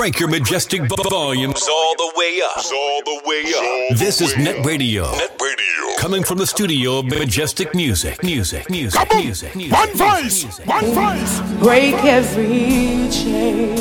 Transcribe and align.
Crank 0.00 0.18
your 0.18 0.30
majestic 0.30 0.80
volumes 0.88 1.68
all 1.68 1.94
the 1.94 2.10
way 2.16 2.40
up. 2.42 2.56
All 2.56 3.02
the 3.04 3.20
way 3.26 3.90
up. 3.90 3.98
This 3.98 4.22
is 4.22 4.34
Net 4.34 4.64
Radio. 4.64 5.02
Net 5.12 5.38
Radio. 5.38 5.96
Coming 5.98 6.22
from 6.22 6.38
the 6.38 6.46
studio 6.46 7.00
of 7.00 7.04
Majestic 7.04 7.74
Music. 7.74 8.22
Music, 8.22 8.70
music, 8.70 8.98
Come 8.98 9.18
on. 9.18 9.24
music, 9.26 9.54
music. 9.54 9.76
One 9.76 9.94
voice. 9.94 10.42
music. 10.44 10.66
One 10.66 10.86
voice. 10.86 11.40
break 11.62 11.94
every 12.02 13.10
chain. 13.10 13.76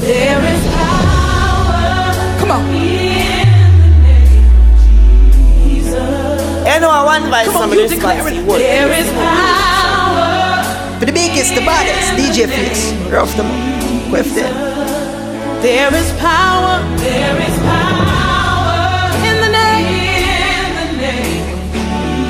There 0.00 0.44
is 0.44 0.74
power. 0.74 2.12
Come 2.38 2.50
on. 2.50 2.68
You 6.66 6.80
know, 6.80 6.90
I 6.90 7.02
one 7.02 7.30
voice 7.30 7.46
Come 7.46 7.56
on, 7.56 7.62
some 7.62 7.70
of 7.70 7.76
you 7.76 7.88
this 7.88 7.92
declare 7.92 8.22
fancy 8.22 8.42
There 8.42 8.92
is 8.92 9.10
power. 9.10 10.98
For 10.98 11.06
the 11.06 11.12
biggest, 11.12 11.54
the 11.54 11.62
baddest, 11.62 12.12
DJ 12.20 12.46
Fix. 12.46 12.92
Rough 13.10 13.34
them 13.36 13.46
up. 13.46 13.71
Quiff 14.12 14.28
them. 14.34 14.52
There 15.62 15.88
is 15.96 16.12
power. 16.20 16.84
There 16.98 17.36
is 17.48 17.56
power 17.64 19.08
in 19.24 19.40
the 19.40 19.48
name. 19.48 20.68
In 20.68 20.76
the 20.76 20.92
name 21.00 21.48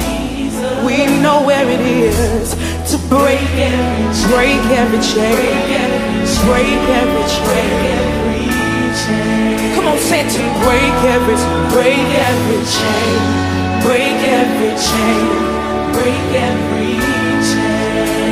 Jesus. 0.07 0.79
We 0.87 1.11
know 1.21 1.43
where 1.43 1.67
it 1.69 1.81
is 1.81 2.55
to 2.89 2.99
break 3.11 3.43
every 3.59 4.31
break 4.31 4.63
every 4.79 5.03
chain. 5.03 5.35
Break 6.47 6.83
every 7.03 7.27
chain. 7.35 8.15
Come 9.75 9.87
on, 9.89 9.99
say 9.99 10.23
to 10.23 10.43
break 10.63 10.95
every 11.11 11.35
break 11.75 12.07
every 12.31 12.63
chain. 12.79 13.19
Break 13.83 14.23
every 14.39 14.71
chain. 14.79 15.27
Break 15.99 16.31
every 16.47 16.95
chain. 17.51 18.23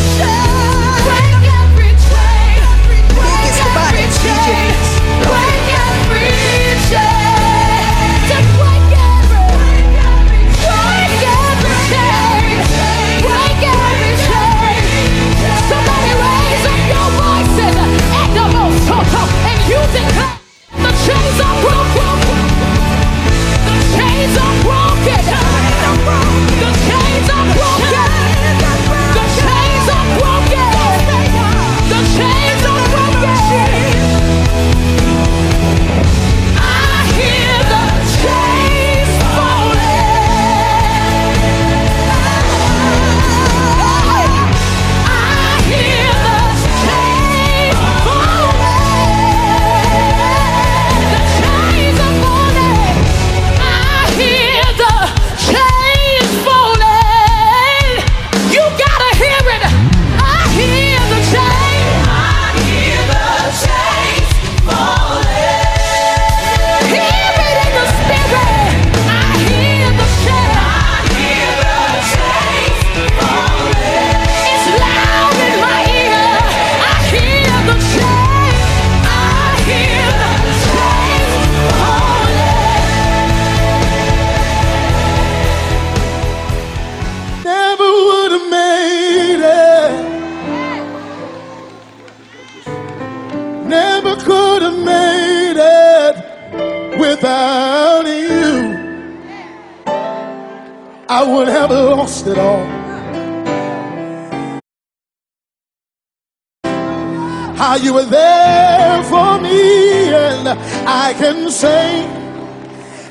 You 107.88 107.94
were 107.94 108.04
there 108.04 109.02
for 109.04 109.40
me, 109.40 110.10
and 110.14 110.50
I 110.86 111.14
can 111.18 111.50
say, 111.50 112.06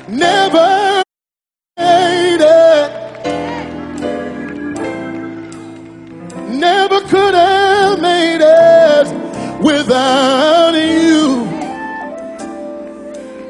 never 0.07 1.01
made 1.77 2.41
it. 2.41 2.89
Never 6.47 7.01
could 7.01 7.33
have 7.33 7.99
made 7.99 8.41
it 8.41 9.07
without 9.63 10.75
you. 10.75 11.47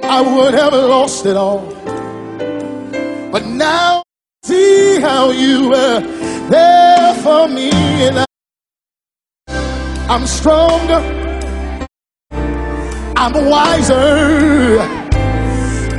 I 0.04 0.22
would 0.22 0.54
have 0.54 0.72
lost 0.72 1.26
it 1.26 1.36
all. 1.36 1.60
But 3.34 3.46
now 3.46 4.02
see 4.44 5.02
how 5.02 5.32
you 5.32 5.72
were 5.72 6.00
there 6.50 7.14
for 7.16 7.50
me 7.50 7.70
and 8.08 8.20
I, 8.20 8.26
I'm 10.10 10.26
stronger. 10.26 11.27
I'm 13.20 13.34
wiser. 13.50 14.80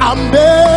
I'm 0.00 0.30
better. 0.30 0.67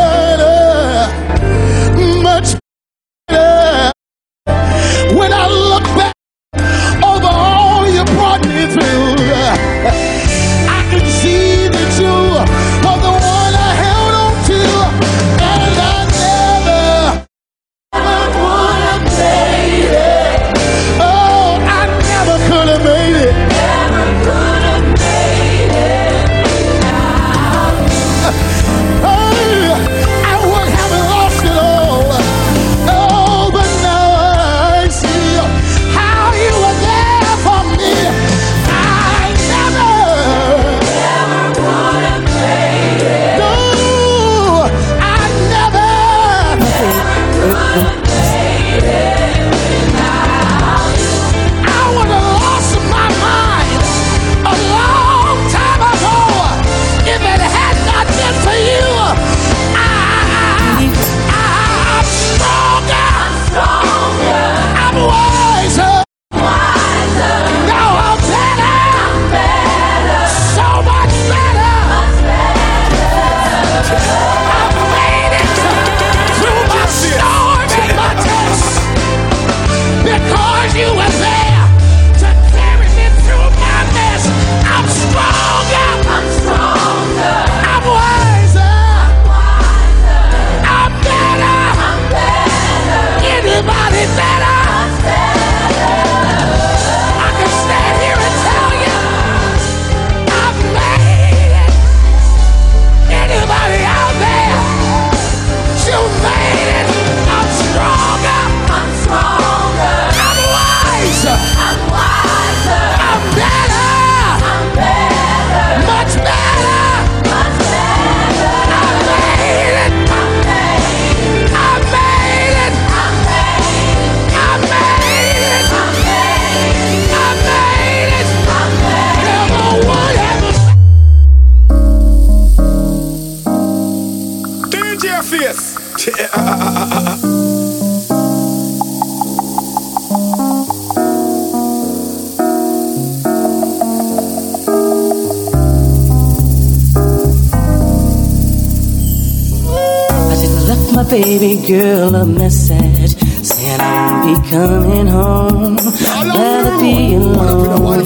Girl 151.67 152.15
a 152.15 152.25
message 152.25 153.15
saying 153.45 153.79
I 153.79 154.05
won't 154.05 154.43
be 154.43 154.49
coming 154.49 155.07
home. 155.07 155.75
Rather 155.77 156.79
be 156.79 157.15
alone. 157.15 158.03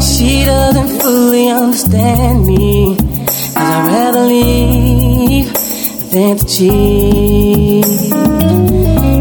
She 0.00 0.44
doesn't 0.44 1.00
fully 1.00 1.48
understand 1.48 2.46
me. 2.46 2.96
Cause 2.96 3.56
I'd 3.56 3.92
rather 3.92 4.24
leave 4.26 5.52
than 6.10 6.36
to 6.38 6.44
cheat. 6.46 7.84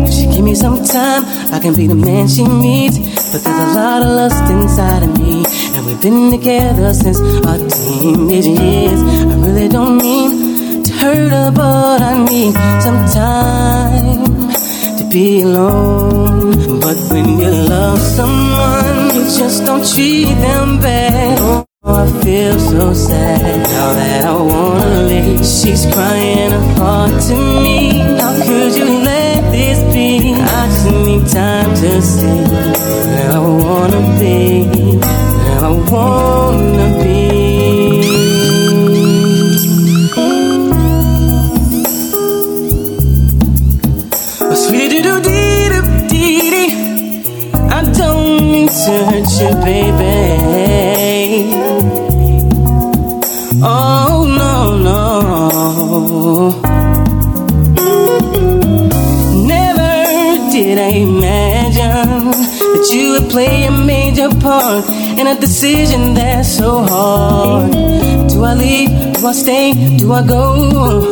If 0.08 0.14
she 0.14 0.26
give 0.28 0.44
me 0.44 0.56
some 0.56 0.84
time, 0.84 1.24
I 1.54 1.60
can 1.60 1.76
be 1.76 1.88
the 1.88 1.96
man 1.96 2.28
she 2.28 2.44
needs. 2.44 2.98
But 3.32 3.44
there's 3.44 3.60
a 3.60 3.74
lot 3.74 4.02
of 4.02 4.08
lust 4.10 4.50
inside 4.52 5.04
of 5.04 5.18
me. 5.20 5.44
And 5.76 5.86
we've 5.86 6.02
been 6.02 6.32
together 6.32 6.94
since 6.94 7.20
our 7.46 7.58
teenage 7.58 8.46
years. 8.46 9.02
I 9.02 9.36
really 9.46 9.68
don't 9.68 9.98
mean 9.98 10.47
her, 11.02 11.52
but 11.52 12.02
I 12.02 12.24
need 12.26 12.54
some 12.82 13.06
time 13.14 14.50
to 14.98 15.04
be 15.12 15.42
alone. 15.42 16.80
But 16.80 16.98
when 17.12 17.40
you 17.40 17.52
love 17.76 18.00
someone, 18.00 19.16
you 19.16 19.24
just 19.40 19.66
don't 19.66 19.86
treat 19.94 20.36
them 20.46 20.80
bad. 20.80 21.38
Oh, 21.42 21.66
I 21.84 22.06
feel 22.24 22.60
so 22.60 22.94
sad 22.94 23.62
now 23.74 23.94
that 24.00 24.26
I 24.26 24.36
wanna 24.54 25.04
leave. 25.12 25.46
She's 25.46 25.86
crying 25.94 26.52
heart 26.78 27.14
to 27.28 27.36
me. 27.64 28.00
How 28.20 28.34
could 28.46 28.76
you 28.76 28.88
let 29.12 29.52
this 29.52 29.80
be? 29.94 30.34
I 30.34 30.68
just 30.68 30.86
need 31.06 31.24
time 31.30 31.72
to 31.82 32.02
see 32.02 32.44
where 33.08 33.32
I 33.32 33.40
wanna 33.40 34.02
be, 34.20 34.66
where 34.68 35.60
I 35.70 35.72
wanna 35.92 36.47
that 62.88 62.96
you 62.96 63.12
would 63.14 63.30
play 63.30 63.66
a 63.66 63.72
major 63.72 64.30
part 64.40 64.86
in 65.20 65.28
a 65.28 65.40
decision 65.40 66.14
that's 66.14 66.58
so 66.58 66.84
hard. 66.84 67.72
Do 68.30 68.44
I 68.44 68.54
leave? 68.54 68.90
Do 69.16 69.28
I 69.28 69.32
stay? 69.34 69.74
Do 69.98 70.14
I 70.14 70.26
go? 70.26 71.12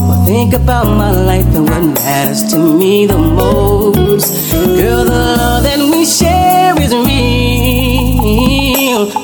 Well, 0.00 0.24
think 0.26 0.54
about 0.54 0.86
my 0.86 1.12
life 1.12 1.46
and 1.54 1.68
what 1.68 1.82
matters 1.82 2.42
to 2.52 2.58
me 2.58 3.06
the 3.06 3.18
most. 3.18 4.52
Girl, 4.52 5.04
the 5.04 5.36
love 5.38 5.62
that 5.62 5.78
we 5.78 6.04
share 6.04 6.74
is 6.80 6.92
real. 6.92 7.14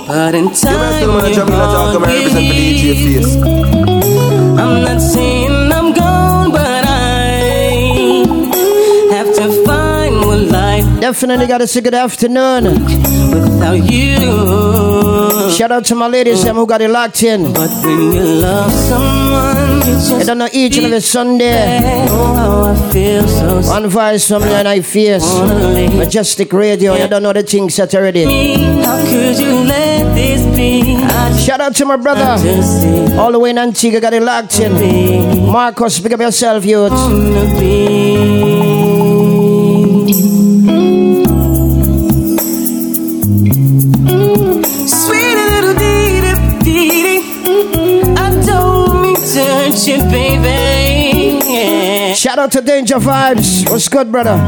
But 0.07 0.35
in 0.35 0.50
time, 0.53 1.33
your 1.33 1.47
heart 1.50 2.00
will 2.00 2.37
heal. 2.37 3.26
I'm 4.59 4.83
not 4.85 5.00
saying 5.00 5.73
I'm 5.73 5.80
Definitely 11.11 11.49
gotta 11.49 11.67
say 11.67 11.81
good 11.81 11.93
afternoon. 11.93 12.62
without 13.35 13.83
you. 13.90 15.50
Shout 15.50 15.73
out 15.73 15.85
to 15.87 15.97
my 15.97 16.07
ladies 16.07 16.45
them 16.45 16.55
who 16.55 16.67
got 16.69 16.81
it 16.81 16.88
locked 16.88 17.25
in. 17.25 17.52
But 17.52 17.69
when 17.83 18.12
you 18.12 18.23
love 18.23 18.71
someone, 18.71 20.21
I 20.21 20.23
don't 20.25 20.38
know 20.38 20.49
each 20.52 20.76
and 20.76 20.87
every 20.87 21.00
Sunday. 21.00 22.07
Oh, 22.11 22.73
I 22.73 22.93
feel 22.93 23.26
so 23.26 23.61
One 23.69 23.88
voice 23.88 24.29
from 24.29 24.45
and 24.45 24.69
I 24.69 24.83
fierce. 24.83 25.26
Majestic 25.97 26.52
radio, 26.52 26.95
you 26.95 27.09
don't 27.09 27.25
know 27.25 27.33
the 27.33 27.43
things 27.43 27.75
that 27.75 27.93
already. 27.93 28.23
How 28.85 29.02
could 29.05 29.37
you 29.37 29.64
let 29.67 30.14
this 30.14 30.43
be? 30.57 30.97
Shout 31.45 31.61
out 31.61 31.75
to 31.75 31.87
my 31.87 31.97
brother. 31.97 32.38
All 33.19 33.33
the 33.33 33.40
way 33.40 33.50
in 33.50 33.59
Antigua 33.59 34.00
got 34.00 34.14
it 34.14 34.23
locked 34.23 34.61
in. 34.61 34.75
me. 34.75 35.40
Marcus, 35.40 35.99
pick 35.99 36.12
up 36.12 36.21
yourself, 36.21 36.64
youth. 36.64 36.93
Shout 52.40 52.56
out 52.56 52.62
to 52.62 52.66
Danger 52.66 52.94
Vibes. 52.94 53.68
What's 53.68 53.87
good, 53.88 54.11
brother? 54.11 54.38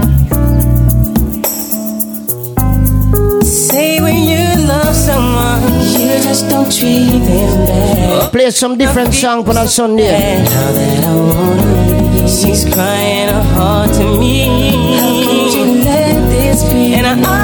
Say 3.44 4.00
when 4.00 4.16
you 4.32 4.66
love 4.66 4.96
someone, 4.96 5.60
you 5.92 6.16
just 6.24 6.48
don't 6.48 6.72
treat 6.72 7.10
them 7.10 7.66
bad. 7.66 8.32
Play 8.32 8.50
some 8.50 8.78
different 8.78 9.12
song 9.12 9.44
for 9.44 9.50
a 9.50 9.68
Sunday. 9.68 10.08
And 10.08 10.44
now 10.46 10.72
that 10.72 11.04
I 11.04 11.14
wanna 11.14 12.16
leave, 12.16 12.30
she's 12.30 12.64
crying 12.64 13.28
her 13.28 13.42
heart 13.52 13.92
to 13.98 14.18
me. 14.18 14.96
How 14.96 15.12
could 15.12 15.52
you 15.52 15.84
let 15.84 16.16
this 16.30 16.64
be? 16.72 16.94
And 16.94 17.06
I, 17.06 17.41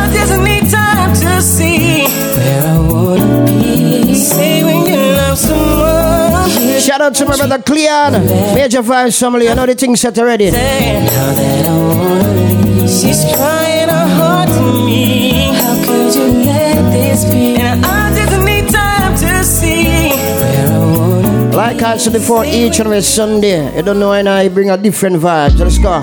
Shout 6.98 7.06
out 7.06 7.14
to 7.14 7.26
my 7.26 7.36
brother 7.36 7.62
Cleon. 7.62 8.12
Major 8.56 8.82
Vibes 8.82 9.20
family. 9.20 9.48
I 9.48 9.54
know 9.54 9.66
the 9.66 9.76
things 9.76 10.00
set 10.00 10.18
already. 10.18 10.50
say 10.50 10.98
now 11.06 11.32
that 11.32 11.66
I 11.66 11.78
wanna 11.78 12.32
leave, 12.34 12.90
she's 12.90 13.22
crying 13.36 13.88
her 13.88 14.08
heart 14.18 14.48
to 14.48 14.84
me. 14.84 15.54
How 15.54 15.76
could 15.84 16.12
you 16.12 16.44
let 16.44 16.90
this 16.90 17.24
be? 17.26 17.54
And 17.54 17.86
I, 17.86 18.08
I 18.08 18.10
just 18.16 18.44
need 18.44 18.68
time 18.68 19.14
to 19.14 19.44
see 19.44 20.10
where 20.10 20.66
I 20.66 20.78
wanna 20.78 21.56
Like 21.56 21.82
I 21.82 21.98
said 21.98 22.14
before, 22.14 22.44
each 22.44 22.80
and 22.80 22.88
every 22.88 23.02
Sunday, 23.02 23.76
you 23.76 23.82
don't 23.82 24.00
know 24.00 24.08
when 24.10 24.26
I 24.26 24.48
bring 24.48 24.70
a 24.70 24.76
different 24.76 25.18
vibe. 25.22 25.56
Let's 25.56 25.78
go. 25.78 26.00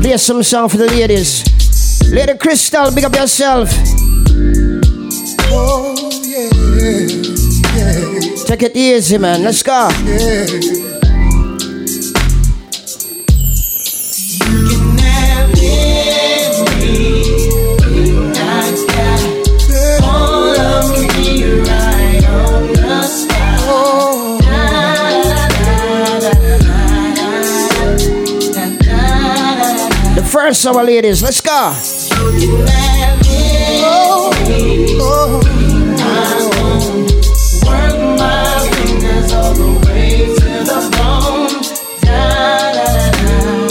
Play 0.00 0.16
some 0.16 0.44
song 0.44 0.68
for 0.68 0.76
the 0.76 0.86
ladies. 0.86 1.42
Lady 2.08 2.38
Crystal, 2.38 2.94
big 2.94 3.04
up 3.04 3.16
yourself. 3.16 3.68
Oh, 5.50 5.92
yeah, 6.22 6.50
yeah, 6.78 7.21
Take 8.52 8.64
it 8.64 8.76
easy, 8.76 9.16
man. 9.16 9.42
Let's 9.44 9.62
go. 9.62 9.88
yeah. 10.04 10.44
The 30.14 30.28
first 30.30 30.66
of 30.66 30.76
our 30.76 30.84
ladies, 30.84 31.22
let's 31.22 31.40
go. 31.40 31.72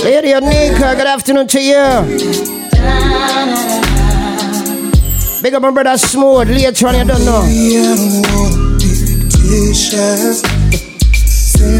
Lady 0.03 0.33
Anika, 0.33 0.95
good 0.95 1.07
afternoon 1.07 1.47
to 1.47 1.61
you. 1.61 1.85
Big 5.41 5.53
up 5.53 5.61
my 5.61 5.71
brother 5.71 5.97
Smooth, 5.97 6.49
later 6.49 6.87
on, 6.87 6.95
you 6.95 7.05
don't 7.05 7.25
know. 7.25 7.41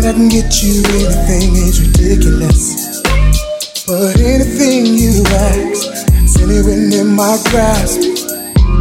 I 0.04 0.14
can 0.14 0.30
get 0.30 0.62
you 0.62 0.84
anything 0.84 1.56
is 1.56 1.80
ridiculous. 1.82 3.02
But 3.88 4.20
anything 4.20 4.86
you 4.86 5.24
ask, 5.26 5.88
anywhere 6.42 7.02
in 7.02 7.08
my 7.16 7.38
grasp. 7.50 8.02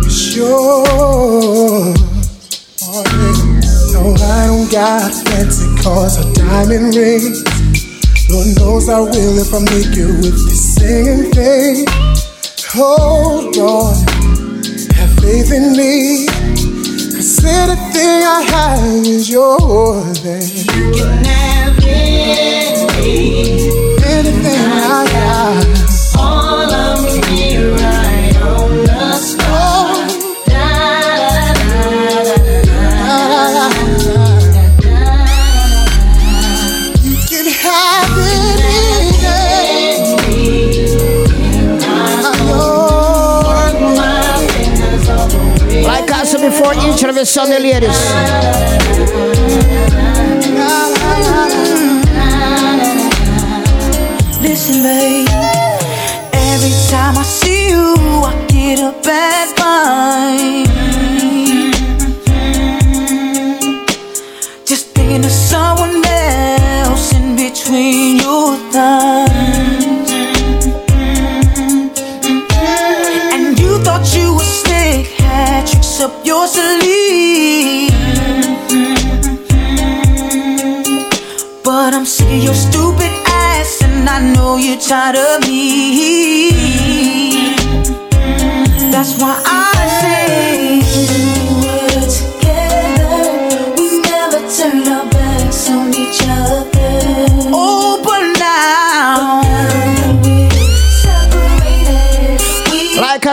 It's 0.05 0.37
yours. 0.37 2.01
No, 4.03 4.15
I 4.15 4.47
don't 4.47 4.73
got 4.73 5.13
fancy 5.29 5.69
cars 5.83 6.17
or 6.17 6.33
diamond 6.33 6.95
rings. 6.97 7.45
Lord 8.31 8.47
knows 8.57 8.89
I 8.89 8.99
will 8.99 9.39
if 9.39 9.53
I 9.53 9.59
make 9.61 9.93
it 9.93 10.07
with 10.25 10.49
this 10.49 10.75
singing 10.75 11.31
thing. 11.31 11.85
Hold 12.73 13.59
on, 13.59 13.95
have 14.97 15.13
faith 15.21 15.53
in 15.53 15.77
me. 15.77 16.27
Cause 17.13 17.45
anything 17.45 18.25
I 18.25 18.41
have 18.49 19.07
is 19.07 19.29
yours. 19.29 20.25
And 20.25 20.49
you 20.49 20.93
can 20.93 21.23
have 21.23 21.85
anything 24.09 24.73
I 24.73 25.09
got. 25.13 25.80
Each. 47.03 47.97
Listen, 54.43 54.83
babe. 54.83 55.29
Every 56.33 56.73
time 56.91 57.17
I 57.17 57.23
see 57.23 57.71
you, 57.71 57.95
I 57.97 58.47
get 58.49 58.81
a 58.81 58.93
bad 59.03 59.49
vibe. 59.57 60.70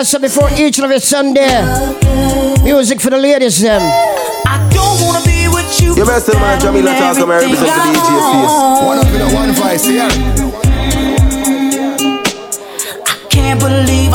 We 0.08 0.14
Like 0.14 0.22
I 0.24 0.30
said 0.30 0.40
before, 0.40 0.50
each 0.58 0.78
and 0.78 0.86
every 0.86 1.02
Sunday, 1.02 1.52
music 2.64 3.02
for 3.02 3.10
the 3.10 3.18
ladies, 3.18 3.60
them. 3.60 3.82
I 3.82 4.56
don't 4.72 5.02
wanna 5.06 5.20
be 5.26 5.50
with 5.50 5.82
you. 5.82 5.96
You 5.98 6.06
best 6.06 6.28
tell 6.28 6.40
man 6.40 6.62
Jamila 6.62 6.94
talk 6.96 7.18
about 7.18 7.42
represent 7.42 7.68
the 7.68 7.92
DJ 7.92 8.16
face. 8.32 8.56
One 8.88 9.00
up 9.00 9.08
in 9.08 9.20
a 9.20 9.30
one 9.36 9.52
voice 9.52 9.84
here. 9.84 10.08
Can't 13.30 13.60
believe 13.60 14.07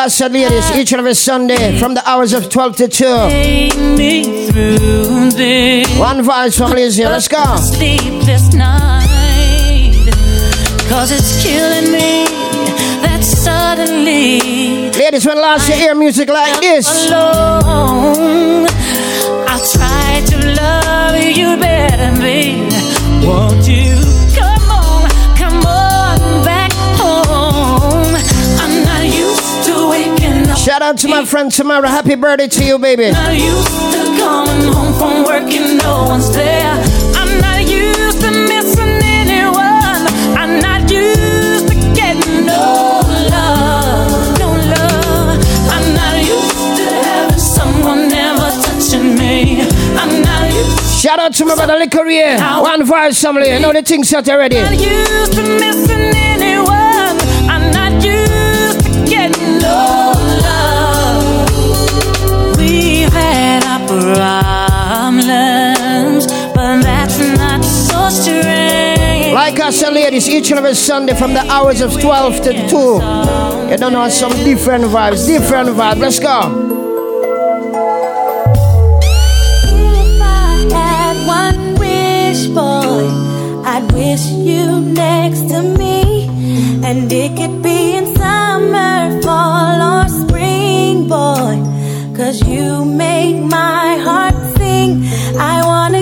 Like 0.00 0.32
ladies, 0.32 0.70
each 0.70 0.92
and 0.92 1.00
every 1.00 1.12
Sunday 1.12 1.78
from 1.78 1.92
the 1.92 2.02
hours 2.08 2.32
of 2.32 2.48
12 2.48 2.76
to 2.76 2.88
2. 2.88 3.04
take 3.04 3.76
me 3.76 4.46
through 4.46 5.28
this. 5.32 5.98
One 5.98 6.22
voice 6.22 6.56
from 6.56 6.70
Lizzie, 6.70 7.04
let's 7.04 7.28
go. 7.28 7.44
Sleepless 7.56 8.54
night, 8.54 9.92
cause 10.88 11.12
it's 11.12 11.42
killing 11.42 11.92
me 11.92 12.24
that 13.02 13.20
suddenly 13.22 14.90
Ladies, 14.92 15.26
when 15.26 15.36
last 15.36 15.68
you 15.68 15.74
hear 15.74 15.94
music 15.94 16.30
like 16.30 16.58
this, 16.62 17.10
alone. 17.10 18.66
I'll 19.48 19.66
try 19.68 20.22
to 20.28 20.36
love 20.62 21.22
you 21.22 21.58
better, 21.58 22.18
babe. 22.18 22.72
Won't 23.22 23.68
you 23.68 24.09
shout 30.60 30.82
out 30.82 30.98
to 30.98 31.08
my 31.08 31.24
friend 31.24 31.50
Tamara. 31.50 31.88
Happy 31.88 32.14
birthday 32.14 32.48
to 32.48 32.64
you, 32.64 32.78
baby. 32.78 33.10
Not 33.10 33.34
used 33.34 33.68
to 33.68 34.02
coming 34.18 34.72
home 34.72 34.92
from 34.94 35.24
work 35.24 35.50
and 35.52 35.78
no 35.78 36.04
one's 36.08 36.30
there. 36.34 36.72
I'm 37.16 37.40
not 37.40 37.62
used 37.62 38.20
to 38.20 38.30
missing 38.30 39.00
anyone. 39.02 40.04
I'm 40.36 40.60
not 40.60 40.90
used 40.90 41.68
to 41.68 41.74
getting 41.94 42.46
no 42.46 43.00
love, 43.32 44.38
no 44.38 44.48
love. 44.74 45.38
I'm 45.74 45.94
not 45.94 46.16
used 46.18 46.76
to 46.78 46.86
having 47.08 47.38
someone 47.38 48.08
never 48.08 48.50
touching 48.62 49.16
me. 49.16 49.62
I'm 49.96 50.22
not 50.22 50.52
used, 50.52 51.00
Shout 51.00 51.18
out 51.18 51.34
to 51.34 51.44
my 51.46 51.54
brother 51.54 51.78
Licoria. 51.78 52.62
One 52.62 52.84
voice. 52.84 53.22
You 53.22 53.32
know 53.60 53.72
the 53.72 53.82
things 53.82 54.08
set 54.10 54.28
already. 54.28 54.56
not 54.56 54.72
used 54.78 55.32
to 55.34 55.42
missing 55.42 55.90
anyone. 55.98 56.29
Problems, 63.98 66.26
but 66.54 66.82
that's 66.82 67.18
not 67.38 67.64
so 67.64 68.08
strange. 68.08 69.34
Like 69.34 69.58
I 69.60 69.70
said, 69.70 69.92
ladies, 69.92 70.28
each 70.28 70.50
and 70.50 70.58
every 70.58 70.74
Sunday 70.74 71.14
from 71.14 71.34
the 71.34 71.40
hours 71.50 71.80
of 71.80 72.00
12 72.00 72.40
to 72.42 72.68
2. 72.68 72.76
You 73.70 73.76
don't 73.76 73.92
know 73.92 74.08
some 74.08 74.32
different 74.44 74.84
vibes, 74.84 75.26
different 75.26 75.70
vibes. 75.70 75.98
Let's 76.00 76.18
go. 76.18 76.66
If 79.92 80.22
I 80.22 80.68
had 81.02 81.26
one 81.26 81.74
wish, 81.78 82.46
boy, 82.48 83.08
I'd 83.64 83.90
wish 83.92 84.26
you 84.26 84.80
next 84.80 85.48
to 85.50 85.62
me. 85.62 86.28
And 86.84 87.12
it 87.12 87.36
could 87.36 87.62
be 87.62 87.94
in 87.96 88.06
summer, 88.16 89.20
fall, 89.22 90.02
or 90.02 90.08
spring, 90.08 91.06
boy. 91.08 91.62
Cause 92.20 92.46
you 92.46 92.84
make 92.84 93.40
my 93.40 93.96
heart 93.96 94.34
sing. 94.58 95.02
I 95.38 95.64
wanna 95.64 95.99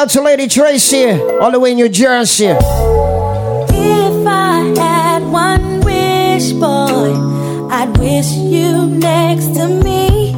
out 0.00 0.08
to 0.08 0.22
Lady 0.22 0.48
Tracy, 0.48 1.10
all 1.10 1.50
the 1.50 1.60
way 1.60 1.72
in 1.72 1.76
New 1.76 1.90
Jersey. 1.90 2.46
If 2.46 2.56
I 4.26 4.72
had 4.74 5.22
one 5.24 5.80
wish, 5.80 6.52
boy, 6.52 7.12
I'd 7.68 7.94
wish 7.98 8.32
you 8.32 8.86
next 8.86 9.48
to 9.56 9.68
me. 9.68 10.32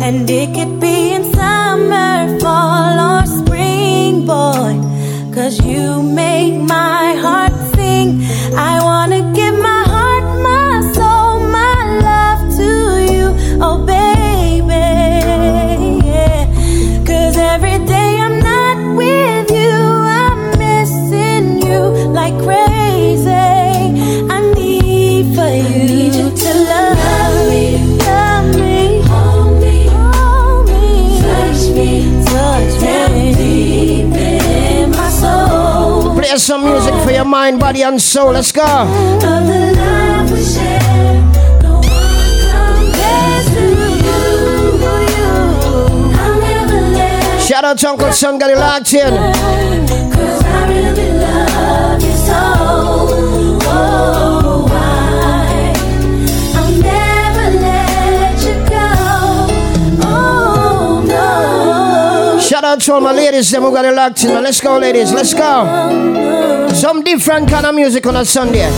And 0.00 0.30
it 0.30 0.54
could 0.54 0.80
be 0.80 1.12
in 1.12 1.24
summer, 1.34 2.40
fall, 2.40 3.18
or 3.18 3.26
spring, 3.26 4.24
boy. 4.24 4.80
Cause 5.34 5.62
you 5.62 6.02
make 6.02 6.58
my 6.62 7.14
heart 7.16 7.52
sing. 7.74 8.22
I 8.56 8.82
wanna 8.82 8.91
some 36.40 36.64
music 36.64 36.94
for 37.04 37.10
your 37.10 37.24
mind, 37.24 37.60
body, 37.60 37.82
and 37.82 38.00
soul. 38.00 38.32
Let's 38.32 38.52
go. 38.52 38.62
Shout 47.46 47.64
out 47.64 47.78
to 47.78 47.88
Uncle 47.88 48.12
Son, 48.12 48.38
got 48.38 50.01
out 62.72 62.80
to 62.80 62.94
all 62.94 63.00
my 63.00 63.12
ladies, 63.12 63.50
them 63.50 63.62
who 63.62 63.70
got 63.70 63.84
it 63.84 63.94
locked 63.94 64.24
in. 64.24 64.42
Let's 64.42 64.60
go, 64.60 64.78
ladies. 64.78 65.12
Let's 65.12 65.34
go. 65.34 66.70
Some 66.74 67.02
different 67.02 67.48
kind 67.50 67.66
of 67.66 67.74
music 67.74 68.06
on 68.06 68.16
a 68.16 68.24
Sunday. 68.24 68.68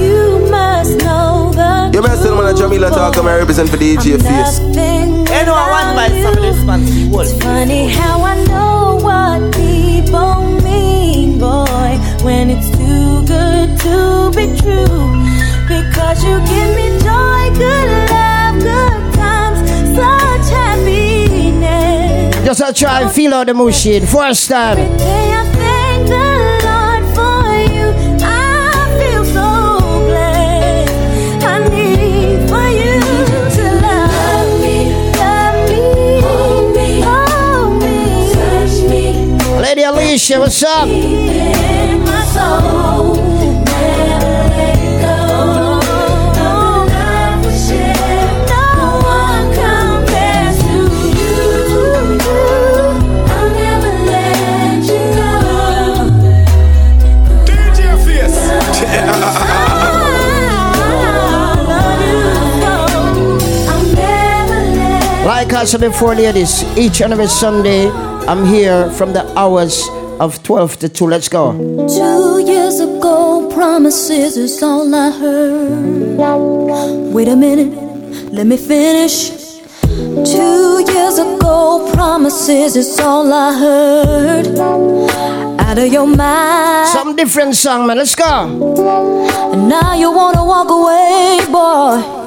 You 0.00 0.48
must 0.50 0.96
know 0.98 1.52
the 1.52 1.90
You 1.92 2.02
best 2.02 2.22
tell 2.22 2.34
man 2.36 2.56
Jamila 2.56 2.88
talk, 2.90 3.16
I 3.18 3.36
represent 3.38 3.68
for 3.68 3.76
DJ 3.76 4.16
Face. 4.22 4.58
You 4.58 5.42
know 5.46 5.54
I 5.54 5.66
want 5.74 5.96
by 5.96 6.08
some 6.22 6.36
of 6.38 6.42
this 6.42 6.64
man. 6.64 7.10
Wolf. 7.10 7.26
It's 7.26 7.42
funny 7.42 7.88
how 7.88 8.22
I 8.22 8.42
know 8.44 8.98
what 9.02 9.54
people 9.54 10.62
mean, 10.62 11.38
boy, 11.38 11.98
when 12.24 12.48
it's 12.48 12.70
too 12.70 13.26
good 13.26 13.68
to 13.84 14.30
be 14.36 14.46
true. 14.60 15.12
Because 15.68 16.24
you 16.24 16.38
give 16.52 16.70
me 16.78 16.88
joy, 17.04 17.42
good 17.58 18.10
love, 18.10 18.62
good 18.62 19.03
Just 22.44 22.60
a 22.60 22.72
try 22.74 23.00
and 23.00 23.10
feel 23.10 23.32
out 23.32 23.46
the 23.46 23.54
machine. 23.54 24.04
First 24.04 24.50
time. 24.50 24.76
Every 24.76 24.96
day 24.98 25.32
I 25.32 25.44
thank 40.86 41.23
Said 65.64 65.80
before, 65.80 66.14
ladies, 66.14 66.62
each 66.76 67.00
and 67.00 67.12
every 67.14 67.26
Sunday, 67.26 67.88
I'm 68.28 68.44
here 68.44 68.90
from 68.92 69.14
the 69.14 69.24
hours 69.36 69.88
of 70.20 70.40
12 70.42 70.76
to 70.80 70.88
2. 70.90 71.06
Let's 71.06 71.28
go. 71.28 71.52
Two 71.88 72.44
years 72.46 72.80
ago, 72.80 73.50
promises 73.50 74.36
is 74.36 74.62
all 74.62 74.94
I 74.94 75.10
heard. 75.10 76.18
Wait 77.14 77.28
a 77.28 77.34
minute, 77.34 77.72
let 78.30 78.46
me 78.46 78.58
finish. 78.58 79.30
Two 79.88 80.84
years 80.92 81.18
ago, 81.18 81.90
promises 81.94 82.76
is 82.76 83.00
all 83.00 83.32
I 83.32 83.58
heard. 83.58 84.46
Out 85.60 85.78
of 85.78 85.90
your 85.90 86.06
mind. 86.06 86.88
Some 86.88 87.16
different 87.16 87.56
song, 87.56 87.86
man. 87.86 87.96
Let's 87.96 88.14
go. 88.14 88.24
And 89.52 89.68
now 89.68 89.94
you 89.94 90.12
wanna 90.12 90.44
walk 90.44 90.68
away, 90.70 91.40
boy. 91.50 92.23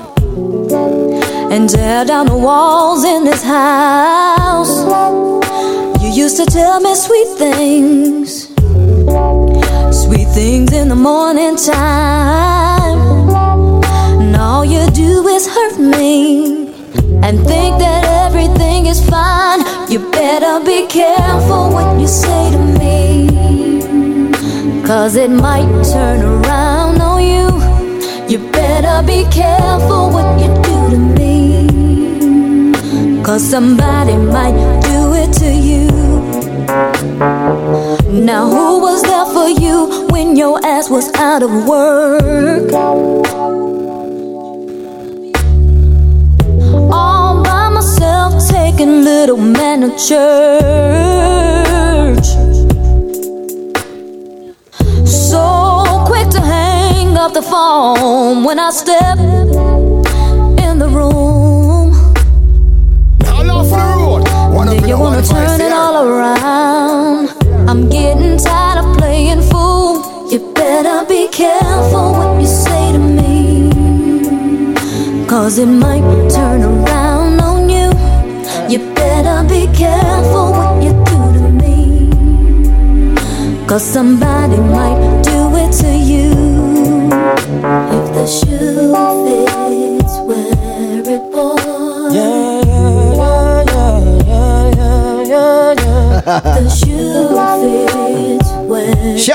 And 1.49 1.69
tear 1.69 2.03
down 2.03 2.25
the 2.25 2.35
walls 2.35 3.05
in 3.05 3.23
this 3.23 3.41
house. 3.41 4.83
You 6.03 6.09
used 6.09 6.35
to 6.37 6.45
tell 6.45 6.81
me 6.81 6.93
sweet 6.93 7.27
things. 7.37 8.47
Sweet 10.03 10.27
things 10.35 10.73
in 10.73 10.89
the 10.89 10.95
morning 10.95 11.55
time. 11.55 12.99
And 14.21 14.35
all 14.35 14.65
you 14.65 14.91
do 14.91 15.25
is 15.27 15.47
hurt 15.47 15.79
me. 15.79 16.67
And 17.23 17.39
think 17.47 17.79
that 17.79 18.03
everything 18.25 18.87
is 18.87 18.99
fine. 19.09 19.61
You 19.89 19.99
better 20.11 20.59
be 20.65 20.85
careful 20.87 21.69
what 21.71 21.97
you 21.97 22.07
say 22.07 22.51
to 22.51 22.59
me. 22.77 23.29
Cause 24.85 25.15
it 25.15 25.31
might 25.31 25.71
turn 25.93 26.21
around 26.23 27.01
on 27.01 27.23
you. 27.23 27.47
You 28.27 28.51
better 28.51 29.01
be 29.07 29.23
careful 29.31 30.09
what 30.09 30.39
you. 30.41 30.56
Cause 33.37 33.51
somebody 33.51 34.17
might 34.17 34.57
do 34.81 35.13
it 35.13 35.31
to 35.33 35.53
you. 35.53 35.85
Now, 38.25 38.49
who 38.49 38.79
was 38.79 39.03
there 39.03 39.27
for 39.27 39.47
you 39.47 40.07
when 40.09 40.35
your 40.35 40.59
ass 40.65 40.89
was 40.89 41.13
out 41.13 41.43
of 41.43 41.51
work? 41.67 42.73
All 46.91 47.43
by 47.43 47.69
myself, 47.69 48.43
taking 48.49 49.03
little 49.03 49.37
man 49.37 49.81
to 49.81 49.89
church. 50.09 50.17
So 55.05 56.03
quick 56.07 56.27
to 56.29 56.41
hang 56.41 57.15
up 57.15 57.33
the 57.33 57.43
phone 57.43 58.43
when 58.43 58.57
I 58.57 58.71
step 58.71 59.26
you 64.87 64.97
wanna 64.97 65.21
turn 65.21 65.59
it 65.59 65.73
all 65.73 66.07
around. 66.07 67.29
I'm 67.69 67.89
getting 67.89 68.37
tired 68.37 68.85
of 68.85 68.97
playing 68.97 69.41
fool. 69.41 70.29
You 70.31 70.39
better 70.53 71.05
be 71.05 71.27
careful 71.27 72.13
what 72.13 72.39
you 72.41 72.47
say 72.47 72.93
to 72.93 72.99
me. 72.99 73.69
Cause 75.27 75.57
it 75.57 75.65
might 75.65 76.07
turn 76.29 76.61
around 76.63 77.41
on 77.41 77.69
you. 77.69 77.89
You 78.71 78.79
better 78.93 79.43
be 79.47 79.67
careful 79.75 80.51
what 80.57 80.81
you 80.81 80.93
do 81.11 81.19
to 81.37 81.49
me. 81.63 82.09
Cause 83.67 83.83
somebody 83.83 84.57
might 84.57 85.21
do 85.21 85.39
it 85.63 85.71
to 85.83 85.91
you. 86.11 86.31
If 87.97 88.05
the 88.15 88.25
shoe 88.25 89.26
Shout 96.27 96.43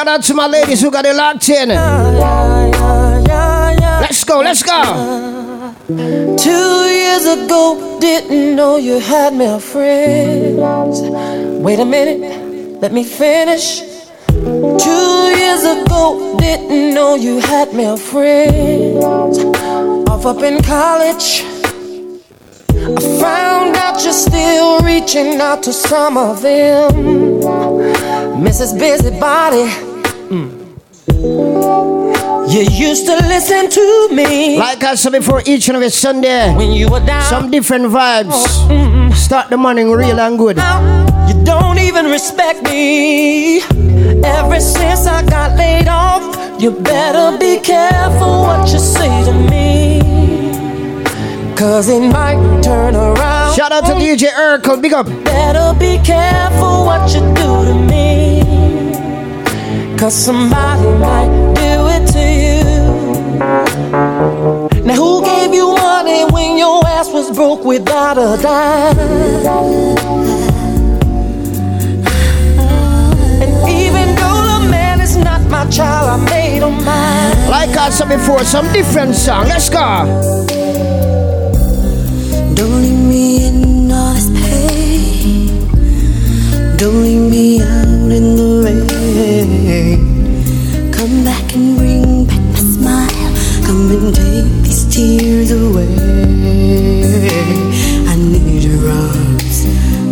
out 0.09 0.22
to 0.24 0.35
my 0.35 0.46
ladies 0.46 0.83
who 0.83 0.90
got 0.90 1.07
it 1.07 1.16
locked 1.16 1.48
in. 1.48 1.70
Let's 4.00 4.24
go, 4.24 4.40
let's 4.40 4.62
go. 4.62 5.74
Two 5.88 6.85
years 6.85 7.24
ago, 7.24 7.98
didn't 7.98 8.57
know 8.57 8.76
you 8.76 8.98
had 8.98 9.33
male 9.33 9.59
friends. 9.59 11.00
Wait 11.64 11.81
a 11.81 11.85
minute, 11.87 12.81
let 12.83 12.92
me 12.92 13.05
finish. 13.05 13.81
Two 14.28 15.33
years 15.38 15.64
ago, 15.64 16.37
didn't 16.38 16.92
know 16.92 17.14
you 17.14 17.38
had 17.38 17.72
male 17.72 17.96
friends. 17.96 19.02
Off 20.11 20.26
up 20.26 20.42
in 20.42 20.62
college, 20.62 21.42
I 22.96 23.00
found 23.20 23.76
out 23.76 24.02
you're 24.05 24.12
still 24.12 24.81
reaching 24.81 25.40
out 25.40 25.62
to 25.64 25.72
some 25.72 26.16
of 26.16 26.42
them. 26.42 26.92
Mrs. 28.44 28.78
Busybody. 28.78 29.66
Mm. 30.31 30.59
You 32.52 32.61
used 32.88 33.07
to 33.07 33.14
listen 33.16 33.70
to 33.70 34.09
me 34.12 34.59
Like 34.59 34.83
I 34.85 34.94
said 34.96 35.12
before, 35.12 35.42
each 35.46 35.68
and 35.68 35.76
every 35.76 35.88
Sunday, 35.90 36.55
when 36.55 36.72
you 36.72 36.88
were 36.90 37.00
down. 37.00 37.22
some 37.22 37.50
different 37.50 37.87
vibes. 37.87 38.44
Mm-hmm. 38.68 39.12
Start 39.14 39.48
the 39.50 39.57
morning 39.57 39.90
real 39.90 40.20
and 40.20 40.37
good. 40.37 40.57
You 40.59 41.44
don't 41.44 41.78
even 41.78 42.07
respect 42.07 42.62
me. 42.64 43.62
Ever 44.24 44.61
since 44.61 45.07
I 45.07 45.24
got 45.24 45.57
laid 45.57 45.88
off, 45.88 46.61
you 46.61 46.72
better 46.72 47.38
be 47.38 47.59
careful 47.61 48.42
what 48.42 48.70
you 48.72 48.78
say 48.78 49.24
to 49.24 49.33
me. 49.33 49.81
Cause 51.62 51.88
it 51.88 52.01
might 52.01 52.61
turn 52.61 52.96
around. 52.96 53.55
Shout 53.55 53.70
out 53.70 53.87
to 53.87 53.92
DJ 53.92 54.31
Urkel, 54.33 54.83
big 54.83 54.92
up. 54.92 55.07
Better 55.07 55.79
be 55.79 55.96
careful 56.05 56.85
what 56.85 57.14
you 57.14 57.20
do 57.37 57.64
to 57.66 57.75
me. 57.88 58.42
Cause 59.96 60.12
somebody 60.12 60.83
might 60.98 61.31
do 61.55 61.87
it 61.94 62.05
to 62.14 62.25
you. 62.42 62.64
Now, 64.83 64.94
who 64.96 65.25
gave 65.25 65.55
you 65.55 65.72
money 65.77 66.25
when 66.33 66.59
your 66.59 66.85
ass 66.85 67.12
was 67.12 67.31
broke 67.31 67.64
without 67.64 68.18
a 68.18 68.37
dime? 68.42 68.98
And 73.40 73.53
even 73.70 74.16
though 74.16 74.42
the 74.51 74.66
man 74.68 75.01
is 75.01 75.14
said 77.92 78.09
before, 78.09 78.42
some 78.42 78.66
different 78.72 79.14
song. 79.14 79.46
Let's 79.46 79.70
go. 79.70 80.62
Don't 82.62 82.79
leave 82.81 83.05
me 83.11 83.25
in 83.48 83.90
all 83.90 84.14
this 84.14 84.31
pain. 84.31 85.48
Don't 86.77 87.03
leave 87.03 87.27
me 87.29 87.61
out 87.61 88.12
in 88.18 88.37
the 88.37 88.48
rain. 88.64 89.98
Come 90.92 91.25
back 91.25 91.55
and 91.57 91.77
bring 91.77 92.25
back 92.25 92.40
my 92.55 92.61
smile. 92.75 93.31
Come 93.66 93.90
and 93.90 94.14
take 94.14 94.62
these 94.62 94.85
tears 94.94 95.51
away. 95.51 95.96
I 98.07 98.14
need 98.14 98.62
your 98.62 98.90
arms 98.90 99.64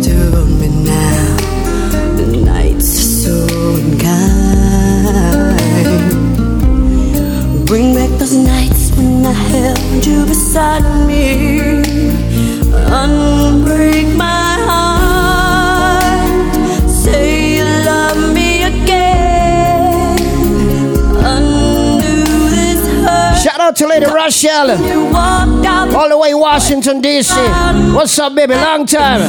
to 0.05 0.11
hold 0.31 0.51
me 0.59 0.67
now. 0.83 1.37
The 2.17 2.25
nights 2.51 2.99
are 2.99 3.11
so 3.23 3.35
unkind. 3.79 4.11
Bring 7.65 7.95
back 7.95 8.11
those 8.19 8.35
nights 8.35 8.91
when 8.97 9.25
I 9.25 9.31
held 9.31 10.05
you 10.05 10.25
beside 10.25 10.83
me. 11.07 11.90
To 23.75 23.87
Lady 23.87 24.05
Rochelle. 24.05 24.71
Out. 24.71 24.77
To 24.77 24.87
Lady 24.87 24.95
Rush 24.95 25.65
Allen. 25.65 25.95
All 25.95 26.09
the 26.09 26.17
way 26.17 26.33
Washington, 26.33 27.01
D.C. 27.01 27.33
What's 27.93 28.17
up, 28.19 28.35
baby? 28.35 28.55
Long 28.55 28.85
time. 28.85 29.21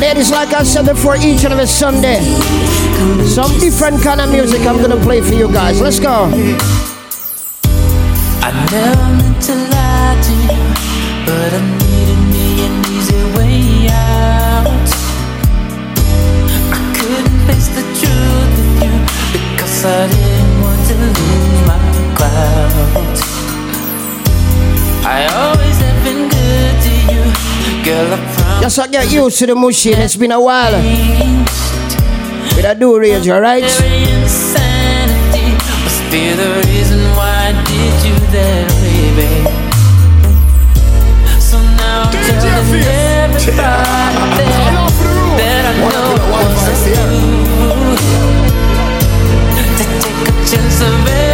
Ladies, 0.00 0.32
like 0.32 0.52
I 0.52 0.64
said 0.64 0.86
before, 0.86 1.16
each 1.16 1.44
and 1.44 1.52
every 1.52 1.66
Sunday, 1.66 2.20
some 3.26 3.52
different 3.60 4.02
kind 4.02 4.20
of 4.20 4.32
music 4.32 4.62
I'm 4.62 4.80
gonna 4.82 4.96
play 4.96 5.20
for 5.20 5.34
you 5.34 5.52
guys. 5.52 5.80
Let's 5.80 6.00
go. 6.00 6.24
I 8.42 8.50
never 8.72 8.96
meant 9.16 9.42
to 9.44 9.54
lie 9.54 10.20
to 10.20 10.32
you, 10.32 10.58
but 11.26 11.54
I 11.54 11.87
because 19.78 19.94
I 19.94 20.08
didn't 20.10 20.60
want 20.60 20.80
to 20.88 20.94
lose 20.98 21.60
my 21.66 21.78
clout. 22.16 23.18
I 25.06 25.26
always 25.38 25.78
have 25.78 26.04
been 26.04 26.28
good 26.28 26.74
to 26.82 26.92
you, 27.14 27.22
girl. 27.84 28.12
I 28.12 28.16
promise. 28.34 28.62
Just 28.62 28.78
I 28.78 28.86
get 28.88 29.12
used 29.12 29.38
to 29.38 29.46
the 29.46 29.54
machine. 29.54 29.98
It's 29.98 30.16
been 30.16 30.32
a 30.32 30.40
while. 30.40 30.72
With 32.56 32.64
a 32.64 32.74
do 32.74 32.98
rage, 32.98 33.28
alright? 33.28 33.62
Every 33.62 34.02
insanity 34.18 35.54
must 35.84 36.02
be 36.10 36.32
the 36.34 36.48
reason 36.66 36.98
why 37.14 37.54
I 37.54 37.64
did 37.70 37.94
you 38.02 38.16
that 38.34 38.66
way, 38.82 39.14
babe. 39.14 39.46
So 41.38 41.56
now 41.78 42.02
I'm 42.02 42.10
DJ 42.10 42.26
telling 42.40 42.66
Fierce. 42.66 42.86
everybody 42.86 43.56
that, 43.56 43.78
All 44.74 44.90
for 44.90 45.06
the 45.06 45.38
that 45.38 45.62
I 45.64 45.72
Wanna 45.78 45.94
know 45.94 46.18
put 46.18 46.18
a 46.18 47.27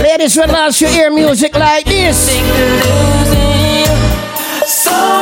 Ladies, 0.04 0.36
when 0.36 0.50
last 0.50 0.82
you 0.82 0.88
hear 0.88 1.10
music 1.10 1.56
like 1.56 1.86
this. 1.86 2.28
So 4.66 5.14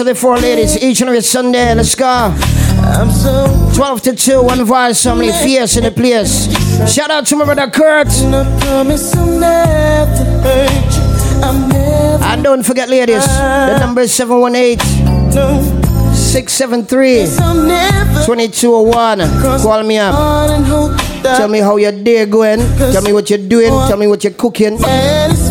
I 0.00 0.02
said 0.02 0.14
before, 0.14 0.38
ladies, 0.38 0.82
each 0.82 1.02
and 1.02 1.10
every 1.10 1.20
Sunday, 1.20 1.74
let's 1.74 1.94
go. 1.94 2.06
I'm 2.06 3.10
so 3.10 3.70
12 3.74 4.02
to 4.04 4.14
2, 4.14 4.42
one 4.42 4.64
voice, 4.64 4.98
so 4.98 5.14
many 5.14 5.30
fierce 5.30 5.76
in 5.76 5.84
the 5.84 5.90
place. 5.90 6.48
Shout 6.90 7.10
out 7.10 7.26
to 7.26 7.36
my 7.36 7.44
brother 7.44 7.70
Kurt. 7.70 8.06
I 8.08 8.58
promise 8.62 9.14
I'll 9.14 9.26
never 9.38 10.24
hurt 10.40 10.70
you. 10.96 11.02
I'll 11.44 12.22
And 12.32 12.42
don't 12.42 12.62
forget, 12.62 12.88
ladies, 12.88 13.26
the 13.26 13.78
number 13.78 14.00
is 14.00 14.14
718. 14.14 14.78
673 16.14 17.26
2201. 18.24 19.18
Call 19.60 19.82
me 19.82 19.98
up. 19.98 20.14
on 20.14 20.50
and 20.50 20.64
hope 20.64 20.92
that 21.22 21.36
Tell 21.36 21.48
me 21.48 21.58
how 21.58 21.76
your 21.76 21.92
day 21.92 22.24
going. 22.24 22.60
Tell 22.78 23.02
me 23.02 23.12
what 23.12 23.28
you're 23.28 23.38
doing. 23.38 23.70
Tell 23.88 23.98
me 23.98 24.06
what 24.06 24.24
you're 24.24 24.32
cooking. 24.32 24.78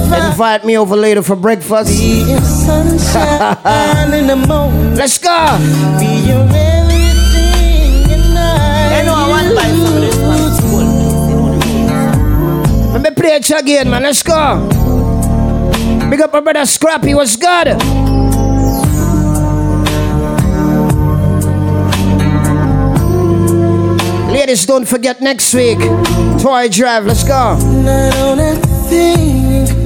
Satisfied. 0.09 0.31
Invite 0.31 0.65
me 0.65 0.77
over 0.77 0.95
later 0.95 1.21
for 1.21 1.35
breakfast. 1.35 1.89
Be 1.89 2.23
your 2.29 2.41
sunshine 2.41 4.13
in 4.19 4.27
the 4.27 4.35
morning. 4.35 4.95
Let's 4.95 5.17
go. 5.17 5.57
Be 5.99 6.27
your 6.27 6.43
everything 6.43 8.35
at. 8.37 8.99
I 8.99 9.03
know 9.05 9.13
I 9.13 9.27
want 9.29 9.47
to 9.47 9.55
buy 9.55 9.69
some 9.69 9.95
of 9.95 10.01
this 10.01 10.17
one. 10.19 10.39
Let 12.93 13.01
me 13.01 13.11
play 13.11 13.35
it 13.35 13.49
again, 13.51 13.89
man. 13.89 14.03
Let's 14.03 14.23
go. 14.23 14.67
Big 16.09 16.21
up 16.21 16.33
my 16.33 16.39
brother 16.39 16.65
Scrappy. 16.65 17.13
What's 17.13 17.35
good? 17.35 17.77
Ladies, 24.31 24.65
don't 24.65 24.87
forget 24.87 25.21
next 25.21 25.53
week. 25.53 25.79
Toy 26.41 26.69
Drive. 26.69 27.05
Let's 27.05 27.23
go. 27.23 27.57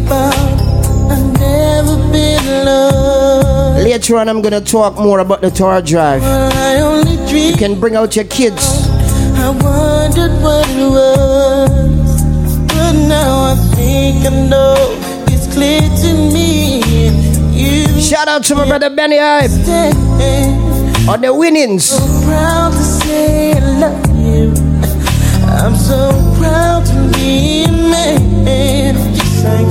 I 0.09 0.31
don't 0.31 0.55
have 0.57 0.81
to 0.81 0.93
think 0.93 1.07
about. 1.07 1.11
I've 1.11 1.39
never 1.39 1.95
been 2.11 2.65
loved. 2.65 3.83
Later 3.83 4.17
on, 4.17 4.29
I'm 4.29 4.41
gonna 4.41 4.61
talk 4.61 4.95
more 4.97 5.19
about 5.19 5.41
the 5.41 5.51
Toy 5.51 5.81
Drive. 5.81 6.21
But 6.21 6.55
I 6.55 6.81
only 6.81 7.17
dream. 7.29 7.51
You 7.51 7.57
can 7.57 7.79
bring 7.79 7.95
out 7.95 8.15
your 8.15 8.25
kids. 8.25 8.87
I 9.35 9.49
wondered 9.49 10.31
what 10.41 10.67
it 10.69 10.89
was, 10.89 12.21
but 12.67 12.93
now 13.07 13.51
I 13.51 13.55
think 13.75 14.25
I 14.25 14.29
know 14.47 14.75
it's 15.27 15.53
clear 15.53 15.81
to 15.81 16.13
me. 16.33 16.81
You 17.51 18.01
Shout 18.01 18.27
out 18.27 18.43
to 18.45 18.55
my 18.55 18.65
brother 18.65 18.89
Benny 18.89 19.17
Hype 19.19 19.51
on 21.09 21.21
the 21.21 21.33
winnings. 21.33 21.85
so 21.85 21.97
proud 22.25 22.71
to 22.71 22.83
say 22.83 23.53
I 23.53 23.59
love 23.79 24.07
you. 24.17 24.53
I'm 25.45 25.75
so 25.75 26.11
proud 26.39 26.85
to 26.85 27.11
be 27.17 27.63
a 27.65 27.71
man. 27.71 29.12
I. 29.45 29.63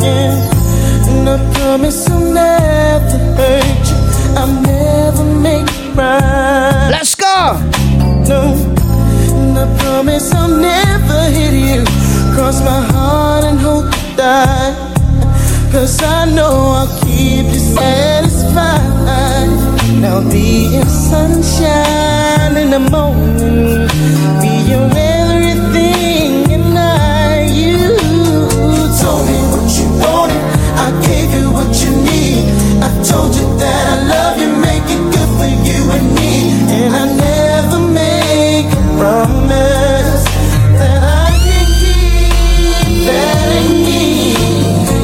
And 1.09 1.29
I 1.29 1.39
promise 1.55 2.09
I'll 2.11 2.21
never 2.21 3.19
hurt 3.39 3.85
you. 3.91 3.99
I'll 4.37 4.63
never 4.63 5.25
make 5.25 5.69
you 5.79 5.93
cry. 5.95 6.89
Let's 6.91 7.15
go. 7.15 7.59
No, 8.29 8.55
and 9.37 9.59
I 9.59 9.67
promise 9.83 10.33
I'll 10.35 10.57
never 10.57 11.21
hit 11.31 11.55
you. 11.55 11.85
Cross 12.35 12.65
my 12.65 12.83
heart 12.93 13.45
and 13.45 13.59
hope 13.59 13.91
to 13.91 14.17
die. 14.17 14.93
Cause 15.73 16.03
I 16.03 16.27
know 16.27 16.55
I'll 16.79 17.01
keep 17.01 17.47
you 17.47 17.59
satisfied. 17.59 18.93
I'll 20.05 20.29
be 20.31 20.75
your 20.75 20.85
sunshine 20.85 22.57
in 22.57 22.71
the 22.71 22.81
morning. 22.91 23.89
Be 24.41 24.71
your 24.71 24.89
you 29.79 29.87
wanted. 30.01 30.41
I 30.77 30.91
gave 31.07 31.31
you 31.35 31.51
what 31.53 31.71
you 31.83 31.91
need. 32.03 32.51
I 32.83 32.89
told 33.05 33.35
you 33.35 33.47
that 33.59 33.83
I 33.95 33.97
love 34.09 34.35
you, 34.41 34.51
make 34.57 34.85
it 34.89 35.03
good 35.15 35.31
for 35.39 35.49
you 35.49 35.81
and 35.97 36.09
me. 36.19 36.33
And 36.73 36.95
I 36.95 37.05
never 37.15 37.79
make 37.89 38.67
a 38.73 38.83
promise 38.99 40.25
that 40.81 41.01
I 41.03 41.31
can 41.47 41.67
keep. 41.81 43.07
That 43.07 43.49
ain't 43.59 43.81
me. 43.87 44.35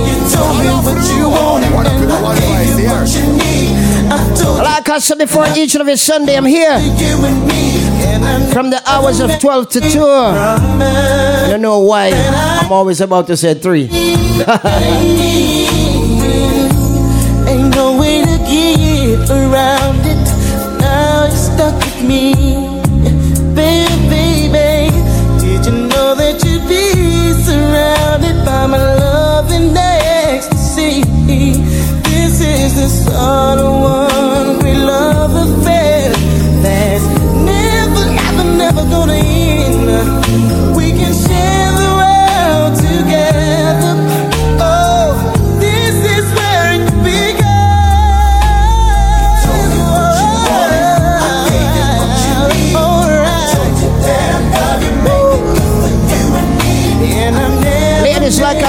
You 0.09 0.17
told 0.33 0.55
me 0.59 0.69
what 0.85 1.01
you 1.13 1.29
wanted, 1.31 1.73
One 1.75 1.87
up 1.87 1.93
in 1.93 2.11
and 2.11 2.27
I 2.27 2.35
gave 2.39 2.81
you 2.81 2.89
what 2.91 3.09
you 3.15 3.27
need. 3.39 4.13
I 4.13 4.19
told 4.35 4.59
Like 4.59 4.89
I 4.89 4.99
said 4.99 5.19
before, 5.19 5.47
each 5.57 5.75
and 5.75 5.83
every 5.83 5.97
Sunday 5.97 6.37
I'm 6.37 6.45
here 6.45 6.79
you 6.79 7.25
and 7.25 7.47
me, 7.47 7.79
and 8.11 8.25
I 8.25 8.53
from 8.53 8.71
the 8.71 8.83
hours 8.89 9.21
of 9.21 9.39
12 9.39 9.69
to 9.71 9.81
2. 9.81 10.03
I 10.03 11.47
don't 11.51 11.63
know 11.63 11.79
why. 11.81 12.11
I'm 12.69 12.75
always 12.75 13.01
about 13.01 13.27
to 13.29 13.37
say 13.39 13.55
3. 13.55 13.85
Ain't 13.85 13.91
no 17.75 17.97
way 17.99 18.21
to 18.21 18.37
get 18.45 19.31
around 19.31 20.05
it. 20.05 20.21
Now 20.79 21.25
you're 21.25 21.35
stuck 21.35 21.75
with 21.77 22.03
me, 22.03 22.35
baby, 23.55 24.53
baby. 24.53 24.93
Did 25.41 25.65
you 25.65 25.89
know 25.89 26.15
that 26.15 26.45
you'd 26.45 26.69
be 26.69 27.33
surrounded 27.43 28.45
by 28.45 28.67
my 28.67 28.77
love 28.77 29.51
and 29.51 29.75
ecstasy? 29.75 31.05
This 32.03 32.43
is 32.43 32.75
the 32.75 32.89
sort 32.91 33.61
of 33.61 33.81
one 33.81 34.08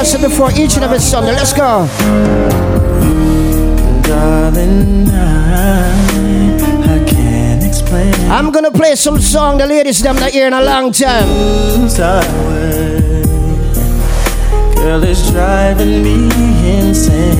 Said 0.10 0.22
before, 0.22 0.50
each 0.54 0.74
and 0.74 0.84
every 0.84 0.98
Sunday. 0.98 1.34
Let's 1.34 1.54
go. 1.54 1.88
I'm 8.32 8.50
gonna 8.50 8.72
play 8.72 8.96
some 8.96 9.20
song 9.20 9.60
the 9.60 9.68
ladies 9.68 10.02
them 10.02 10.16
not 10.16 10.32
hear 10.32 10.48
in 10.48 10.54
a 10.54 10.64
long 10.64 10.92
time. 10.92 11.28
Girl, 14.78 15.00
driving 15.32 16.02
me 16.02 16.28
insane. 16.68 17.38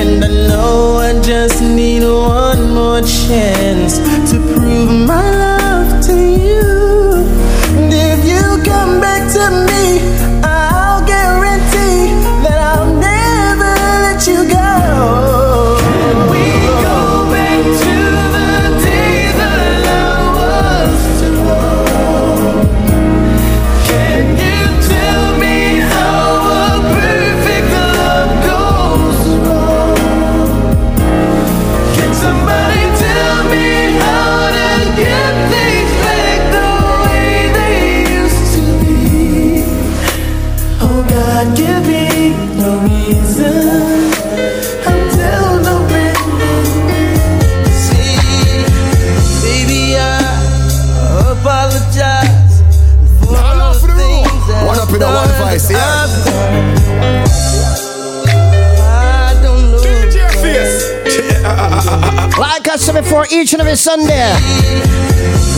And 0.00 0.24
I 0.24 0.28
know 0.48 0.96
I 1.02 1.20
just 1.20 1.60
need 1.60 2.02
one 2.02 2.72
more 2.72 3.02
chance 3.02 3.98
to 4.30 4.38
prove 4.54 5.06
my 5.06 5.30
love 5.44 6.00
to 6.06 6.14
you. 6.14 7.26
And 7.76 7.92
if 7.92 8.24
you 8.24 8.40
come 8.64 9.02
back 9.02 9.30
to 9.34 9.50
me, 9.66 9.79
Said 62.80 62.94
before, 62.94 63.26
each 63.30 63.52
and 63.52 63.60
every 63.60 63.76
Sunday. 63.76 64.32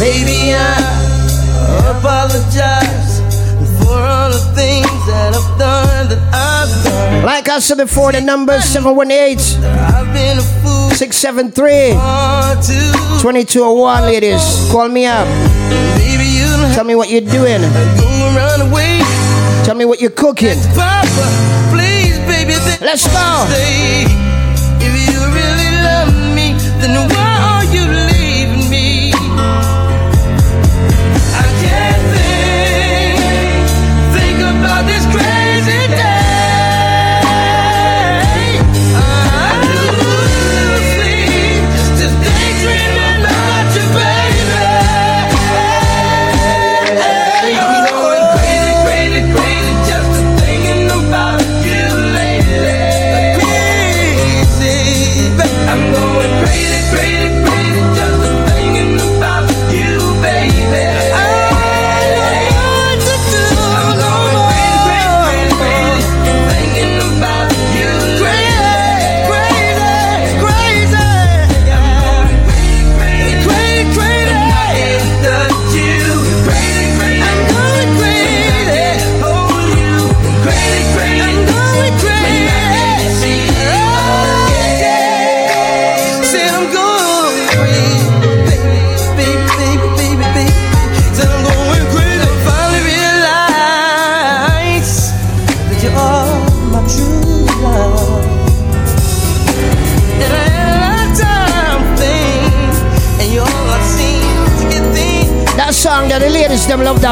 Baby, 0.03 0.53
I 0.59 1.95
apologize 1.97 3.21
for 3.79 3.95
all 3.95 4.29
the 4.33 4.43
things 4.57 4.91
that 5.07 5.31
I've 5.33 5.57
done, 5.57 6.09
that 6.09 6.19
I've 6.35 6.85
done. 6.85 7.25
Like 7.25 7.49
I 7.49 7.61
said 7.61 7.79
before, 7.79 8.11
the 8.11 8.21
number 8.21 8.55
is 8.55 8.65
718 8.65 9.63
I've 9.63 10.13
been 10.13 10.39
a 10.39 10.43
fool 10.67 10.91
673 10.91 11.93
or 11.95 12.59
2201, 13.23 14.03
ladies. 14.03 14.43
Call 14.73 14.89
me 14.89 15.07
up. 15.07 15.29
Baby, 15.97 16.25
you 16.27 16.47
don't 16.57 16.75
Tell 16.75 16.83
me 16.85 16.97
what 16.97 17.09
you're 17.09 17.21
doing. 17.21 17.63
have 17.63 17.97
to 17.97 18.03
go 18.03 18.09
run 18.35 18.69
away. 18.69 18.99
Tell 19.65 19.77
me 19.77 19.85
what 19.85 20.01
you're 20.01 20.11
cooking. 20.11 20.59
Papa, 20.75 21.07
please, 21.71 22.19
baby, 22.27 22.59
Let's 22.83 23.07
go. 23.07 23.47
Stay. 26.83 27.13
If 27.13 27.22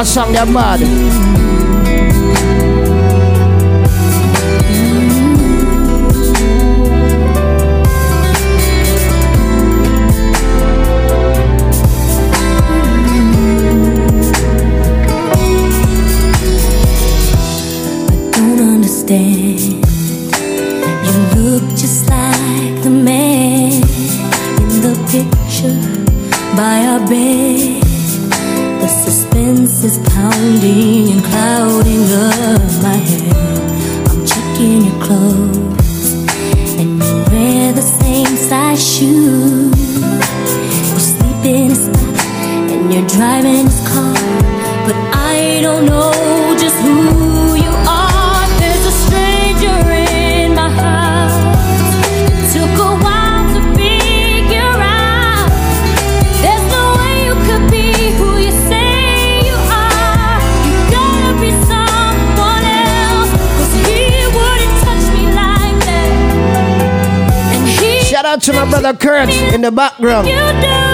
ladies 0.03 0.15
them 0.15 0.51
love 0.51 1.00
in 69.61 69.65
the 69.65 69.71
background. 69.71 70.27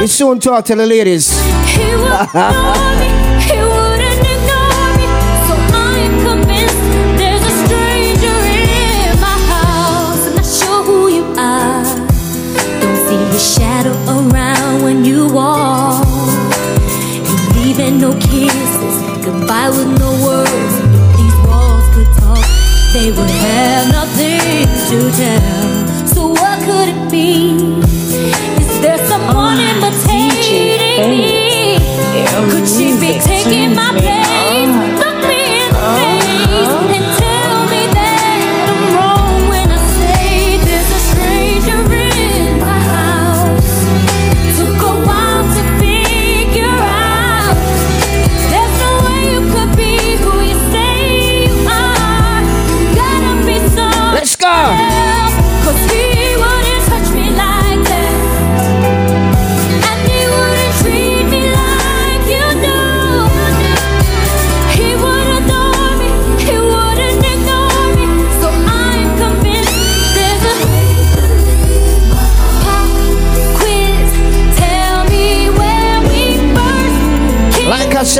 He 0.01 0.07
soon 0.07 0.39
talk 0.39 0.65
to 0.65 0.75
the 0.75 0.85
ladies. 0.85 1.31
He 1.71 1.83
would 1.95 2.19
ignore 2.35 2.91
me, 2.99 3.09
he 3.47 3.57
wouldn't 3.71 4.23
ignore 4.35 4.89
me. 4.99 5.07
So 5.47 5.53
I 5.71 5.95
am 6.07 6.15
convinced 6.27 6.81
there's 7.19 7.45
a 7.51 7.53
stranger 7.63 8.37
in 8.59 9.15
my 9.23 9.37
house. 9.53 10.21
I'm 10.27 10.35
not 10.35 10.45
sure 10.59 10.81
who 10.83 10.99
you 11.17 11.25
are. 11.39 11.83
Don't 12.81 12.99
see 13.07 13.21
your 13.31 13.45
shadow 13.55 13.95
around 14.15 14.83
when 14.83 15.05
you 15.05 15.31
walk. 15.31 16.05
You 17.27 17.35
leaving 17.55 18.01
no 18.01 18.11
kisses, 18.19 18.95
goodbye 19.23 19.69
with 19.69 19.91
no 20.03 20.11
words. 20.27 20.73
If 20.97 21.07
these 21.17 21.37
walls 21.47 21.85
could 21.95 22.11
talk, 22.19 22.43
they 22.93 23.11
would 23.15 23.31
have 23.47 23.85
nothing 23.93 24.67
to 24.91 24.97
tell. 25.15 25.56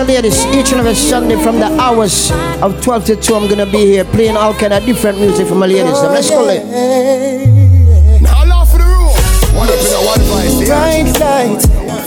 Like 0.07 0.23
ladies, 0.23 0.45
each 0.55 0.71
and 0.71 0.79
every 0.79 0.95
Sunday 0.95 1.35
from 1.43 1.59
the 1.59 1.65
hours 1.81 2.31
of 2.61 2.81
12 2.81 3.05
to 3.07 3.15
2, 3.17 3.35
I'm 3.35 3.49
gonna 3.49 3.65
be 3.65 3.79
here 3.79 4.05
playing 4.05 4.37
all 4.37 4.53
kind 4.53 4.71
of 4.71 4.85
different 4.85 5.19
music 5.19 5.47
for 5.47 5.55
my 5.55 5.65
ladies. 5.65 6.01
Now, 6.01 6.11
let's 6.13 6.29
go, 6.29 6.43
ladies. 6.45 8.21
Now 8.21 8.45
laugh 8.45 8.71
for 8.71 8.77
the 8.77 8.85
room. 8.85 9.11
One 9.53 9.67
up 9.67 9.75
in 9.75 9.91
a 9.91 10.05
one 10.07 10.21
voice, 10.31 10.61
yeah. 10.61 10.67
Bright 10.67 11.19
lights, 11.19 11.65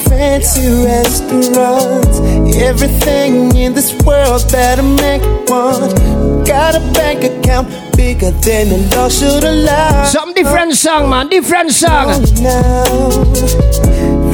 fancy 0.09 0.66
restaurants, 0.82 2.20
everything 2.57 3.55
in 3.55 3.74
this 3.74 3.92
world 4.03 4.48
that 4.48 4.78
a 4.78 4.82
man 4.82 5.20
could 5.20 5.51
want. 5.51 6.46
Got 6.46 6.76
a 6.76 6.80
bank 6.94 7.22
account 7.24 7.68
bigger 7.98 8.30
than 8.30 8.68
a 8.72 8.96
law 8.96 9.11
should 9.11 9.44
allow. 9.44 10.05
Some 10.07 10.32
different 10.32 10.72
song, 10.74 11.11
man, 11.11 11.28
different 11.28 11.70
song. 11.70 12.24
Now, 12.40 13.20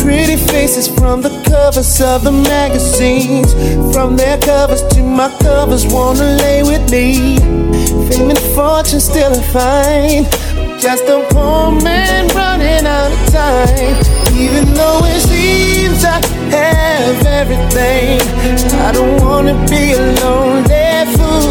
pretty 0.07 0.37
faces 0.37 0.87
from 0.87 1.21
the 1.21 1.31
covers 1.51 2.01
of 2.01 2.23
the 2.23 2.31
magazines, 2.31 3.53
from 3.93 4.17
their 4.17 4.39
covers 4.39 4.83
to 4.95 5.03
my 5.03 5.29
covers, 5.41 5.85
wanna 5.85 6.29
lay 6.45 6.63
with 6.63 6.85
me. 6.93 7.37
Fame 8.09 8.31
and 8.31 8.39
fortune 8.55 9.01
still 9.01 9.33
a 9.33 9.43
fine. 9.55 10.23
Just 10.79 11.05
a 11.09 11.19
poor 11.33 11.73
man 11.83 12.29
running 12.39 12.87
out 12.87 13.11
of 13.17 13.23
time. 13.35 13.97
Even 14.45 14.65
though 14.79 15.01
it 15.13 15.23
seems 15.27 16.05
I 16.05 16.19
have 16.55 17.27
everything, 17.41 18.21
I 18.87 18.93
don't 18.93 19.21
wanna 19.21 19.55
be 19.67 19.83
a 19.99 20.05
lonely 20.23 20.87
fool. 21.17 21.51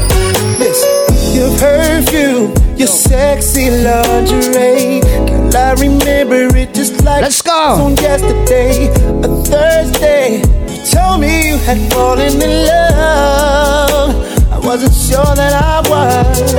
your 1.36 1.52
perfume, 1.60 2.54
your 2.78 2.88
sexy 2.88 3.70
lingerie, 3.70 5.02
girl, 5.28 5.58
I 5.58 5.74
remember 5.74 6.56
it 6.56 6.74
like 7.18 7.24
Let's 7.24 7.42
go. 7.42 7.52
on 7.52 7.96
yesterday, 7.96 8.90
a 9.26 9.30
Thursday. 9.44 10.38
You 10.70 10.86
told 10.86 11.22
me 11.22 11.50
you 11.50 11.58
had 11.58 11.80
fallen 11.92 12.40
in 12.40 12.66
love. 12.68 14.14
I 14.52 14.60
wasn't 14.60 14.94
sure 14.94 15.34
that 15.36 15.54
I 15.58 15.82
was. 15.90 16.54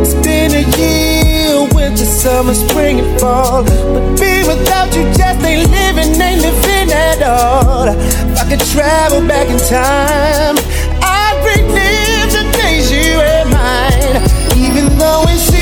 It's 0.00 0.14
been 0.24 0.52
a 0.52 0.64
year, 0.80 1.68
winter, 1.74 2.06
summer, 2.06 2.54
spring, 2.54 3.00
and 3.00 3.20
fall. 3.20 3.64
But 3.64 4.18
being 4.18 4.46
without 4.46 4.94
you 4.96 5.04
just 5.12 5.44
ain't 5.44 5.70
living, 5.70 6.20
ain't 6.20 6.40
living 6.40 6.90
at 6.90 7.22
all. 7.22 7.88
If 7.88 8.38
I 8.40 8.48
could 8.48 8.64
travel 8.72 9.20
back 9.28 9.48
in 9.48 9.58
time, 9.58 10.56
I'd 11.04 11.36
relive 11.44 12.32
the 12.32 12.44
days 12.56 12.90
you 12.90 13.18
were 13.20 13.44
mine. 13.52 14.24
Even 14.56 14.96
though 14.96 15.24
it 15.28 15.38
seems 15.38 15.48
I 15.48 15.52
have 15.52 15.57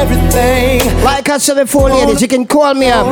everything. 0.00 0.80
Like 1.04 1.28
I 1.28 1.38
said 1.38 1.56
before, 1.56 1.90
ladies, 1.90 2.20
you 2.22 2.28
can 2.28 2.46
call 2.46 2.74
me 2.74 2.88
up. 2.88 3.06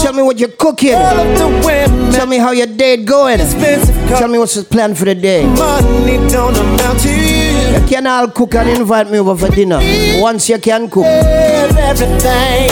Tell 0.00 0.12
me 0.12 0.22
what 0.22 0.38
you're 0.38 0.56
cooking. 0.64 0.94
All 0.94 1.18
of 1.20 1.38
the 1.38 1.48
women, 1.66 2.12
Tell 2.12 2.26
me 2.26 2.38
how 2.38 2.52
your 2.52 2.66
day 2.66 2.96
going. 3.04 3.38
Tell 3.38 4.28
me 4.28 4.38
what's 4.38 4.54
the 4.54 4.64
plan 4.64 4.94
for 4.94 5.04
the 5.04 5.14
day. 5.14 5.44
money 5.46 6.16
don't 6.30 6.56
amount 6.56 7.00
to 7.00 7.08
you. 7.08 7.78
You 7.80 7.86
can 7.86 8.06
all 8.06 8.28
cook 8.28 8.54
and 8.54 8.68
invite 8.70 9.10
me 9.10 9.18
over 9.18 9.36
for 9.36 9.54
dinner. 9.54 9.80
Once 10.20 10.48
you 10.48 10.58
can 10.58 10.88
cook. 10.88 11.04
Have 11.04 11.76
everything, 11.76 12.70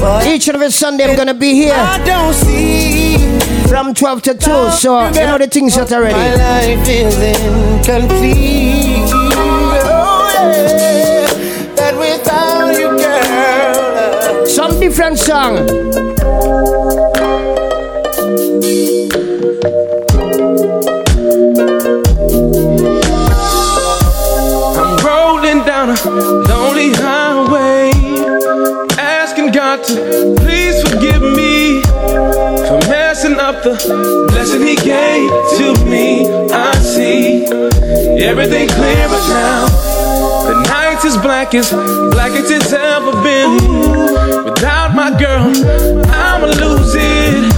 but 0.00 0.26
Each 0.26 0.46
and 0.48 0.56
every 0.56 0.70
Sunday 0.70 1.04
I'm 1.10 1.16
gonna 1.16 1.34
be 1.34 1.52
here 1.54 1.74
I 1.74 1.98
don't 2.04 2.32
see 2.34 3.16
from 3.68 3.92
12 3.94 4.22
to 4.22 4.34
2. 4.34 4.70
So 4.70 5.06
you 5.08 5.12
know 5.26 5.38
the 5.38 5.48
things 5.48 5.74
that 5.76 5.90
my 5.90 5.96
already. 5.96 6.36
life 6.38 6.88
is 6.88 7.16
incomplete. 7.18 9.10
Oh 9.12 10.30
yeah, 10.34 10.95
different 14.88 15.18
song. 15.18 15.56
I'm 24.78 24.96
rolling 25.04 25.64
down 25.64 25.90
a 25.90 25.96
lonely 26.48 26.92
highway, 26.94 27.90
asking 28.96 29.50
God 29.50 29.82
to 29.86 30.36
please 30.38 30.80
forgive 30.88 31.20
me 31.20 31.82
for 32.68 32.78
messing 32.88 33.40
up 33.40 33.64
the 33.64 33.74
blessing 34.30 34.62
He 34.62 34.76
gave 34.76 35.28
to 35.58 35.84
me. 35.84 36.28
I 36.52 36.72
see 36.76 37.44
everything 38.22 38.68
clear 38.68 39.08
but 39.08 39.28
now. 39.30 39.66
The 40.46 40.54
night 40.68 41.04
is 41.04 41.16
black 41.16 41.56
as 41.56 41.72
black 41.72 42.30
as 42.30 42.48
it's 42.52 42.72
ever 42.72 43.20
been. 43.24 44.45
Without 44.56 44.94
my 44.94 45.10
girl, 45.10 45.52
I'ma 46.08 46.46
lose 46.46 46.94
it. 46.94 47.52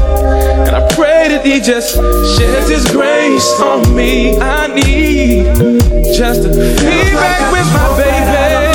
And 0.66 0.74
I 0.74 0.84
pray 0.96 1.28
that 1.28 1.46
He 1.46 1.60
just 1.60 1.94
sheds 1.94 2.68
His 2.68 2.84
grace 2.90 3.48
on 3.60 3.94
me. 3.94 4.36
I 4.36 4.66
need 4.66 5.44
just 6.12 6.42
to 6.42 6.48
be 6.48 6.74
back 7.14 7.52
with 7.54 7.70
my 7.70 7.86
baby. 8.02 8.74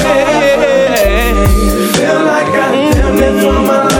Feel 1.97 2.23
like 2.23 2.47
I 2.47 2.71
damn 2.93 3.15
near 3.17 3.41
throw 3.41 3.61
my 3.61 3.92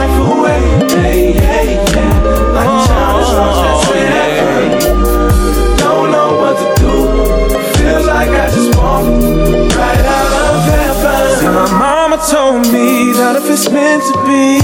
if 13.44 13.50
it's 13.50 13.70
meant 13.70 14.02
to 14.02 14.14
be, 14.26 14.58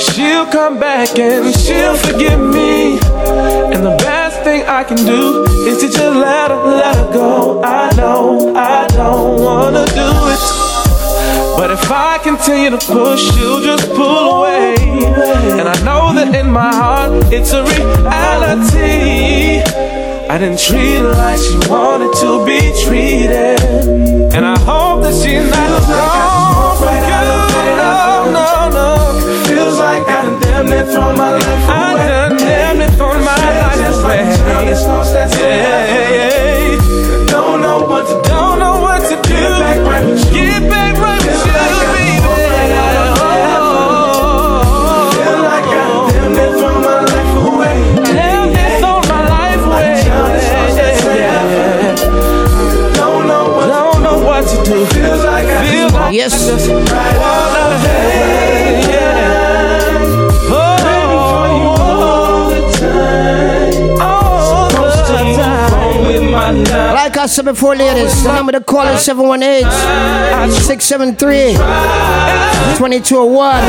she'll 0.00 0.46
come 0.46 0.80
back 0.80 1.16
and 1.16 1.54
she'll 1.54 1.96
forgive 1.96 2.40
me. 2.40 2.98
And 3.72 3.86
the 3.86 3.94
best 3.98 4.42
thing 4.42 4.64
I 4.66 4.82
can 4.82 4.96
do 4.96 5.44
is 5.68 5.78
to 5.78 5.86
just 5.86 5.98
let 5.98 6.50
her, 6.50 6.56
let 6.56 6.96
her 6.96 7.12
go. 7.12 7.62
I 7.62 7.94
know 7.96 8.52
I 8.56 8.88
don't 8.88 9.40
wanna 9.40 9.86
do 9.86 10.10
it. 10.34 10.42
But 11.56 11.70
if 11.70 11.88
I 11.90 12.18
continue 12.18 12.70
to 12.70 12.78
push, 12.78 13.22
she'll 13.34 13.62
just 13.62 13.88
pull 13.90 14.42
away. 14.42 14.74
And 15.58 15.68
I 15.68 15.76
know 15.84 16.12
that 16.14 16.34
in 16.34 16.50
my 16.50 16.74
heart, 16.74 17.12
it's 17.32 17.52
a 17.52 17.62
reality. 17.62 19.62
I 20.28 20.36
didn't 20.38 20.58
treat 20.58 20.98
her 20.98 21.12
like 21.12 21.38
she 21.38 21.56
wanted 21.70 22.12
to 22.22 22.44
be 22.44 22.58
treated. 22.84 23.60
And 24.34 24.44
I 24.44 24.58
hope 24.58 25.02
that 25.04 25.14
she's 25.14 25.48
not 25.48 26.78
for 26.78 26.86
good. 26.86 27.43
No, 28.32 28.68
no. 28.70 28.96
Feels 29.46 29.78
like 29.78 30.02
I 30.08 30.22
done 30.22 30.40
damn 30.40 30.66
near 30.66 30.84
thrown 30.84 31.16
my 31.16 31.32
life 31.32 31.44
away. 31.44 31.74
I 31.74 32.08
done 32.08 32.36
damn 32.36 32.78
near 32.78 32.88
thrown 32.90 33.20
my 33.24 33.34
life 33.34 34.04
away. 34.04 34.22
Yeah, 35.38 36.14
yeah. 36.16 37.26
Don't 37.26 37.60
know 37.62 37.78
what 37.86 38.06
to 38.08 38.14
do. 38.14 38.28
Don't 38.28 38.58
know 38.58 38.80
what 38.80 39.00
to 39.08 39.16
do. 39.16 39.34
Get 39.34 39.50
back 39.60 39.78
right 39.86 40.04
with 40.04 40.24
you. 40.26 40.32
Get 40.32 40.62
back 40.70 40.96
right 40.98 41.22
with 41.24 41.46
you, 41.46 41.52
baby. 41.52 42.18
Like 45.44 45.64
I 45.64 45.76
done 45.76 46.08
damn 46.10 46.32
near 46.32 46.50
thrown 46.58 46.78
my 46.82 47.00
life 47.00 47.34
away. 47.48 47.76
Damn 48.04 48.44
near 48.52 48.72
thrown 48.80 49.02
my 49.08 49.20
life 49.28 49.64
away. 49.66 49.90
Don't 52.96 53.26
know 53.26 53.44
what 53.56 53.66
don't 53.68 54.00
know 54.02 54.18
what 54.26 54.42
to 54.48 54.56
do. 54.64 54.76
Feels 54.86 55.22
like 55.24 55.46
I 55.46 55.48
feel 55.70 55.88
like 55.90 56.14
Yes. 56.14 57.43
I 57.74 57.76
just 57.76 57.80
right 57.80 57.80
out 57.80 57.80
of 57.80 57.80
heaven. 57.80 58.90
Yeah. 58.90 59.98
Oh, 60.50 60.54
the 62.50 62.60
time. 62.78 64.00
All 64.00 64.68
the 64.68 65.34
time. 65.36 66.06
With 66.06 66.22
my 66.30 66.50
life. 66.50 66.94
Like 66.94 67.16
I 67.16 67.26
said 67.26 67.44
before, 67.46 67.74
ladies, 67.76 68.22
the 68.22 68.32
number 68.32 68.52
to 68.52 68.60
call 68.60 68.86
is 68.88 69.02
718 69.02 69.64
673 70.50 71.54
2201. 72.76 73.64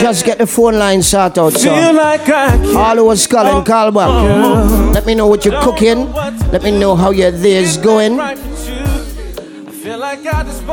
Just 0.00 0.24
get 0.24 0.38
the 0.38 0.46
phone 0.46 0.78
line 0.78 1.02
sorted 1.02 1.38
out, 1.38 1.52
Feel 1.52 1.60
so. 1.60 1.92
like 1.92 2.22
I 2.22 2.56
can 2.56 2.76
All 2.76 2.96
who 2.96 3.04
was 3.04 3.26
calling, 3.26 3.62
call 3.64 3.90
back. 3.92 4.08
Oh, 4.08 4.86
oh, 4.88 4.92
Let 4.94 5.04
me 5.06 5.14
know 5.14 5.26
what 5.26 5.44
you're 5.44 5.60
cooking. 5.62 6.10
Let 6.50 6.62
me 6.62 6.70
know 6.70 6.96
how 6.96 7.10
your 7.10 7.30
day 7.32 7.56
is 7.62 7.76
going. 7.76 8.16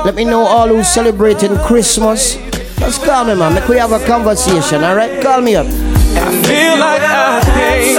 Let 0.05 0.15
me 0.15 0.23
know 0.23 0.45
all 0.45 0.69
who's 0.69 0.87
celebrating 0.87 1.57
Christmas. 1.57 2.35
Just 2.79 3.03
call 3.03 3.25
me, 3.25 3.35
man. 3.35 3.53
Make 3.53 3.67
we 3.67 3.77
have 3.77 3.91
a 3.91 3.99
conversation, 4.05 4.83
alright? 4.83 5.21
Call 5.21 5.41
me 5.41 5.55
up. 5.57 5.65
I 5.65 6.31
feel 6.47 6.77
like 6.79 7.01
I 7.03 7.41
can't. 7.43 7.97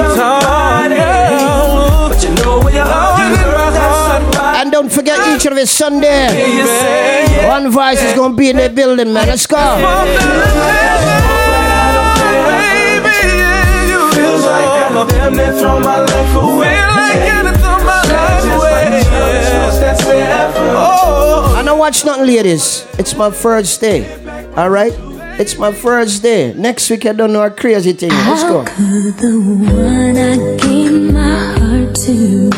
But 2.09 2.23
you 2.25 2.31
know 2.37 2.61
when 2.65 2.75
you're 2.75 2.85
always 2.85 3.39
in 3.39 3.49
my 3.53 3.71
heart. 3.77 4.57
And 4.57 4.73
don't 4.73 4.91
forget 4.91 5.19
each 5.29 5.45
and 5.45 5.53
every 5.53 5.67
Sunday. 5.67 6.57
You 6.57 7.49
One 7.49 7.71
voice 7.71 8.03
is 8.03 8.15
gonna 8.15 8.35
be 8.35 8.49
in 8.49 8.57
the 8.57 8.71
building, 8.71 9.13
man. 9.13 9.27
Let's 9.27 9.47
go. 9.47 9.59
Feels 14.15 14.45
like 14.47 14.65
I 14.91 15.07
damn 15.11 15.35
near 15.37 15.53
throw 15.53 15.81
my 15.81 15.99
life 16.01 16.35
away. 16.35 16.79
Don't 21.79 21.87
watch 21.87 22.05
nothing, 22.05 22.27
ladies. 22.27 22.85
It's 22.99 23.15
my 23.15 23.31
first 23.31 23.81
day. 23.81 24.03
Alright? 24.59 24.93
It's 25.39 25.57
my 25.57 25.73
first 25.73 26.25
day. 26.25 26.53
Next 26.53 26.91
week 26.91 27.07
I 27.07 27.13
don't 27.13 27.33
know 27.33 27.43
a 27.43 27.51
crazy 27.53 27.93
thing. 27.93 28.11
Let's 28.11 28.43
go. 28.43 28.65
Could 28.65 29.15
the 29.23 29.39
one 29.39 30.17
I 30.19 30.35
gave 30.59 31.13
my 31.13 31.39
heart 31.55 31.95
to 32.07 32.51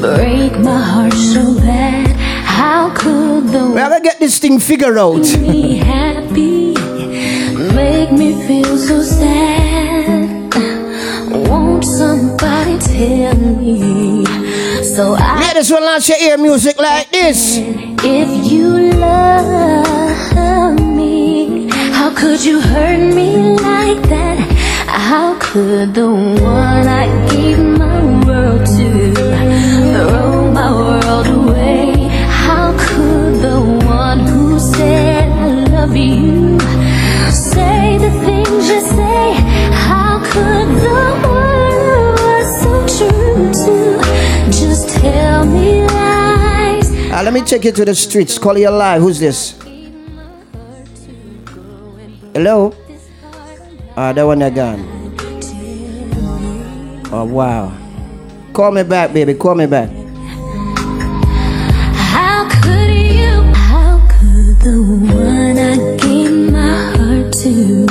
break 0.00 0.58
my 0.64 0.80
heart 0.80 1.12
so 1.12 1.60
bad? 1.60 2.08
How 2.46 2.88
could 2.96 3.48
the 3.48 3.66
We 3.68 3.74
gotta 3.74 4.00
get 4.00 4.18
this 4.18 4.38
thing 4.38 4.58
figured 4.58 4.96
out. 4.96 5.24
be 5.44 5.76
happy 5.76 6.72
make 7.76 8.10
me 8.12 8.32
feel 8.46 8.78
so 8.78 9.02
sad? 9.02 10.54
Won't 11.48 11.84
somebody 11.84 12.78
tell 12.78 13.36
me? 13.60 14.24
So 14.96 15.16
I 15.18 15.52
Ladies 15.52 15.70
will 15.70 15.84
not 15.84 16.00
music 16.38 16.78
like 16.78 17.10
this. 17.10 17.87
If 18.10 18.50
you 18.50 18.94
love 18.94 20.80
me, 20.80 21.68
how 21.92 22.10
could 22.14 22.42
you 22.42 22.58
hurt 22.58 23.14
me 23.14 23.36
like 23.52 24.00
that? 24.08 24.38
How 24.88 25.36
could 25.38 25.92
the 25.92 26.08
one 26.08 26.88
I 27.02 27.06
gave 27.30 27.58
my 27.58 28.00
world 28.24 28.64
to 28.64 29.14
throw 29.92 30.50
my 30.52 30.70
world 30.72 31.26
away? 31.26 32.08
How 32.46 32.72
could 32.78 33.42
the 33.42 33.60
one 33.86 34.20
who 34.20 34.58
said 34.58 35.28
I 35.30 35.48
love 35.76 35.94
you 35.94 36.47
let 47.28 47.34
me 47.34 47.42
take 47.42 47.62
you 47.62 47.72
to 47.72 47.84
the 47.84 47.94
streets. 47.94 48.38
Call 48.38 48.56
you 48.56 48.70
alive. 48.70 49.02
Who's 49.02 49.20
this? 49.20 49.52
Hello? 52.32 52.72
Ah, 53.94 54.14
that 54.14 54.22
one 54.24 54.40
again. 54.40 54.80
Oh, 57.12 57.28
wow. 57.28 57.76
Call 58.54 58.72
me 58.72 58.82
back, 58.82 59.12
baby. 59.12 59.34
Call 59.34 59.56
me 59.56 59.66
back. 59.66 59.90
How 62.16 62.48
could 62.62 62.96
you? 62.96 63.44
How 63.52 64.00
could 64.08 64.56
the 64.64 64.80
one 65.12 65.58
I 65.58 65.76
gave 66.00 66.32
my 66.50 66.96
heart 66.96 67.30
to 67.44 67.84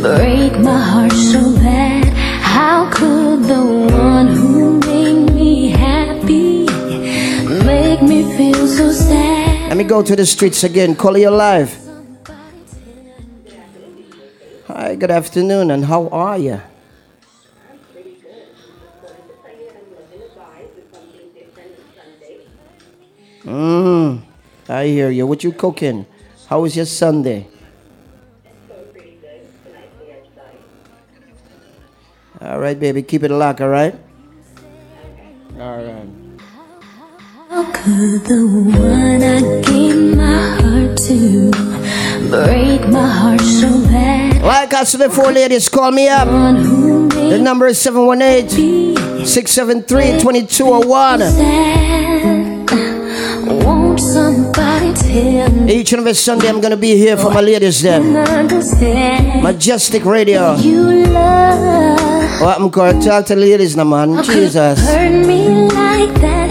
break 0.00 0.58
my 0.58 0.80
heart 0.80 1.12
so 1.12 1.54
bad? 1.56 2.06
How 2.40 2.88
could 2.90 3.44
the 3.44 3.83
Let 9.74 9.78
me 9.78 9.88
go 9.90 10.04
to 10.04 10.14
the 10.14 10.24
streets 10.24 10.62
again. 10.62 10.94
Call 10.94 11.18
you 11.18 11.28
alive. 11.28 11.76
Hi, 14.68 14.94
good 14.94 15.10
afternoon, 15.10 15.72
and 15.72 15.84
how 15.84 16.06
are 16.10 16.38
you? 16.38 16.60
Pretty 17.92 18.22
good. 18.22 18.54
Mmm, 23.42 24.22
I 24.68 24.86
hear 24.86 25.10
you. 25.10 25.26
What 25.26 25.42
you 25.42 25.50
cooking? 25.50 26.06
How 26.46 26.60
was 26.60 26.76
your 26.76 26.86
Sunday? 26.86 27.48
All 32.40 32.60
right, 32.60 32.78
baby, 32.78 33.02
keep 33.02 33.24
it 33.24 33.32
locked, 33.32 33.60
all 33.60 33.70
right? 33.70 33.96
All 35.58 35.82
right. 35.82 36.23
How 37.54 37.62
could 37.70 38.24
the 38.24 38.42
one 38.50 39.22
I 39.22 39.38
gave 39.62 40.16
my 40.16 40.58
heart 40.58 40.96
to 41.06 41.52
break 42.28 42.82
my 42.88 43.06
heart 43.06 43.40
so 43.42 43.68
bad? 43.86 44.42
Like 44.42 44.74
I 44.74 44.82
said 44.82 44.98
before, 45.06 45.30
ladies, 45.30 45.68
call 45.68 45.92
me 45.92 46.08
up. 46.08 46.26
One 46.26 46.56
who 46.56 47.06
made 47.06 47.30
The 47.30 47.38
number 47.38 47.68
is 47.68 47.80
718 47.80 49.24
673 49.24 50.18
2201. 50.18 51.20
Won't 53.62 54.00
somebody 54.00 54.92
tell 54.94 55.48
me? 55.52 55.74
Each 55.76 55.92
and 55.92 56.00
every 56.00 56.14
Sunday, 56.14 56.48
I'm 56.48 56.60
going 56.60 56.72
to 56.72 56.76
be 56.76 56.96
here 56.96 57.16
for 57.16 57.30
my 57.30 57.40
ladies 57.40 57.82
there. 57.82 58.00
Majestic 58.00 60.04
Radio. 60.04 60.56
you 60.56 61.06
love. 61.06 62.40
What 62.40 62.58
I'm 62.58 62.68
going 62.68 62.98
to 62.98 63.06
talk 63.06 63.26
to 63.26 63.36
the 63.36 63.40
ladies 63.40 63.76
now, 63.76 63.84
man. 63.84 64.24
Jesus. 64.24 64.80
hurt 64.80 65.24
me 65.24 65.68
like 65.68 66.12
that? 66.20 66.43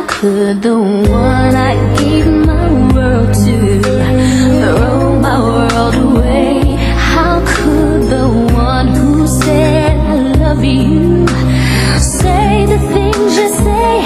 How 0.00 0.06
could 0.06 0.62
the 0.62 0.78
one 0.78 1.54
I 1.54 1.74
gave 1.98 2.26
my 2.26 2.70
world 2.94 3.34
to 3.44 3.82
throw 3.82 5.20
my 5.20 5.38
world 5.38 5.94
away? 5.94 6.74
How 6.96 7.44
could 7.44 8.04
the 8.08 8.26
one 8.54 8.88
who 8.94 9.26
said 9.26 9.98
I 9.98 10.16
love 10.38 10.64
you 10.64 11.26
say 11.98 12.64
the 12.64 12.78
things 12.94 13.36
you 13.36 13.48
say? 13.50 14.00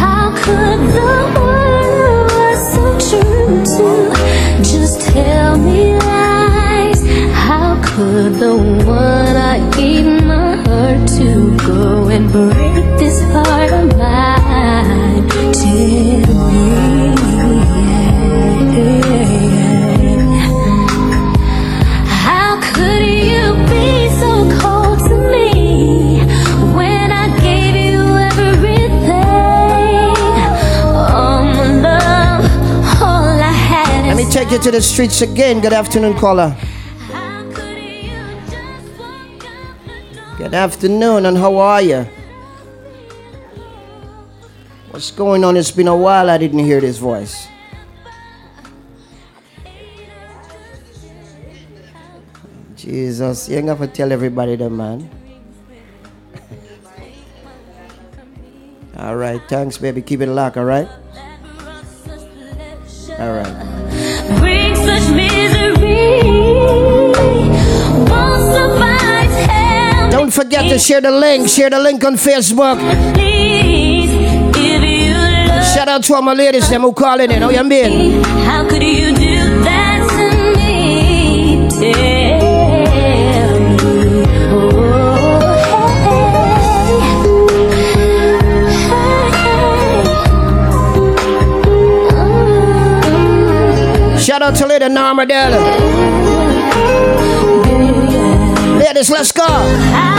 How 0.00 0.32
could 0.34 0.80
the 0.98 1.14
one 1.52 1.90
who 1.98 2.12
was 2.38 2.60
so 2.74 2.84
true 3.08 3.64
to 3.76 4.62
just 4.62 5.02
tell 5.12 5.58
me 5.58 5.94
lies? 5.98 7.04
How 7.34 7.78
could 7.84 8.36
the 8.36 8.56
one 8.86 9.36
I 9.36 9.58
gave 9.76 10.06
my 10.24 10.56
heart 10.64 11.06
to 11.18 11.56
go? 11.66 11.83
And 12.14 12.30
break 12.30 12.84
this 12.96 13.20
heart 13.32 13.72
of 13.72 13.98
mine. 13.98 15.28
Tell. 15.28 16.44
How 22.06 22.60
could 22.70 23.04
you 23.04 23.54
be 23.66 24.08
so 24.20 24.32
cold 24.60 25.00
to 25.08 25.16
me 25.34 26.20
when 26.76 27.10
I 27.10 27.26
gave 27.40 27.74
you 27.74 28.02
everything? 28.30 30.14
All 31.18 31.42
my 31.42 31.68
love, 31.82 32.44
all 33.02 33.26
I 33.26 33.50
had 33.50 34.06
Let 34.06 34.16
me 34.16 34.30
take 34.30 34.52
you 34.52 34.60
to 34.60 34.70
the 34.70 34.80
streets 34.80 35.20
again. 35.20 35.60
Good 35.60 35.72
afternoon, 35.72 36.14
caller. 36.14 36.56
Good 40.44 40.52
afternoon, 40.52 41.24
and 41.24 41.38
how 41.38 41.56
are 41.56 41.80
you? 41.80 42.06
What's 44.90 45.10
going 45.10 45.42
on? 45.42 45.56
It's 45.56 45.70
been 45.70 45.88
a 45.88 45.96
while 45.96 46.28
I 46.28 46.36
didn't 46.36 46.58
hear 46.58 46.82
this 46.82 46.98
voice. 46.98 47.48
Jesus, 52.76 53.48
you 53.48 53.56
ain't 53.56 53.68
gonna 53.68 53.88
tell 53.88 54.12
everybody 54.12 54.56
that, 54.56 54.68
man. 54.68 55.08
all 58.98 59.16
right, 59.16 59.40
thanks, 59.48 59.78
baby. 59.78 60.02
Keep 60.02 60.20
it 60.20 60.28
locked, 60.28 60.58
all 60.58 60.66
right? 60.66 60.90
All 63.18 63.32
right. 63.32 63.63
Don't 70.24 70.32
forget 70.32 70.70
to 70.70 70.78
share 70.78 71.02
the 71.02 71.10
link. 71.10 71.50
Share 71.50 71.68
the 71.68 71.78
link 71.78 72.02
on 72.02 72.14
Facebook. 72.14 72.78
Please, 73.12 74.08
if 74.56 74.82
you 74.82 75.12
love 75.12 75.66
Shout 75.74 75.86
out 75.86 76.02
to 76.04 76.14
all 76.14 76.22
my 76.22 76.32
ladies 76.32 76.66
them 76.70 76.80
who 76.80 76.94
calling 76.94 77.30
in. 77.30 77.42
Oh, 77.42 77.50
you 77.50 77.62
mean? 77.62 78.22
How 78.22 78.66
could 78.66 78.82
you 78.82 79.14
do 79.14 79.60
that 79.64 80.08
to 80.16 80.30
me? 80.56 81.68
Tell 81.68 81.92
me. 94.14 94.18
Shout 94.18 94.40
out 94.40 94.56
to 94.56 94.66
Lady 94.66 94.88
Norma 94.88 95.26
Della. 95.26 95.60
Ladies, 98.78 99.10
let's 99.10 99.32
go. 99.32 100.13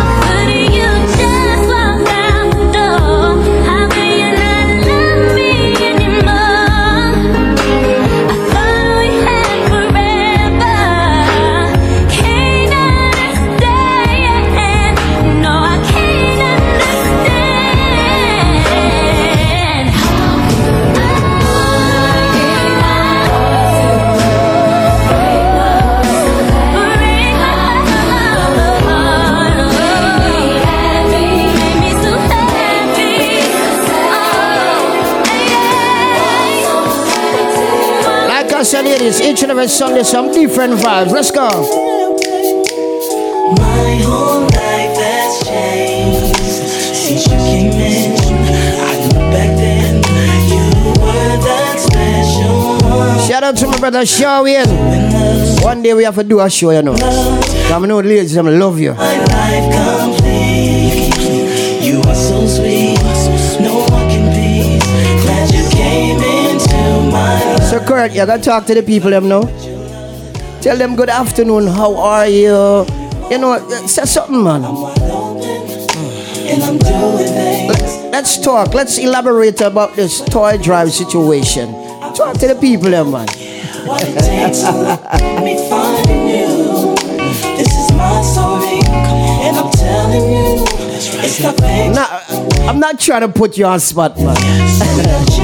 I 39.05 39.21
each 39.21 39.43
and 39.43 39.51
every 39.51 39.67
Sunday, 39.67 40.01
some 40.01 40.31
different 40.31 40.73
vibes. 40.79 41.11
Let's 41.11 41.29
go. 41.29 41.47
My 43.53 44.01
whole 44.01 44.41
life 44.41 44.97
has 44.97 45.45
changed 45.45 46.35
since 46.35 47.27
you 47.27 47.37
came 47.37 47.71
in. 47.71 48.17
I 48.81 48.97
knew 49.05 49.13
back 49.29 49.51
then 49.61 49.95
you 50.49 50.65
were 50.99 51.37
that 51.37 51.77
special 51.77 52.81
one. 52.89 53.19
Shout 53.27 53.43
out 53.43 53.55
to 53.57 53.67
my 53.67 53.77
brother 53.77 54.01
Shawian. 54.01 54.65
One 55.63 55.83
day 55.83 55.93
we 55.93 56.03
have 56.03 56.15
to 56.15 56.23
do 56.23 56.39
a 56.39 56.49
show, 56.49 56.71
you 56.71 56.81
know. 56.81 56.95
Come 57.67 57.83
on, 57.83 58.07
ladies, 58.07 58.33
them 58.33 58.47
love 58.47 58.79
you. 58.79 58.95
Kurt, 68.05 68.13
you 68.13 68.25
gotta 68.25 68.41
talk 68.41 68.65
to 68.67 68.75
the 68.75 68.83
people, 68.83 69.09
them 69.09 69.27
now. 69.27 69.41
Tell 70.61 70.77
them 70.77 70.95
good 70.95 71.09
afternoon, 71.09 71.65
how 71.65 71.97
are 71.97 72.27
you? 72.27 72.85
You 73.31 73.39
know, 73.39 73.57
say 73.87 74.05
something, 74.05 74.43
man. 74.43 74.61
Things. 76.45 76.67
Let's 78.11 78.37
talk. 78.37 78.75
Let's 78.75 78.99
elaborate 78.99 79.61
about 79.61 79.95
this 79.95 80.21
toy 80.21 80.57
drive 80.59 80.91
situation. 80.91 81.73
Talk 82.13 82.37
to 82.37 82.47
the 82.47 82.55
people, 82.61 82.91
them, 82.91 83.09
man. 83.09 83.27
What 83.87 84.05
me. 85.41 85.55
This 87.57 87.71
is 87.73 87.91
my. 87.93 88.21
And 89.41 89.57
I'm 89.57 89.71
telling 89.71 90.31
you. 90.31 90.65
I'm 92.69 92.79
not 92.79 92.99
trying 92.99 93.21
to 93.21 93.29
put 93.29 93.57
you 93.57 93.65
on 93.65 93.79
spot, 93.79 94.15
man. 94.17 95.31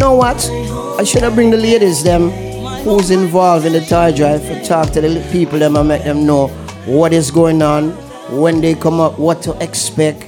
know 0.00 0.14
what? 0.14 0.48
I 0.98 1.04
should 1.04 1.22
have 1.22 1.34
bring 1.34 1.50
the 1.50 1.58
ladies 1.58 2.02
them 2.02 2.30
who's 2.84 3.10
involved 3.10 3.66
in 3.66 3.74
the 3.74 3.82
toy 3.82 4.10
drive 4.16 4.40
to 4.44 4.64
talk 4.64 4.90
to 4.92 5.00
the 5.02 5.20
people 5.30 5.58
them 5.58 5.76
and 5.76 5.88
make 5.88 6.04
them 6.04 6.24
know 6.24 6.46
what 6.86 7.12
is 7.12 7.30
going 7.30 7.60
on, 7.60 7.90
when 8.40 8.62
they 8.62 8.74
come 8.74 8.98
up, 8.98 9.18
what 9.18 9.42
to 9.42 9.52
expect. 9.62 10.24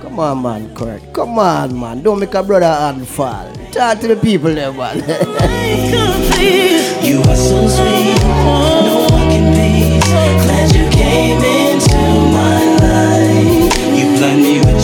Come 0.00 0.18
on, 0.18 0.42
man, 0.42 0.74
Kurt. 0.74 1.12
Come 1.12 1.38
on, 1.38 1.78
man. 1.78 2.02
Don't 2.02 2.18
make 2.18 2.32
a 2.32 2.42
brother 2.42 2.64
hand 2.66 3.06
fall. 3.06 3.52
Talk 3.72 4.00
to 4.00 4.08
the 4.08 4.16
people 4.16 4.54
there, 4.54 4.72
man. 4.72 5.02
You 7.06 7.20
are 7.20 7.36
so 7.36 7.68
sweet, 7.68 8.20
no 8.24 9.06
one 9.10 9.28
can 9.30 9.52
be. 9.52 10.00
Glad 10.00 10.74
you 10.74 10.90
came 10.90 11.38
into 11.44 11.65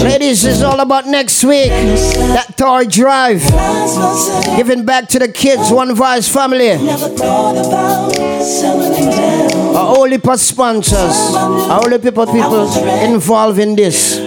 Ladies, 0.03 0.45
it's 0.45 0.63
all 0.63 0.81
about 0.81 1.07
next 1.07 1.45
week. 1.45 1.69
That 1.69 2.57
toy 2.57 2.87
drive. 2.87 3.41
Giving 4.57 4.85
back 4.85 5.09
to 5.11 5.19
the 5.21 5.29
kids, 5.29 5.71
One 5.71 5.95
Voice 5.95 6.29
family. 6.29 6.73
Our 9.77 9.97
only 9.99 10.19
sponsors. 10.37 11.35
Our 11.37 11.85
only 11.85 11.99
people, 11.99 12.27
people 12.27 12.67
involved 13.05 13.59
in 13.61 13.77
this. 13.77 14.19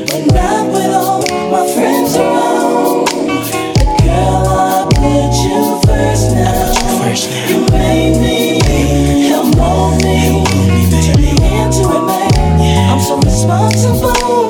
Responsible, 13.23 14.44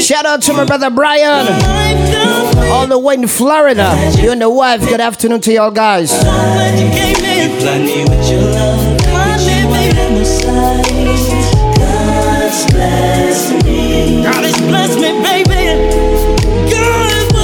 Shout 0.00 0.26
out 0.26 0.42
to 0.42 0.52
my 0.52 0.64
brother 0.64 0.90
Brian. 0.90 2.09
All 2.70 2.86
the 2.86 2.98
way 2.98 3.14
in 3.14 3.26
Florida. 3.26 3.92
You 4.22 4.30
and 4.32 4.40
the 4.40 4.48
wife, 4.48 4.80
good 4.88 5.00
afternoon 5.00 5.40
to 5.42 5.52
y'all 5.52 5.70
guys. 5.70 6.12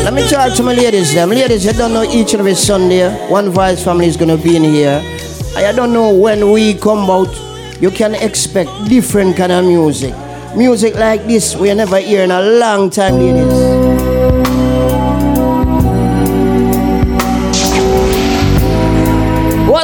Let 0.05 0.14
me 0.14 0.29
talk 0.29 0.55
to 0.57 0.62
my 0.62 0.72
ladies. 0.74 1.12
Them 1.14 1.31
ladies, 1.31 1.64
you 1.64 1.72
don't 1.72 1.93
know 1.93 2.05
each 2.05 2.33
and 2.33 2.41
every 2.41 2.55
Sunday. 2.55 3.09
One 3.29 3.51
Voice 3.51 3.83
family 3.83 4.07
is 4.07 4.16
gonna 4.16 4.37
be 4.37 4.57
in 4.57 4.62
here. 4.64 5.03
I 5.57 5.72
don't 5.72 5.93
know 5.93 6.14
when 6.14 6.51
we 6.53 6.74
come 6.74 7.11
out. 7.11 7.35
You 7.81 7.91
can 7.91 8.14
expect 8.14 8.70
different 8.89 9.37
kind 9.37 9.51
of 9.53 9.64
music. 9.64 10.14
Music 10.57 10.95
like 10.95 11.24
this 11.27 11.57
we 11.57 11.74
never 11.74 11.99
hear 11.99 12.22
in 12.22 12.31
a 12.31 12.41
long 12.41 12.89
time, 12.91 13.14
ladies. 13.18 13.66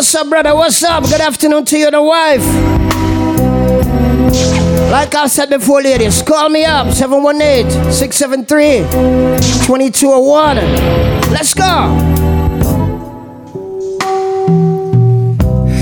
What's 0.02 0.16
up, 0.16 0.28
brother? 0.28 0.52
What's 0.56 0.82
up? 0.82 1.04
Good 1.04 1.20
afternoon 1.20 1.64
to 1.66 1.78
you, 1.78 1.86
and 1.86 1.94
the 1.94 2.02
wife. 2.02 2.44
Like 4.90 5.14
I 5.14 5.28
said 5.28 5.48
before, 5.48 5.80
ladies, 5.80 6.22
call 6.22 6.48
me 6.48 6.64
up 6.64 6.92
718 6.92 7.70
673 7.92 8.80
2201. 9.64 10.56
Let's 11.30 11.54
go. 11.54 11.62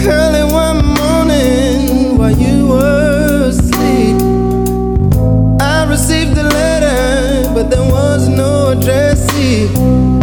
Early 0.06 0.52
one 0.52 0.84
morning 1.00 2.18
while 2.18 2.30
you 2.30 2.68
were 2.68 3.48
asleep, 3.48 4.20
I 5.62 5.86
received 5.88 6.36
a 6.36 6.42
letter, 6.42 7.50
but 7.54 7.70
there 7.70 7.88
was 7.90 8.28
no 8.28 8.72
addressee. 8.72 9.68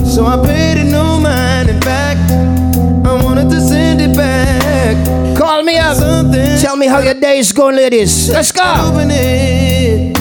So 0.05 0.27
I 0.27 0.37
paid 0.45 0.77
it 0.77 0.83
no 0.83 1.19
mind. 1.19 1.71
In 1.71 1.81
fact, 1.81 2.16
me 5.78 5.84
up. 5.84 5.97
Something 5.97 6.57
Tell 6.59 6.75
me 6.75 6.88
how 6.88 6.99
your 6.99 7.13
day 7.13 7.39
is 7.39 7.51
going, 7.51 7.75
ladies. 7.75 8.30
Let's 8.30 8.51
go. 8.51 8.63
It. 8.99 10.17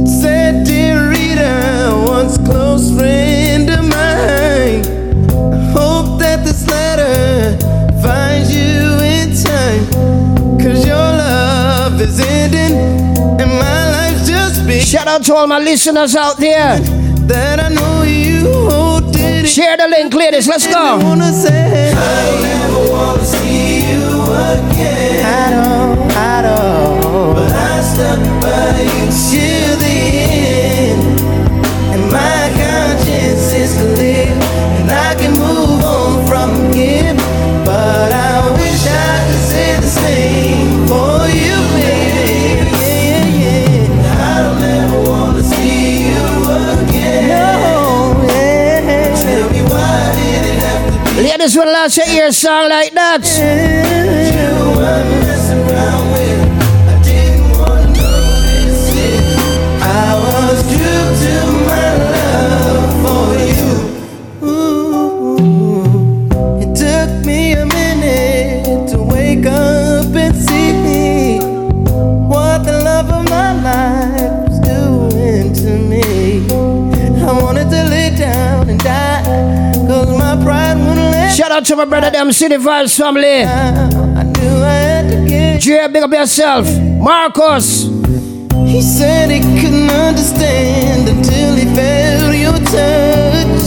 It 0.00 0.08
said, 0.08 0.66
Dear 0.66 1.10
Rita, 1.10 2.04
once 2.06 2.38
close 2.38 2.90
friend 2.96 3.68
of 3.70 3.82
mine. 3.82 4.82
I 5.52 5.72
hope 5.72 6.20
that 6.20 6.44
this 6.44 6.66
letter 6.68 7.58
finds 8.02 8.54
you 8.54 8.98
in 9.14 9.34
time. 9.34 9.84
Cause 10.58 10.86
your 10.86 10.96
love 10.96 12.00
is 12.00 12.20
ending 12.20 12.76
and 13.40 13.50
my 13.50 13.90
life's 13.90 14.28
just 14.28 14.62
beginning. 14.62 14.84
Shout 14.84 15.08
out 15.08 15.24
to 15.24 15.34
all 15.34 15.46
my 15.46 15.58
listeners 15.58 16.14
out 16.14 16.38
there. 16.38 16.78
That 17.26 17.60
I 17.60 17.68
know 17.68 18.02
you 18.02 18.70
hold. 18.70 19.14
Share 19.46 19.76
the 19.76 19.88
link, 19.88 20.14
ladies. 20.14 20.46
Let's 20.46 20.66
go. 20.66 20.98
Again. 24.38 25.24
I 25.24 25.50
don't, 25.54 25.98
I 26.12 26.42
don't. 26.42 27.34
But 27.34 27.52
I 27.52 27.80
stuck 27.82 28.22
by 28.42 28.80
you 28.82 29.06
till 29.28 29.74
the 29.84 29.98
end. 30.86 31.02
And 31.94 32.04
my 32.12 32.42
conscience 32.60 33.52
is 33.52 33.72
clear. 33.74 34.32
And 34.78 34.90
I 34.90 35.14
can 35.20 35.32
move 35.32 35.82
on 35.84 36.26
from 36.26 36.72
here. 36.72 37.14
But 37.64 38.12
I 38.12 38.50
wish 38.58 38.82
I 38.86 39.12
could 39.26 39.44
say 39.52 39.70
the 39.80 39.92
same 40.04 40.86
for 40.86 41.26
you, 41.42 41.56
baby. 41.76 42.70
Yeah, 42.80 43.26
yeah, 43.42 43.62
yeah. 43.82 44.26
I 44.30 44.34
don't 44.42 44.62
ever 44.62 44.87
Ladies, 51.38 51.56
when 51.56 51.68
last 51.68 51.96
you 51.96 52.04
hear 52.04 52.26
a 52.26 52.32
song 52.32 52.68
like 52.68 52.92
that? 52.94 54.37
To 81.68 81.76
my 81.76 81.84
brother, 81.84 82.10
them 82.10 82.32
City 82.32 82.56
Vibes 82.56 82.96
family. 82.96 83.42
I 83.44 84.22
knew 84.22 84.62
I 84.64 85.04
to 85.10 85.26
get 85.28 85.60
Jay, 85.60 85.86
big 85.92 86.02
up 86.02 86.10
yourself. 86.10 86.66
Marcus. 86.80 87.82
He 88.64 88.80
said 88.80 89.30
he 89.30 89.40
couldn't 89.60 89.90
understand 89.90 91.06
until 91.10 91.56
he 91.56 91.66
felt 91.76 92.34
your 92.34 92.56
touch. 92.72 93.64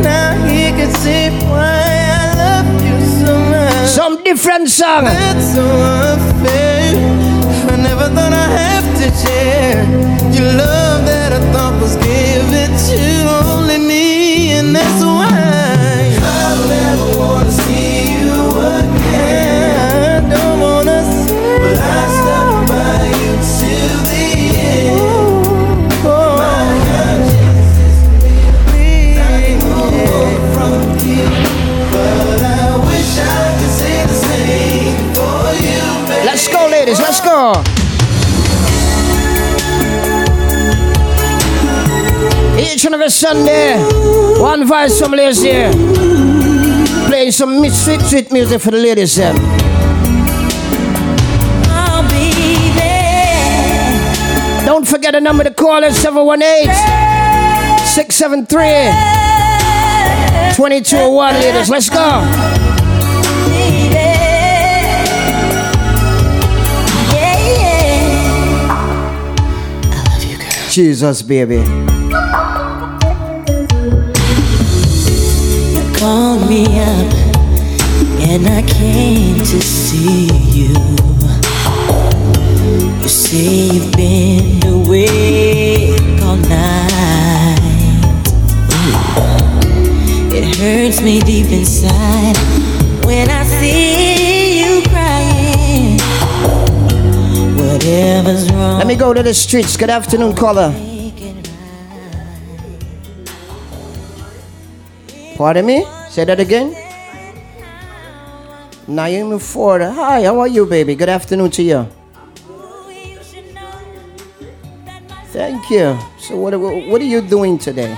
Now 0.00 0.46
he 0.46 0.70
can 0.78 0.94
see 0.94 1.30
why 1.50 1.82
I 2.14 2.62
love 2.62 2.84
you 2.86 2.96
so 3.24 3.34
much. 3.50 3.88
Some 3.88 4.22
different 4.22 4.68
song. 4.68 5.06
That's 5.06 5.54
so 5.54 5.64
unfair. 5.64 6.94
I 7.72 7.76
never 7.82 8.14
thought 8.14 8.32
I'd 8.32 8.52
have 8.62 8.88
to 9.00 9.08
share 9.26 9.82
your 10.32 10.52
love 10.54 11.04
that 11.06 11.32
I 11.32 11.40
thought 11.52 11.82
was 11.82 11.96
given 11.96 12.70
to 12.90 13.00
only 13.44 13.78
me, 13.78 14.52
and 14.52 14.76
that's 14.76 15.02
why 15.02 15.27
Each 42.88 42.94
and 42.94 43.02
every 43.02 43.10
Sunday, 43.10 43.76
one 44.40 44.64
voice 44.66 44.98
from 44.98 45.10
ladies 45.12 45.42
here. 45.42 45.70
Playing 47.06 47.32
some 47.32 47.60
mi- 47.60 47.68
sweet, 47.68 48.00
sweet 48.00 48.32
music 48.32 48.62
for 48.62 48.70
the 48.70 48.78
ladies 48.78 49.14
then. 49.16 49.36
I'll 51.68 52.02
be 52.08 52.32
there. 52.78 54.64
Don't 54.64 54.88
forget 54.88 55.12
the 55.12 55.20
number 55.20 55.44
to 55.44 55.50
call 55.50 55.84
is 55.84 56.00
718 56.00 56.72
673 57.84 58.56
2201, 60.56 61.34
ladies. 61.34 61.68
Let's 61.68 61.90
go. 61.90 62.24
Jesus, 70.70 71.22
baby. 71.22 71.87
Called 76.08 76.48
me 76.48 76.64
up 76.64 77.12
and 78.30 78.46
I 78.46 78.62
came 78.62 79.36
to 79.36 79.60
see 79.60 80.24
you. 80.58 80.72
You 83.02 83.08
say 83.08 83.68
you've 83.72 83.92
been 83.92 84.66
awake 84.66 86.00
all 86.22 86.36
night. 86.36 87.60
Ooh. 88.72 90.34
It 90.34 90.56
hurts 90.56 91.02
me 91.02 91.20
deep 91.20 91.52
inside 91.52 92.38
when 93.04 93.28
I 93.28 93.44
see 93.44 94.60
you 94.62 94.80
crying. 94.88 95.98
Whatever's 97.58 98.50
wrong. 98.50 98.78
Let 98.78 98.86
me 98.86 98.96
go 98.96 99.12
to 99.12 99.22
the 99.22 99.34
streets. 99.34 99.76
Good 99.76 99.90
afternoon, 99.90 100.34
caller. 100.34 100.72
Pardon 105.36 105.66
me? 105.66 105.97
Say 106.18 106.24
that 106.24 106.40
again. 106.40 106.74
Naomi 108.88 109.38
Ford. 109.38 109.82
Hi, 109.82 110.24
how 110.24 110.40
are 110.40 110.48
you, 110.48 110.66
baby? 110.66 110.96
Good 110.96 111.08
afternoon 111.08 111.52
to 111.52 111.62
you. 111.62 111.86
Thank 115.30 115.70
you. 115.70 115.96
So, 116.18 116.34
what, 116.34 116.54
are- 116.54 116.58
what 116.58 117.00
are 117.00 117.04
you 117.04 117.20
doing 117.20 117.56
today? 117.56 117.94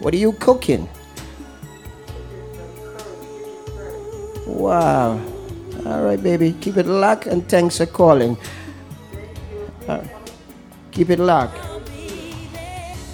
What 0.00 0.12
are 0.12 0.18
you 0.18 0.32
cooking? 0.32 0.86
Wow. 4.46 5.18
All 5.86 6.02
right, 6.04 6.22
baby. 6.22 6.52
Keep 6.60 6.76
it 6.76 6.84
locked 6.84 7.24
and 7.26 7.48
thanks 7.48 7.78
for 7.78 7.86
calling. 7.86 8.36
Uh, 9.88 10.04
keep 10.92 11.08
it 11.08 11.20
locked. 11.20 11.56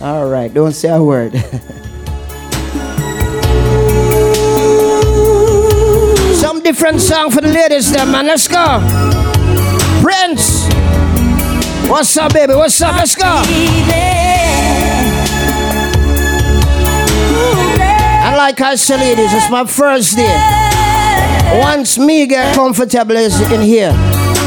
All 0.01 0.29
right. 0.29 0.53
Don't 0.53 0.73
say 0.73 0.89
a 0.89 1.01
word. 1.01 1.33
different 6.73 7.03
song 7.03 7.31
for 7.31 7.43
the 7.43 7.49
ladies, 7.49 7.93
there, 7.93 8.07
man. 8.07 8.27
Let's 8.27 8.49
go. 8.49 8.81
Prince. 10.01 10.65
What's 11.87 12.17
up, 12.17 12.33
baby? 12.33 12.55
What's 12.55 12.81
up? 12.81 12.97
Let's 12.97 13.15
go. 13.15 13.43
And 18.25 18.37
like 18.39 18.59
I 18.63 18.77
said, 18.77 19.01
ladies, 19.01 19.35
it's 19.35 19.51
my 19.51 19.67
first 19.67 20.17
day. 20.17 21.61
Once 21.61 21.99
me 21.99 22.27
get 22.27 22.55
comfortable, 22.55 23.19
as 23.19 23.39
you 23.39 23.47
can 23.49 23.61
hear, 23.61 23.93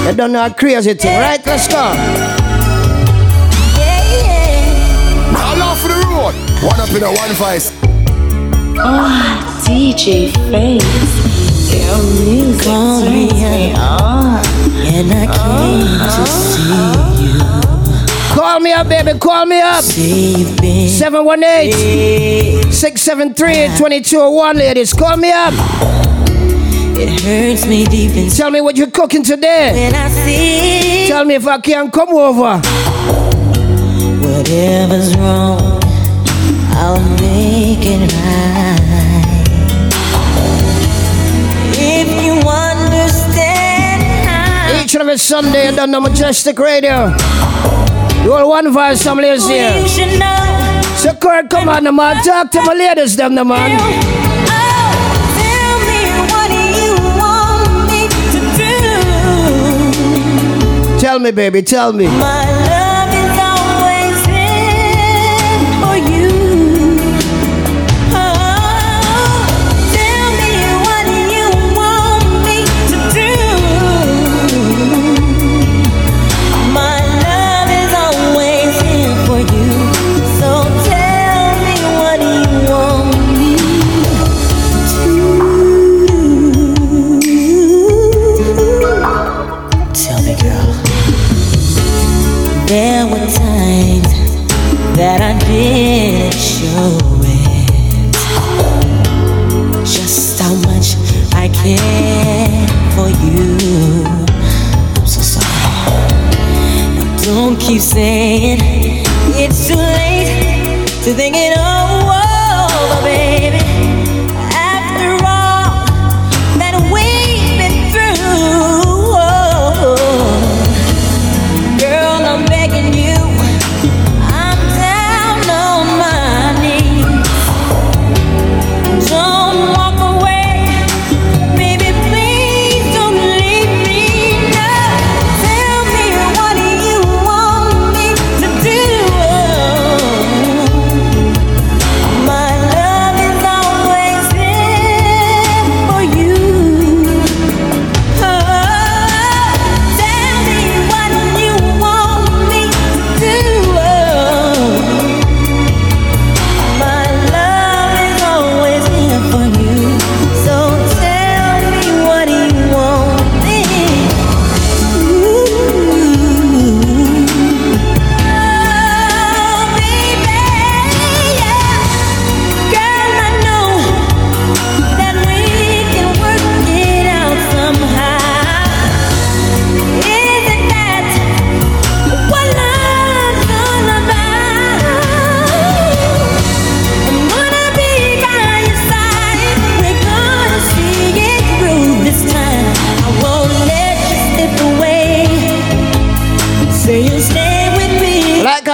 You 0.08 0.16
don't 0.16 0.32
know 0.32 0.48
a 0.48 0.50
crazy 0.50 0.96
thing, 0.96 1.20
right? 1.20 1.46
Let's 1.46 1.68
go. 1.68 1.78
All 5.38 5.62
off 5.62 5.82
the 5.84 5.94
road. 6.10 6.34
One 6.66 6.80
up 6.80 6.90
in 6.90 7.04
a 7.04 7.12
one 7.14 7.34
voice. 7.34 7.72
Oh, 8.78 9.62
DJ 9.64 10.32
Face. 10.50 11.15
Call 18.34 18.60
me 18.60 18.72
up, 18.74 18.88
baby. 18.90 19.18
Call 19.20 19.46
me 19.46 19.62
up. 19.62 19.84
718 19.84 22.72
673 22.72 23.78
2201, 23.78 24.58
ladies. 24.58 24.94
Call 24.94 25.18
me 25.18 25.32
up. 25.32 25.54
It 26.98 27.22
hurts 27.22 27.66
me 27.68 27.86
deep 27.86 28.12
inside. 28.16 28.38
Tell 28.38 28.52
me 28.52 28.62
what 28.62 28.76
you're 28.78 28.90
cooking 28.92 29.24
today. 29.24 29.90
Tell 31.08 31.26
me 31.26 31.36
if 31.36 31.46
I 31.48 31.60
can 31.60 31.92
come 31.92 32.10
over. 32.10 32.60
whatever's 34.22 35.16
wrong, 35.18 35.80
I'll 36.72 37.00
make 37.20 37.86
it 37.86 38.12
right. 38.14 38.85
Each 44.96 45.02
and 45.02 45.10
every 45.10 45.18
Sunday, 45.18 45.76
done 45.76 45.92
the 45.92 46.00
Majestic 46.00 46.58
Radio. 46.58 47.14
You 48.24 48.32
all 48.32 48.48
one 48.48 48.72
voice, 48.72 49.02
some 49.02 49.18
ladies 49.18 49.44
oh, 49.44 49.50
here. 49.50 49.86
should 49.90 50.18
know. 50.18 50.82
So, 50.96 51.14
Kurt, 51.16 51.50
come 51.50 51.68
on, 51.68 51.84
the 51.84 51.92
man. 51.92 52.24
Talk 52.24 52.50
to 52.52 52.62
my 52.62 52.74
ladies, 52.74 53.18
them, 53.18 53.36
the 53.36 53.44
man. 53.44 53.78
Tell 53.78 53.90
me 55.84 56.00
what 56.32 56.50
want 57.20 57.92
me 57.92 58.08
to 58.32 58.40
do. 60.94 61.00
Tell 61.02 61.20
me, 61.20 61.32
baby, 61.32 61.62
tell 61.62 61.92
me. 61.92 62.08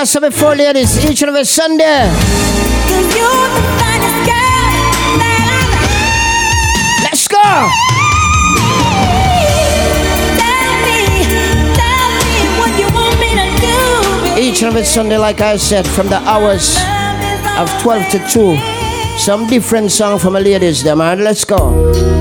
Me. 0.01 0.07
Like 0.07 0.31
I 0.31 0.55
ladies, 0.55 1.05
each 1.05 1.21
and 1.21 1.29
every 1.29 1.45
Sunday. 1.45 2.09
Let's 7.03 7.27
go. 7.27 7.69
Each 14.37 14.63
and 14.63 14.71
every 14.71 14.85
Sunday, 14.85 15.17
like 15.17 15.39
I 15.41 15.57
said, 15.57 15.87
from 15.87 16.07
the 16.07 16.17
hours 16.25 16.77
of 17.59 17.69
12 17.81 18.09
to 18.11 18.19
2. 18.27 18.57
Some 19.19 19.45
different 19.47 19.91
song 19.91 20.17
from 20.17 20.33
the 20.33 20.39
ladies, 20.39 20.81
them, 20.83 20.97
man. 20.97 21.23
Let's 21.23 21.45
go. 21.45 22.20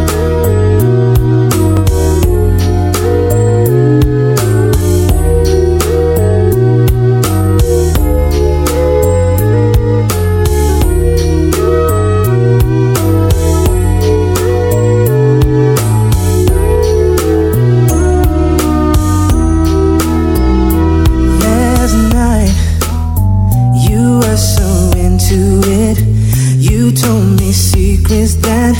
Secrets 28.11 28.35
that 28.43 28.75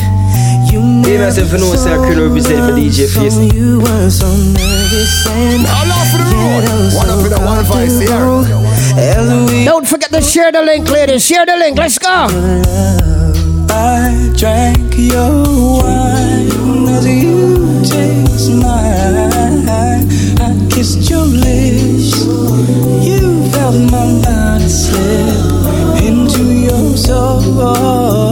you 0.73 0.81
Hey, 0.81 1.19
never 1.19 1.25
myself, 1.25 1.53
I 1.53 1.57
know 1.59 1.73
it's 1.73 1.87
a 1.87 1.97
crew 1.97 2.29
represent 2.29 2.61
for 2.67 2.75
DJ 2.79 3.07
Face. 3.15 3.35
So 3.35 3.41
you 3.41 3.81
were 3.81 4.11
so 4.11 4.27
nervous 4.27 5.27
and 5.27 5.67
All 5.67 5.91
off 5.91 6.11
the 6.15 6.25
road. 6.31 6.65
One 6.99 7.11
up 7.11 7.27
in 7.27 7.33
a 7.33 7.41
one 7.45 7.65
voice 7.65 7.99
here. 7.99 9.65
Don't 9.65 9.87
forget 9.87 10.11
to 10.11 10.21
share 10.23 10.53
the 10.53 10.63
link, 10.63 10.89
ladies. 10.91 11.25
Share 11.25 11.47
the 11.47 11.57
link. 11.57 11.79
Let's 11.79 11.99
go. 11.99 12.27
I 13.71 14.33
drank 14.37 14.97
your 14.97 15.43
wine 15.83 16.89
as 16.89 17.07
you 17.07 17.83
taste 17.83 18.51
mine. 18.53 20.07
I 20.39 20.69
kissed 20.71 21.09
your 21.11 21.25
lips. 21.25 22.27
You 23.07 23.51
felt 23.51 23.77
my 23.91 24.07
body 24.23 24.69
slip 24.69 26.03
into 26.03 26.45
your 26.67 26.97
soul. 26.97 28.30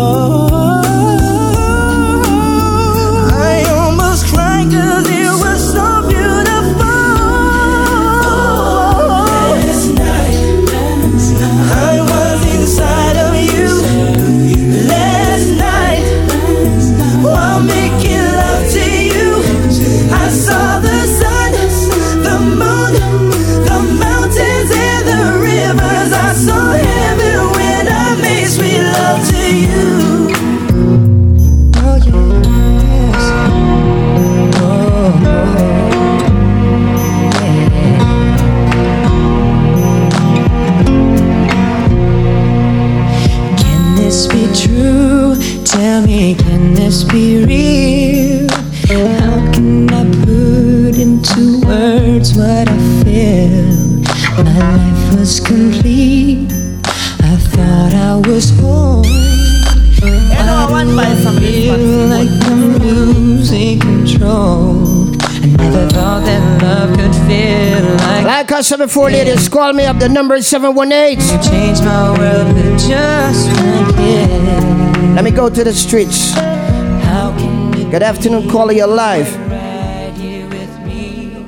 Like. 68.59 68.65
Like 68.65 68.65
I 68.65 68.69
said 68.69 68.79
before, 68.79 69.11
ladies, 69.11 69.49
call 69.49 69.73
me 69.73 69.85
up. 69.85 69.99
The 69.99 70.09
number 70.09 70.35
is 70.35 70.49
718. 70.49 71.21
You 71.21 71.51
changed 71.51 71.85
my 71.85 72.19
world 72.19 72.55
with 72.55 72.79
just 72.89 73.47
one 73.57 73.95
kiss. 73.95 75.15
Let 75.15 75.25
me 75.25 75.31
go 75.31 75.49
to 75.49 75.65
the 75.65 75.73
streets. 75.73 76.33
How 76.33 77.35
can 77.39 77.73
you 77.79 77.89
Good 77.91 78.03
afternoon, 78.03 78.51
caller, 78.51 78.73
you're 78.73 78.87
live. 78.89 79.29
right 79.49 80.13
here 80.17 80.49
with 80.49 80.79
me? 80.85 81.47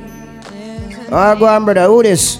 All 1.06 1.34
right, 1.34 1.38
go 1.38 1.46
on, 1.46 1.64
brother. 1.64 1.86
Who 1.86 2.02
this? 2.02 2.39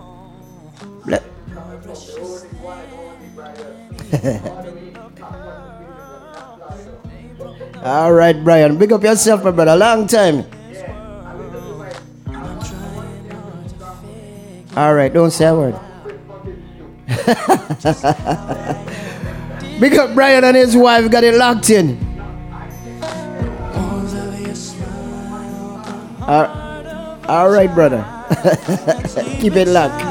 Let- 1.05 1.23
All 7.83 8.13
right, 8.13 8.41
Brian. 8.43 8.77
Big 8.77 8.91
up 8.93 9.03
yourself, 9.03 9.43
my 9.43 9.51
brother. 9.51 9.75
Long 9.75 10.07
time. 10.07 10.45
All 14.77 14.93
right, 14.93 15.11
don't 15.11 15.31
say 15.31 15.47
a 15.47 15.55
word. 15.55 15.75
Big 19.79 19.95
up 19.97 20.13
Brian 20.13 20.43
and 20.43 20.55
his 20.55 20.77
wife. 20.77 21.09
Got 21.11 21.23
it 21.23 21.35
locked 21.35 21.69
in. 21.69 21.97
All- 26.21 26.61
all 27.27 27.49
right, 27.49 27.73
brother. 27.73 28.05
Keep 29.39 29.55
it 29.55 29.67
locked. 29.67 30.10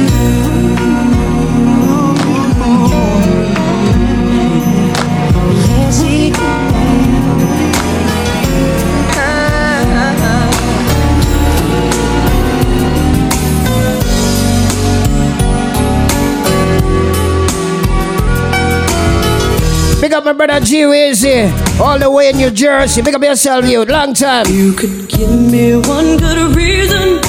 Big 20.11 20.17
up 20.17 20.25
my 20.25 20.33
brother 20.33 20.59
G 20.59 20.81
Weezy, 20.81 21.79
all 21.79 21.97
the 21.97 22.11
way 22.11 22.31
in 22.31 22.35
New 22.35 22.51
Jersey. 22.51 23.01
Big 23.01 23.15
up 23.15 23.23
yourself, 23.23 23.63
you. 23.63 23.85
Long 23.85 24.13
time. 24.13 24.45
You 24.49 24.73
could 24.73 25.07
give 25.07 25.31
me 25.31 25.77
one 25.77 26.17
good 26.17 26.53
reason 26.53 27.21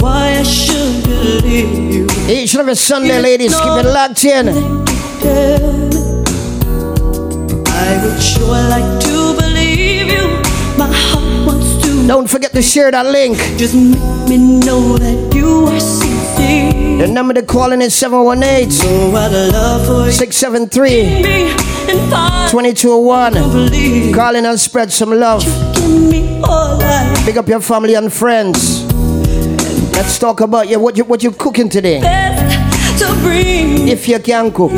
why 0.00 0.34
I 0.36 0.42
should 0.42 1.04
believe 1.04 1.94
you. 1.94 2.06
Each 2.28 2.54
and 2.54 2.62
every 2.62 2.74
Sunday, 2.74 3.22
ladies, 3.22 3.54
keep 3.54 3.68
it 3.68 3.86
locked 3.86 4.24
in. 4.24 4.48
I 7.68 8.00
would 8.02 8.20
sure 8.20 8.66
like 8.66 9.00
to 9.04 9.36
believe 9.38 10.08
you. 10.08 10.42
My 10.76 10.90
heart 10.90 11.46
wants 11.46 11.80
to. 11.84 12.08
Don't 12.08 12.28
forget 12.28 12.50
to 12.50 12.62
share 12.62 12.90
that 12.90 13.06
link. 13.06 13.38
Just 13.56 13.76
make 13.76 14.28
me 14.28 14.58
know 14.58 14.98
that 14.98 15.32
The 16.98 17.06
number 17.06 17.34
to 17.34 17.42
call 17.42 17.72
in 17.72 17.82
is 17.82 17.94
718 17.94 18.70
So 18.70 18.88
I'd 19.14 19.52
love 19.52 19.86
for 19.86 20.06
you 20.06 20.12
673 20.12 21.22
me 21.22 21.50
and 21.90 22.50
2201. 22.50 24.12
Call 24.14 24.34
in 24.36 24.46
and 24.46 24.58
spread 24.58 24.90
some 24.92 25.10
love. 25.10 25.44
Give 25.74 26.10
me 26.10 26.40
all 26.42 26.82
I 26.82 27.22
Big 27.26 27.36
up 27.38 27.48
your 27.48 27.60
family 27.60 27.94
and 27.94 28.12
friends. 28.12 28.84
Let's 29.92 30.18
talk 30.18 30.40
about 30.40 30.68
you. 30.68 30.78
What 30.80 30.96
you 30.96 31.04
what 31.04 31.22
you 31.22 31.32
cooking 31.32 31.68
today? 31.68 32.00
to 32.00 33.06
If 33.88 34.08
you 34.08 34.18
can 34.18 34.50
cook. 34.52 34.72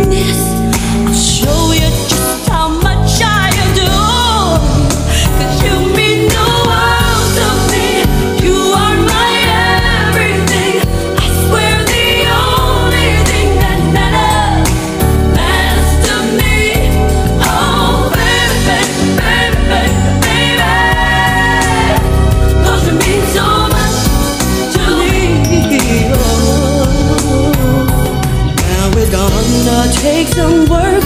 Gonna 30.40 30.66
take 30.66 30.99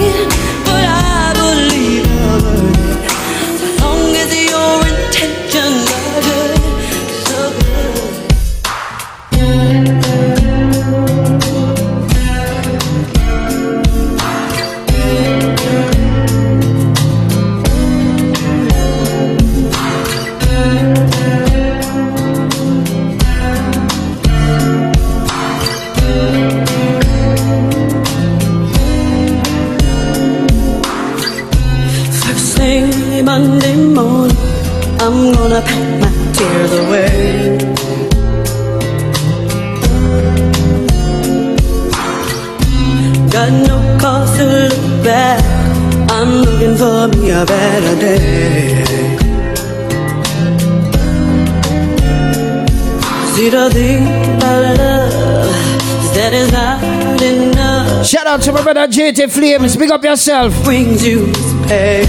brother 58.75 58.93
JT 58.93 59.31
Flames. 59.31 59.77
Big 59.77 59.91
up 59.91 60.03
yourself. 60.05 60.53
brings 60.65 61.07
you 61.07 61.27
this 61.27 61.53
pain. 61.69 62.07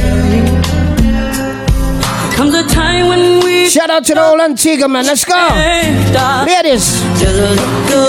Shout 3.70 3.90
out 3.90 4.06
to 4.06 4.14
the 4.14 4.22
whole 4.22 4.42
Antigua, 4.42 4.88
man. 4.88 5.06
Let's 5.06 5.26
go. 5.26 5.36
Ladies. 6.46 7.02
Just 7.20 7.36
let 7.36 7.58
go. 7.90 8.04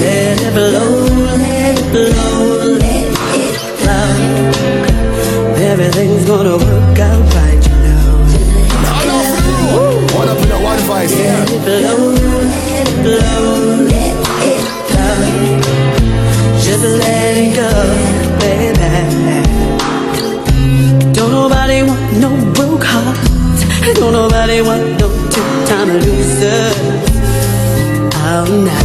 Let 0.00 0.40
it 0.40 0.52
blow, 0.54 1.06
let 1.36 1.78
it 1.78 1.90
blow, 1.92 2.76
let 2.78 3.16
it 3.34 3.56
flow. 3.80 4.12
Everything's 5.70 6.24
gonna 6.26 6.56
work 6.56 6.98
out 6.98 7.34
right, 7.34 7.62
you 7.68 7.76
know. 7.84 8.26
One 10.16 10.28
up 10.28 10.38
in 10.38 10.48
that 10.48 10.60
one 10.62 10.80
voice, 10.80 11.18
yeah. 11.18 11.38
Let 11.38 11.50
it 11.50 11.60
blow, 11.64 12.12
let 12.52 12.88
it 12.88 12.98
blow, 13.02 13.84
let 13.84 14.16
it 14.46 14.62
flow. 15.62 15.77
Just 16.64 16.84
let 16.84 17.36
it 17.36 17.54
go, 17.56 17.68
baby. 18.40 18.88
Don't 21.14 21.30
nobody 21.32 21.82
want 21.82 22.12
no 22.22 22.30
broke 22.54 22.84
heart. 22.84 23.16
Don't 23.96 24.12
nobody 24.12 24.60
want 24.60 24.82
no 25.00 25.08
two-time 25.32 25.90
loser. 26.04 26.72
Oh 28.30 28.44
no. 28.66 28.78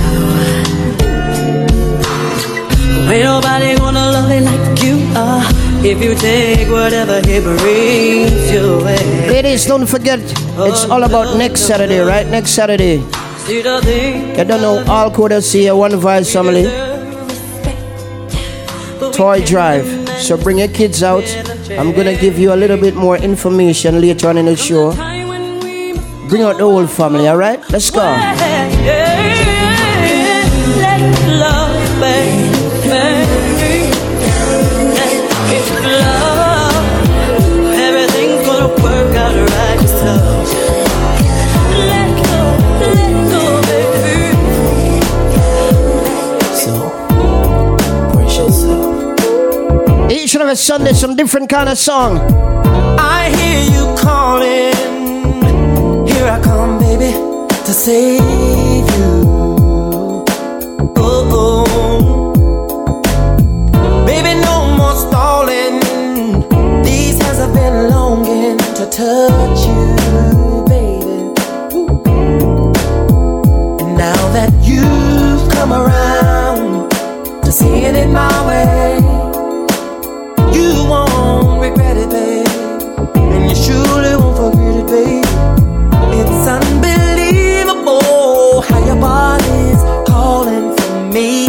Ain't 3.11 3.26
nobody 3.26 3.76
gonna 3.78 4.11
love 4.11 4.32
you 4.32 4.41
like 4.41 4.82
you 4.82 4.95
are 5.15 5.43
if 5.86 6.01
you 6.01 6.15
take 6.15 6.69
whatever 6.69 7.19
he 7.28 7.39
brings 7.41 8.51
your 8.51 8.84
way. 8.84 9.28
Ladies, 9.30 9.65
don't 9.65 9.86
forget, 9.86 10.19
oh, 10.57 10.65
it's 10.71 10.86
all 10.86 11.03
about 11.03 11.38
next 11.38 11.61
Saturday, 11.61 11.99
right? 11.99 12.26
Next 12.26 12.51
Saturday. 12.51 13.01
See 13.43 13.61
the 13.61 13.82
thing 13.82 14.38
You 14.38 14.45
don't 14.45 14.61
know 14.61 14.84
all 14.88 15.11
coders 15.11 15.51
here, 15.53 15.76
one 15.76 15.95
voice 15.97 16.32
family. 16.32 16.93
Toy 19.14 19.45
drive. 19.45 19.86
So 20.20 20.38
bring 20.38 20.59
your 20.59 20.68
kids 20.68 21.03
out. 21.03 21.24
I'm 21.72 21.93
gonna 21.93 22.16
give 22.16 22.39
you 22.39 22.53
a 22.53 22.57
little 22.57 22.78
bit 22.78 22.95
more 22.95 23.18
information 23.18 24.01
later 24.01 24.30
on 24.30 24.38
in 24.38 24.45
the 24.45 24.55
show. 24.55 24.91
Bring 26.30 26.41
out 26.41 26.57
the 26.57 26.64
whole 26.64 26.88
family, 26.88 27.30
alright? 27.30 27.59
Let's 27.70 27.91
go. 27.91 28.01
Each 50.34 50.38
and 50.38 50.50
every 50.50 50.56
Sunday, 50.56 50.94
some 50.94 51.16
different 51.16 51.48
kind 51.48 51.70
of 51.70 51.78
song. 51.78 52.18
I 52.98 53.30
hear 53.38 53.60
you 53.72 53.96
calling. 54.00 54.74
Here 56.08 56.26
I 56.26 56.42
come, 56.42 56.80
baby, 56.80 57.12
to 57.50 57.72
save 57.72 58.24
you. 58.98 60.26
Oh, 60.98 61.30
oh. 61.38 62.34
Baby, 64.08 64.34
no 64.42 64.76
more 64.76 64.96
stalling. 64.96 65.80
These 66.84 67.22
hands 67.22 67.38
have 67.38 67.54
been 67.54 67.92
longing 67.92 68.58
to 68.58 68.88
touch 68.90 69.68
you, 69.68 70.66
baby. 70.68 71.30
And 73.84 73.98
now 74.00 74.32
that 74.34 74.52
you've 74.64 75.48
come 75.52 75.74
around 75.74 76.90
to 77.44 77.52
seeing 77.52 77.94
it 77.94 78.08
my 78.08 78.48
way. 78.48 79.22
Regret 81.74 81.97
it, 81.97 82.09
babe. 82.11 82.47
And 83.15 83.49
you 83.49 83.55
surely 83.55 84.15
won't 84.15 84.38
forget 84.38 84.76
it, 84.76 84.86
babe. 84.86 85.26
It's 86.19 86.47
unbelievable 86.47 88.61
how 88.61 88.80
your 88.86 88.97
body's 88.97 89.82
calling 90.07 90.76
for 90.78 91.09
me. 91.11 91.43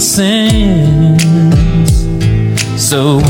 Making 0.00 1.18
sense. 1.18 1.92
So 2.76 3.20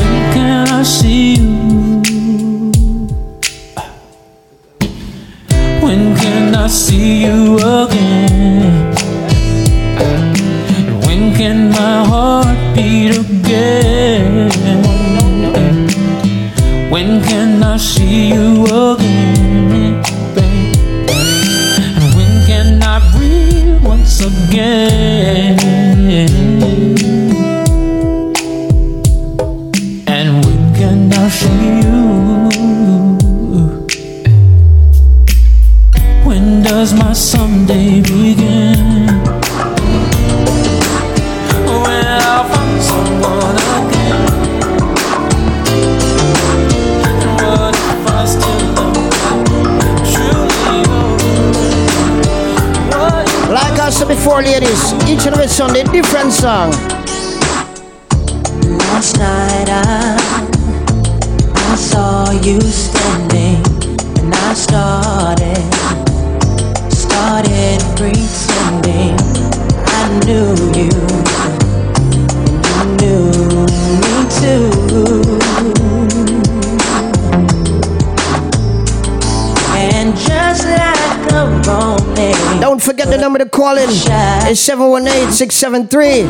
673 85.41 86.29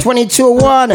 2201. 0.00 0.90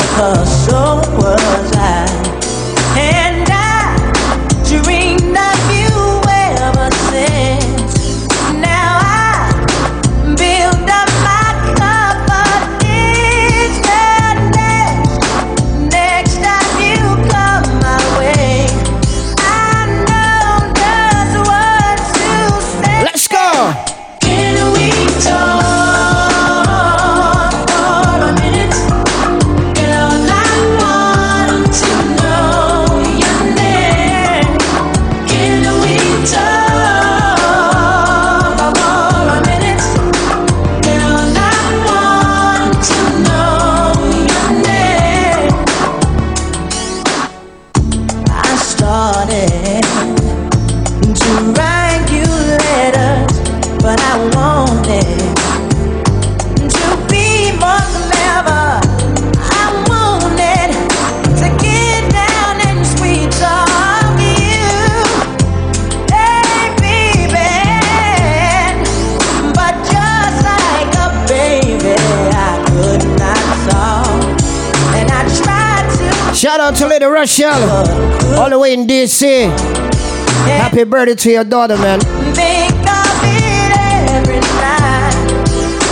Out 77.24 77.30
to 77.30 77.44
Lady 77.46 77.64
Rochelle, 77.64 78.40
all 78.40 78.50
the 78.50 78.60
way 78.60 78.74
in 78.74 78.86
DC. 78.88 79.50
Happy 80.46 80.84
birthday 80.84 81.16
to 81.16 81.32
your 81.32 81.44
daughter, 81.44 81.78
man. 81.78 82.00
Think 82.34 82.72
of 82.72 83.24
it 83.24 83.72
every 84.12 84.40
night. 84.40 85.32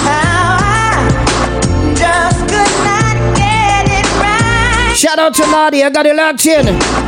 How 0.03 0.57
I 0.59 1.93
just 1.95 2.39
could 2.49 2.73
not 2.83 3.37
get 3.37 3.87
it 3.87 4.05
right. 4.19 4.95
Shout 4.97 5.19
out 5.19 5.33
to 5.35 5.41
Nadia, 5.47 5.87
I 5.87 5.89
got 5.89 6.05
it 6.05 6.15
locked 6.15 6.45
in. 6.45 7.00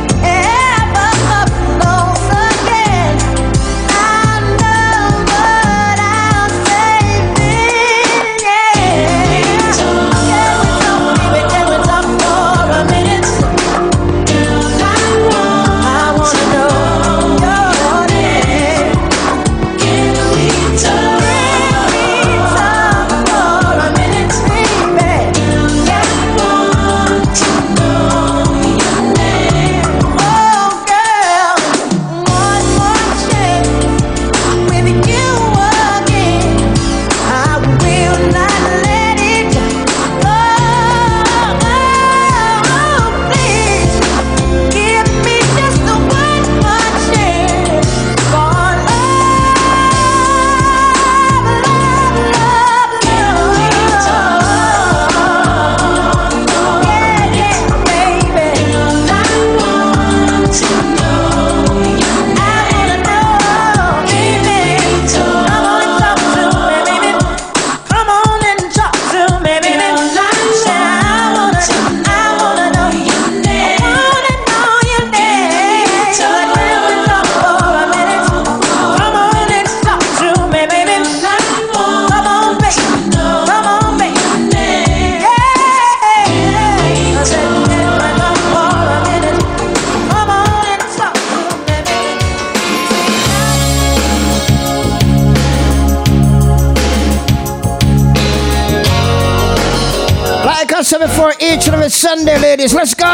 Sunday, 102.04 102.38
ladies, 102.38 102.74
let's 102.74 102.92
go. 102.92 103.06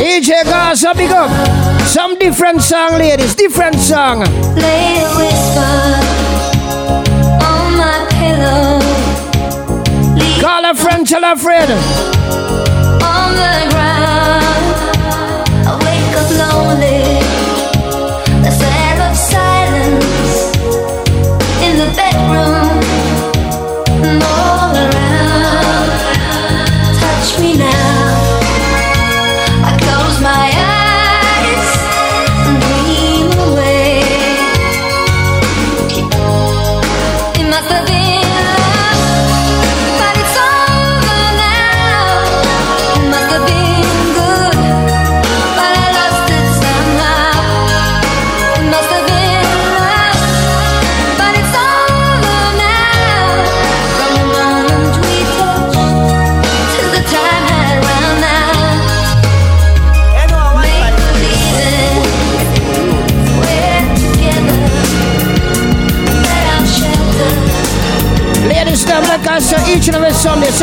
EJ 0.00 0.44
Gaza, 0.44 0.94
big 0.96 1.10
up. 1.10 1.28
Some 1.86 2.18
different 2.18 2.62
song, 2.62 2.92
ladies, 2.92 3.34
different 3.34 3.74
song. 3.74 4.20
Lay 4.56 5.02
a 5.04 5.08
whisper 5.18 5.76
on 7.44 7.76
my 7.76 8.06
pillow. 8.16 8.80
Call 10.40 10.64
a 10.64 10.74
friend, 10.74 11.06
tell 11.06 11.22
a 11.22 11.36
friend. 11.36 11.70
On 13.04 13.34
the 13.42 13.68
ground, 13.74 14.64
I 15.68 15.76
wake 15.84 16.16
up 16.16 16.30
lonely. 16.40 17.27
In 21.78 21.86
the 21.86 21.94
bedroom. 21.94 22.82
and 24.04 24.57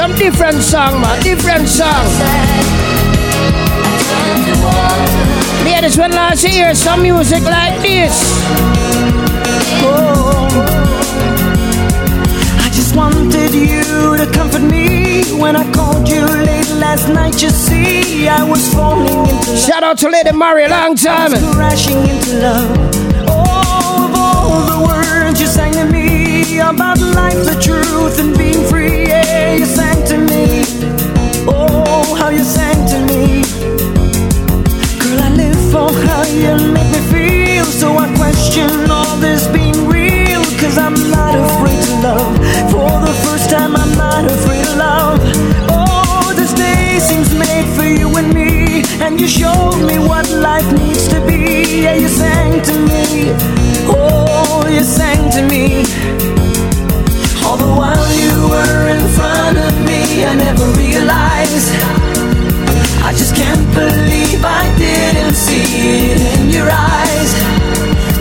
some 0.07 0.18
different 0.18 0.61
song, 0.61 1.02
man, 1.02 1.19
different 1.23 1.68
song. 1.68 2.06
Ladies, 5.65 5.98
when 5.98 6.11
last 6.11 6.44
year 6.44 6.76
some 6.76 7.02
music 7.02 7.41
like 7.44 7.82
this? 7.82 8.14
Oh. 9.82 10.48
I 12.60 12.69
just 12.72 12.95
wanted 12.95 13.52
you 13.53 14.18
to 14.18 14.30
comfort 14.32 14.61
me 14.61 15.23
when 15.41 15.56
I 15.56 15.65
called 15.73 16.07
you 16.07 16.22
late 16.22 16.69
last 16.77 17.07
night. 17.10 17.41
You 17.41 17.49
see, 17.49 18.27
I 18.27 18.44
was 18.44 18.72
falling 18.76 19.07
into 19.07 19.52
love. 19.52 19.60
Shout 19.60 19.84
out 19.84 19.98
to 19.99 20.10
Lady 20.10 20.34
Mary, 20.34 20.68
long 20.68 20.95
time. 20.95 21.32
crashing 21.56 21.98
into 21.98 22.41
love. 22.41 22.77
Oh, 23.27 24.06
of 24.06 24.15
all 24.15 24.65
the 24.72 24.86
words 24.86 25.41
you 25.41 25.48
sang 25.48 25.73
to 25.73 25.86
me 25.86 26.60
about 26.60 26.99
life, 26.99 27.44
the 27.44 27.57
truth, 27.60 28.19
and 28.19 28.38
being 28.38 28.64
free. 28.69 29.07
Yeah, 29.07 29.36
to 30.16 30.22
me. 30.32 30.64
Oh, 31.48 32.16
how 32.16 32.30
you 32.30 32.44
sang 32.44 32.80
to 32.94 33.00
me. 33.12 33.44
Girl, 35.02 35.20
I 35.28 35.30
live 35.42 35.62
for 35.72 35.90
how 36.08 36.24
you 36.44 36.54
make 36.72 36.90
me 36.96 37.02
feel. 37.12 37.66
So 37.66 37.88
I 37.98 38.08
question 38.16 38.70
all 38.90 39.18
this 39.18 39.48
being 39.48 39.88
real. 39.88 40.44
Cause 40.62 40.78
I'm 40.78 40.96
not 41.12 41.36
afraid 41.48 41.82
to 41.88 41.94
love. 42.08 42.36
For 42.72 42.92
the 43.08 43.16
first 43.26 43.50
time, 43.50 43.76
I'm 43.76 43.94
not 43.98 44.24
afraid 44.26 44.66
of 44.72 44.78
love. 44.78 45.20
Oh, 45.70 46.34
this 46.36 46.54
day 46.54 47.00
seems 47.00 47.34
made 47.34 47.68
for 47.76 47.84
you 47.84 48.08
and 48.16 48.34
me. 48.34 48.84
And 49.04 49.20
you 49.20 49.28
showed 49.28 49.80
me 49.90 50.00
what 50.00 50.30
life 50.30 50.70
needs 50.72 51.08
to 51.10 51.20
be. 51.28 51.84
Yeah, 51.84 51.96
you 51.96 52.08
sang 52.08 52.62
to 52.70 52.74
me. 52.90 53.36
Oh, 53.88 54.66
you 54.72 54.84
sang 54.84 55.30
to 55.36 55.42
me. 55.52 55.84
All 57.46 57.58
the 57.58 57.72
while 57.80 58.10
you 58.24 58.34
were 58.50 58.88
in 58.96 59.04
front 59.16 59.35
I 60.24 60.34
never 60.36 60.66
realized. 60.78 61.76
I 63.04 63.12
just 63.12 63.36
can't 63.36 63.66
believe 63.74 64.44
I 64.44 64.74
didn't 64.78 65.36
see 65.36 66.12
it 66.12 66.40
in 66.40 66.50
your 66.50 66.70
eyes. 66.72 67.32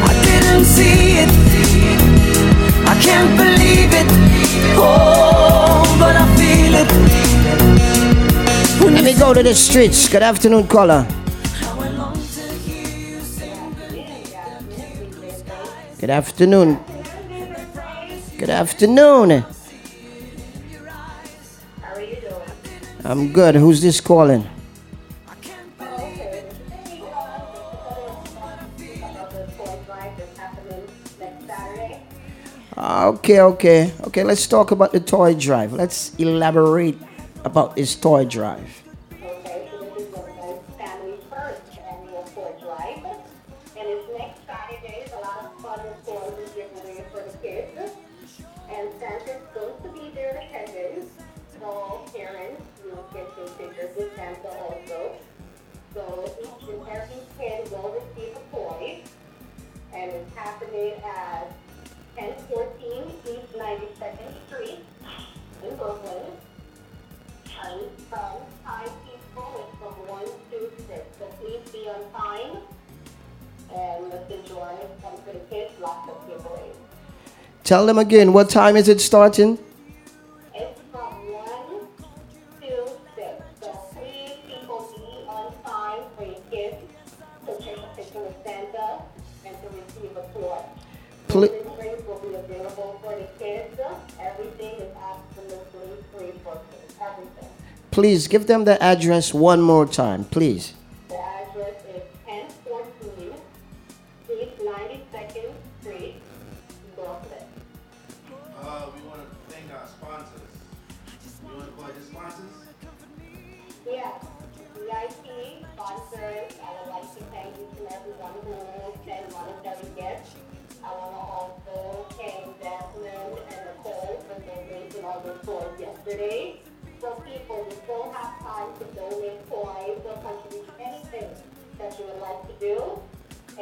I 0.03 0.13
didn't 0.29 0.65
see 0.65 1.23
it. 1.23 1.31
I 2.87 2.95
can't 3.01 3.37
believe 3.37 3.93
it. 3.93 4.09
Oh, 4.77 5.85
but 6.01 6.17
I 6.17 6.27
feel 6.35 6.75
it. 6.83 6.89
When 8.83 8.95
go 9.19 9.33
to 9.33 9.43
the 9.43 9.55
streets. 9.55 10.09
Good 10.09 10.23
afternoon, 10.23 10.67
caller. 10.67 11.07
Good 16.01 16.11
afternoon. 16.11 16.79
Good 18.37 18.51
afternoon. 18.51 19.54
I'm 23.05 23.33
good. 23.33 23.55
Who's 23.55 23.83
this 23.83 24.01
calling? 24.01 24.49
Ah, 32.77 33.07
Okay, 33.07 33.41
okay, 33.41 33.93
okay. 34.05 34.25
Let's 34.25 34.47
talk 34.47 34.71
about 34.71 34.93
the 34.93 35.01
toy 35.01 35.35
drive. 35.35 35.73
Let's 35.73 36.15
elaborate 36.17 36.99
about 37.45 37.77
this 37.77 37.95
toy 37.95 38.25
drive. 38.25 38.84
From 68.15 68.39
time 68.65 68.91
people 69.05 69.51
is 69.59 69.79
from 69.79 69.95
1 70.07 70.25
to 70.51 70.59
6. 70.87 71.19
So 71.19 71.25
please 71.41 71.65
be 71.73 71.89
on 71.89 72.03
time 72.15 72.63
and 73.75 74.09
let's 74.11 74.31
enjoy 74.31 74.73
some 75.03 75.17
the 75.27 75.41
kids, 75.51 75.73
lots 75.81 76.09
of 76.09 76.17
giveaways. 76.29 76.77
Tell 77.65 77.87
them 77.87 77.99
again, 77.99 78.33
what 78.33 78.51
time 78.51 78.77
is 78.77 78.89
it 78.89 79.01
starting? 79.01 79.59
It's 80.55 80.81
from 80.93 81.13
1 81.33 81.89
to 82.63 82.89
6. 83.17 83.43
So 83.61 83.73
please 83.95 84.33
people 84.47 84.89
be 84.95 85.27
on 85.29 85.53
time 85.65 86.03
for 86.17 86.25
your 86.25 86.43
kids 86.53 86.77
to 87.47 87.53
take 87.65 87.79
a 87.79 87.97
picture 87.97 88.21
with 88.21 88.37
Santa 88.45 89.03
and 89.45 89.57
to 89.63 89.69
receive 89.71 90.17
a 90.17 90.25
toy. 90.33 90.59
Pl- 91.29 91.64
Please 97.95 98.27
give 98.27 98.49
them 98.49 98.65
the 98.65 98.83
address 98.83 99.33
one 99.33 99.63
more 99.63 99.87
time, 99.87 100.25
please. 100.25 100.73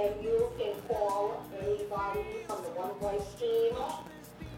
And 0.02 0.20
you 0.20 0.50
can 0.58 0.74
call 0.88 1.46
anybody 1.62 2.42
from 2.48 2.58
the 2.64 2.70
One 2.74 2.90
Voice 2.98 3.22
team 3.38 3.70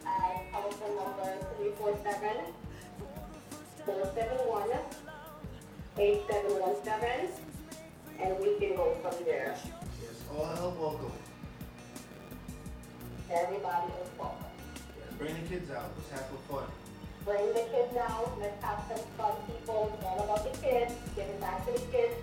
at 0.09 0.51
telephone 0.51 0.97
number 0.97 1.37
347 1.61 2.49
471 3.85 4.73
8717, 6.01 7.29
and 8.25 8.33
we 8.41 8.57
can 8.57 8.73
go 8.75 8.97
from 9.05 9.13
there. 9.27 9.53
Yes, 10.01 10.17
all 10.33 10.47
help 10.57 10.81
welcome. 10.81 11.13
Everybody 13.29 13.93
is 14.01 14.09
welcome. 14.17 14.49
Yes, 14.97 15.13
bring 15.19 15.35
the 15.35 15.45
kids 15.45 15.71
out. 15.71 15.93
Let's 15.93 16.09
have 16.09 16.25
some 16.33 16.41
fun. 16.49 16.65
Bring 17.27 17.53
the 17.53 17.69
kids 17.69 17.93
out. 18.01 18.33
Let's 18.41 18.65
have 18.65 18.81
some 18.89 19.05
fun, 19.21 19.37
people. 19.45 19.93
It's 19.93 20.07
all 20.09 20.25
about 20.25 20.41
the 20.41 20.57
kids. 20.65 20.95
Give 21.15 21.29
it 21.29 21.39
back 21.39 21.67
to 21.67 21.73
the 21.73 21.85
kids. 21.93 22.17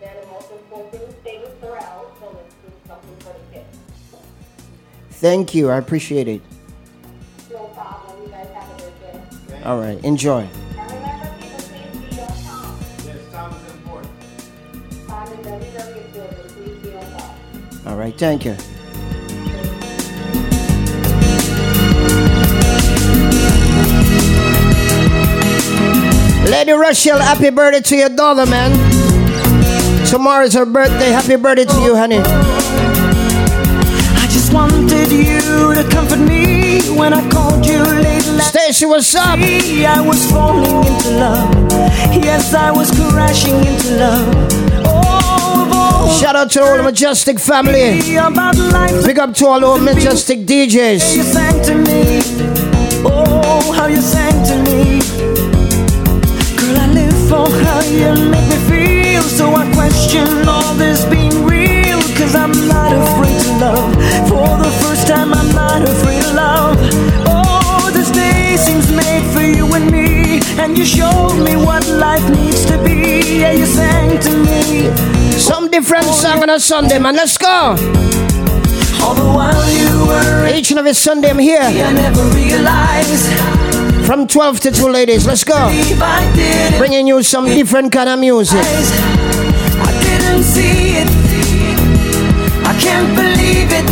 They're 0.00 0.20
the 0.20 0.26
most 0.28 0.50
important 0.52 1.12
things 1.24 1.48
around, 1.62 2.06
so 2.20 2.26
let's 2.34 2.54
do 2.54 2.70
something 2.86 3.16
for 3.18 3.32
the 3.32 3.40
kids. 3.52 3.78
Thank 5.10 5.54
you. 5.54 5.70
I 5.70 5.78
appreciate 5.78 6.28
it. 6.28 6.40
No 7.50 7.64
problem. 7.74 8.22
You 8.22 8.28
guys 8.28 8.46
have 8.54 8.70
a 8.70 8.80
good 8.80 9.48
day. 9.48 9.62
All 9.64 9.80
right. 9.80 10.02
Enjoy. 10.04 10.42
And 10.42 10.50
remember, 10.92 11.34
people, 11.40 11.58
please 11.58 12.14
be 12.14 12.20
on 12.20 12.28
time. 12.28 12.78
Yes, 13.04 13.32
time 13.32 13.52
is 13.52 13.72
important. 13.72 14.12
Time 15.08 15.32
is 15.32 15.38
very, 15.44 15.64
very 15.70 15.98
important. 16.04 16.48
Please 16.52 16.78
be 16.78 16.96
on 16.96 17.02
time. 17.18 17.86
All 17.88 17.96
right. 17.96 18.16
Thank 18.16 18.44
you. 18.44 18.56
Lady 26.48 26.72
Rochelle, 26.72 27.18
happy 27.18 27.50
birthday 27.50 27.80
to 27.80 27.96
your 27.96 28.08
daughter, 28.08 28.46
man. 28.46 28.97
Tomorrow's 30.08 30.54
her 30.54 30.64
birthday. 30.64 31.10
Happy 31.10 31.36
birthday 31.36 31.66
to 31.66 31.80
you, 31.82 31.94
honey. 31.94 32.16
I 32.16 34.26
just 34.30 34.54
wanted 34.54 35.10
you 35.12 35.74
to 35.74 35.86
comfort 35.90 36.16
me 36.20 36.80
when 36.96 37.12
I 37.12 37.20
called 37.28 37.66
you 37.66 37.82
late 37.82 38.24
last 38.28 38.54
Stacy, 38.54 38.86
what's 38.86 39.14
up? 39.14 39.38
I 39.38 40.00
was 40.00 40.24
falling 40.30 40.64
into 40.64 41.10
love. 41.10 41.54
Yes, 42.24 42.54
I 42.54 42.70
was 42.70 42.90
crashing 42.90 43.56
into 43.56 43.96
love. 43.96 44.34
Oh, 44.86 45.70
all 45.74 46.18
Shout 46.18 46.36
out 46.36 46.50
to 46.52 46.62
all 46.62 46.78
the 46.78 46.82
Majestic 46.84 47.38
family. 47.38 48.00
Big 48.00 49.18
up 49.18 49.34
to 49.34 49.46
all 49.46 49.62
our 49.62 49.78
Majestic 49.78 50.46
DJs. 50.46 51.16
you 51.16 51.22
sang 51.22 51.62
to 51.64 51.74
me. 51.74 52.22
Oh, 53.04 53.72
how 53.76 53.84
you 53.86 54.00
sang 54.00 54.42
to 54.46 54.56
me. 54.64 55.00
Girl, 56.56 56.78
I 56.80 56.86
live 56.94 57.28
for 57.28 57.46
how 57.62 57.82
you 57.82 58.14
make 58.30 58.48
me. 58.48 58.57
So 59.28 59.54
I 59.54 59.70
question 59.74 60.48
all 60.48 60.74
this 60.74 61.04
being 61.04 61.44
real. 61.44 62.00
Cause 62.18 62.34
I'm 62.34 62.52
not 62.66 62.92
afraid 62.92 63.38
to 63.42 63.52
love. 63.60 63.92
For 64.28 64.48
the 64.64 64.72
first 64.82 65.06
time, 65.06 65.32
I'm 65.32 65.50
not 65.54 65.82
afraid 65.82 66.24
of 66.24 66.34
love. 66.34 66.76
Oh, 67.26 67.90
this 67.92 68.10
day 68.10 68.56
seems 68.56 68.90
made 68.90 69.24
for 69.32 69.42
you 69.42 69.72
and 69.74 69.90
me. 69.90 70.40
And 70.58 70.76
you 70.76 70.84
showed 70.84 71.36
me 71.44 71.56
what 71.56 71.86
life 71.88 72.28
needs 72.30 72.64
to 72.66 72.82
be. 72.82 73.40
Yeah, 73.40 73.52
you 73.52 73.66
sang 73.66 74.18
to 74.20 74.30
me. 74.44 74.90
Some 75.38 75.70
different 75.70 76.06
song 76.06 76.42
on 76.42 76.50
a 76.50 76.58
Sunday, 76.58 76.98
man. 76.98 77.14
Let's 77.14 77.38
go. 77.38 77.76
All 79.00 79.14
the 79.14 79.22
while 79.22 79.70
you 79.70 80.06
were 80.06 80.48
Each 80.48 80.70
and 80.70 80.78
every 80.80 80.94
Sunday 80.94 81.30
I'm 81.30 81.38
here. 81.38 81.60
I 81.62 81.92
never 81.92 82.22
realized 82.34 83.67
From 84.08 84.26
12 84.26 84.60
to 84.60 84.70
2, 84.70 84.88
ladies. 84.88 85.26
Let's 85.26 85.44
go. 85.44 85.68
Bringing 86.78 87.06
you 87.06 87.22
some 87.22 87.44
different 87.44 87.92
kind 87.92 88.08
of 88.08 88.18
music. 88.18 88.64
I 88.64 89.92
didn't 90.00 90.44
see 90.44 90.96
it. 90.96 91.08
I 92.64 92.72
can't 92.80 93.14
believe 93.14 93.68
it. 93.70 93.84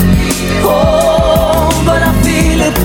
Oh, 0.64 1.68
but 1.84 2.02
I 2.02 2.12
feel 2.24 2.60
it 2.64 2.76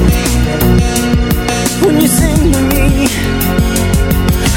when 1.85 2.01
you 2.01 2.09
sing 2.09 2.51
to 2.51 2.61
me. 2.67 3.07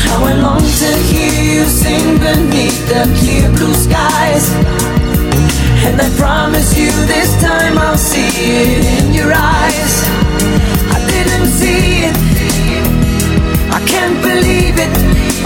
How 0.02 0.24
I 0.24 0.34
long 0.34 0.58
to 0.58 0.90
hear 1.06 1.30
you 1.54 1.64
sing 1.66 2.18
beneath 2.18 2.88
the 2.88 3.06
clear 3.20 3.50
blue 3.54 3.74
skies. 3.74 4.50
And 5.86 6.00
I 6.00 6.10
promise 6.18 6.76
you 6.76 6.90
this 7.06 7.40
time 7.40 7.78
I'll 7.78 7.96
see 7.96 8.26
it 8.34 9.04
in 9.04 9.14
your 9.14 9.32
eyes. 9.32 10.13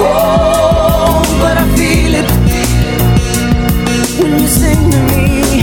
Oh, 0.01 1.23
but 1.41 1.57
I 1.59 1.65
feel 1.77 2.15
it 2.15 2.31
when 4.21 4.39
you 4.41 4.47
sing 4.47 4.91
to 4.91 5.01
me. 5.11 5.63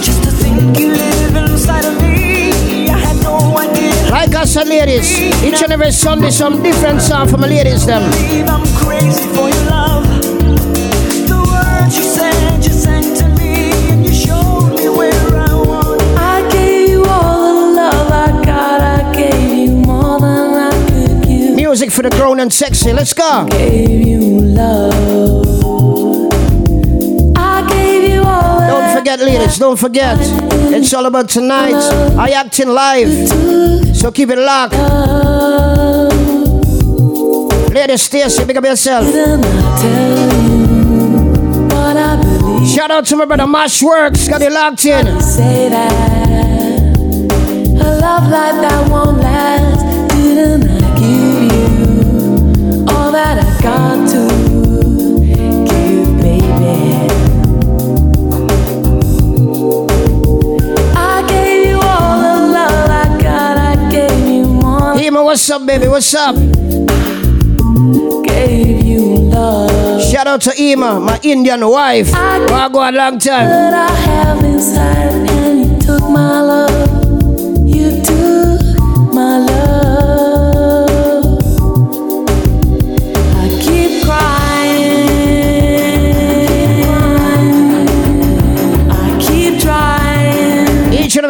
Just 0.00 0.22
to 0.24 0.30
think 0.30 0.78
you 0.78 0.88
live 0.92 1.34
inside 1.36 1.84
of 1.84 2.00
me. 2.00 2.88
I 2.88 2.98
had 2.98 3.16
no 3.22 3.58
idea. 3.58 4.10
Like 4.10 4.34
us, 4.36 4.56
and 4.56 4.68
ladies. 4.68 5.18
Each 5.42 5.62
and 5.62 5.72
every 5.72 5.90
Sunday, 5.90 6.30
some 6.30 6.62
different 6.62 7.02
song 7.02 7.28
for 7.28 7.38
my 7.38 7.48
ladies, 7.48 7.86
them. 7.86 8.02
I'm 8.48 8.64
crazy 8.76 9.26
for 9.34 9.48
your 9.48 9.64
love. 9.70 10.05
For 21.96 22.02
the 22.02 22.10
grown 22.10 22.38
and 22.40 22.52
sexy. 22.52 22.92
Let's 22.92 23.14
go. 23.14 23.46
Gave 23.48 24.06
you 24.06 24.20
love. 24.20 24.92
I 27.34 27.66
gave 27.70 28.12
you 28.12 28.22
all 28.22 28.60
Don't 28.68 28.94
forget, 28.98 29.18
ladies, 29.20 29.56
don't 29.58 29.78
forget. 29.78 30.18
It's 30.74 30.92
all 30.92 31.06
about 31.06 31.30
tonight. 31.30 31.72
I 32.18 32.32
acting 32.32 32.68
live. 32.68 33.28
So 33.96 34.12
keep 34.12 34.28
it 34.28 34.36
locked. 34.38 34.74
Ladies, 37.72 38.02
Stacy, 38.02 38.44
big 38.44 38.58
up 38.58 38.64
yourself. 38.64 39.06
what 39.06 39.16
I 41.96 42.20
believe. 42.22 42.68
Shout 42.68 42.90
out 42.90 43.06
to 43.06 43.16
my 43.16 43.24
brother 43.24 43.46
Mash 43.46 43.82
Works. 43.82 44.28
Got 44.28 44.42
it 44.42 44.52
locked 44.52 44.84
in. 44.84 45.18
Say 45.22 45.70
that 45.70 46.96
a 46.98 48.00
love 48.00 48.28
like 48.30 48.60
that 48.60 48.90
won't 48.90 49.18
last. 49.18 49.75
That 53.16 53.38
I 53.38 53.40
got 53.62 54.08
to 54.10 54.28
give, 55.64 56.20
baby? 56.20 57.08
I 60.94 61.24
gave 61.26 61.66
you 61.68 61.80
all 61.80 62.20
the 62.20 62.36
love 62.52 62.90
I 62.90 63.06
got. 63.22 63.56
I 63.56 63.76
gave 63.90 64.28
you 64.28 64.44
more. 64.44 64.98
Ema, 64.98 65.22
what's 65.24 65.48
up, 65.48 65.64
baby? 65.64 65.88
What's 65.88 66.14
up? 66.14 66.34
Gave 68.26 68.84
you 68.84 69.00
love. 69.32 70.02
Shout 70.02 70.26
out 70.26 70.42
to 70.42 70.52
Ema, 70.60 71.00
my 71.00 71.18
Indian 71.22 71.66
wife. 71.66 72.10
I 72.14 72.68
go 72.70 72.80
a 72.86 72.92
long 72.92 73.18
time. 73.18 75.25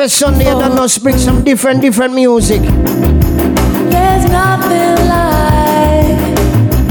And 0.07 0.13
every 0.13 0.15
Sunday, 0.15 0.47
I 0.49 0.55
don't 0.61 0.77
know, 0.77 0.87
bring 1.03 1.19
some 1.19 1.43
different, 1.43 1.81
different 1.81 2.15
music. 2.15 2.63
There's 2.63 4.25
nothing 4.31 4.95
like 5.11 6.19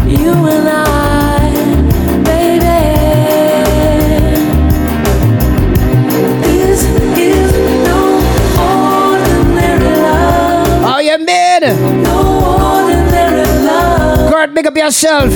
you 0.05 0.33
and 0.33 0.67
I, 0.67 1.49
baby. 2.25 2.81
This 6.43 6.83
is 7.17 7.51
no 7.87 7.99
ordinary 8.59 9.95
love. 9.95 10.83
How 10.83 10.99
you 10.99 11.17
been? 11.17 12.03
No 12.03 12.19
ordinary 12.83 13.47
love. 13.65 14.29
Kurt, 14.29 14.53
big 14.53 14.67
up 14.67 14.75
yourself. 14.75 15.31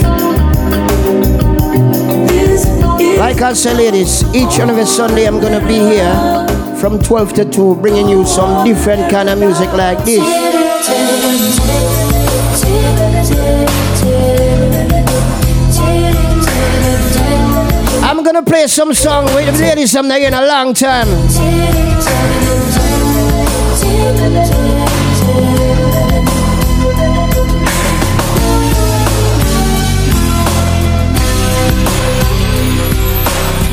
Like 3.17 3.41
I 3.41 3.53
said, 3.53 3.77
ladies, 3.77 4.23
each 4.35 4.59
and 4.59 4.69
every 4.69 4.85
Sunday 4.85 5.25
I'm 5.25 5.39
gonna 5.39 5.65
be 5.65 5.75
here 5.75 6.48
from 6.79 6.97
12 6.97 7.33
to 7.33 7.45
2, 7.45 7.75
bringing 7.75 8.07
you 8.07 8.25
some 8.25 8.65
different 8.65 9.11
kind 9.11 9.27
of 9.27 9.37
music 9.37 9.69
like 9.73 10.03
this. 10.05 10.23
I'm 18.01 18.23
gonna 18.23 18.43
play 18.43 18.67
some 18.67 18.93
song 18.93 19.25
with 19.35 19.45
the 19.47 19.61
ladies 19.61 19.93
I'm 19.95 20.09
in 20.09 20.33
a 20.33 20.45
long 20.45 20.73
time. 20.73 21.07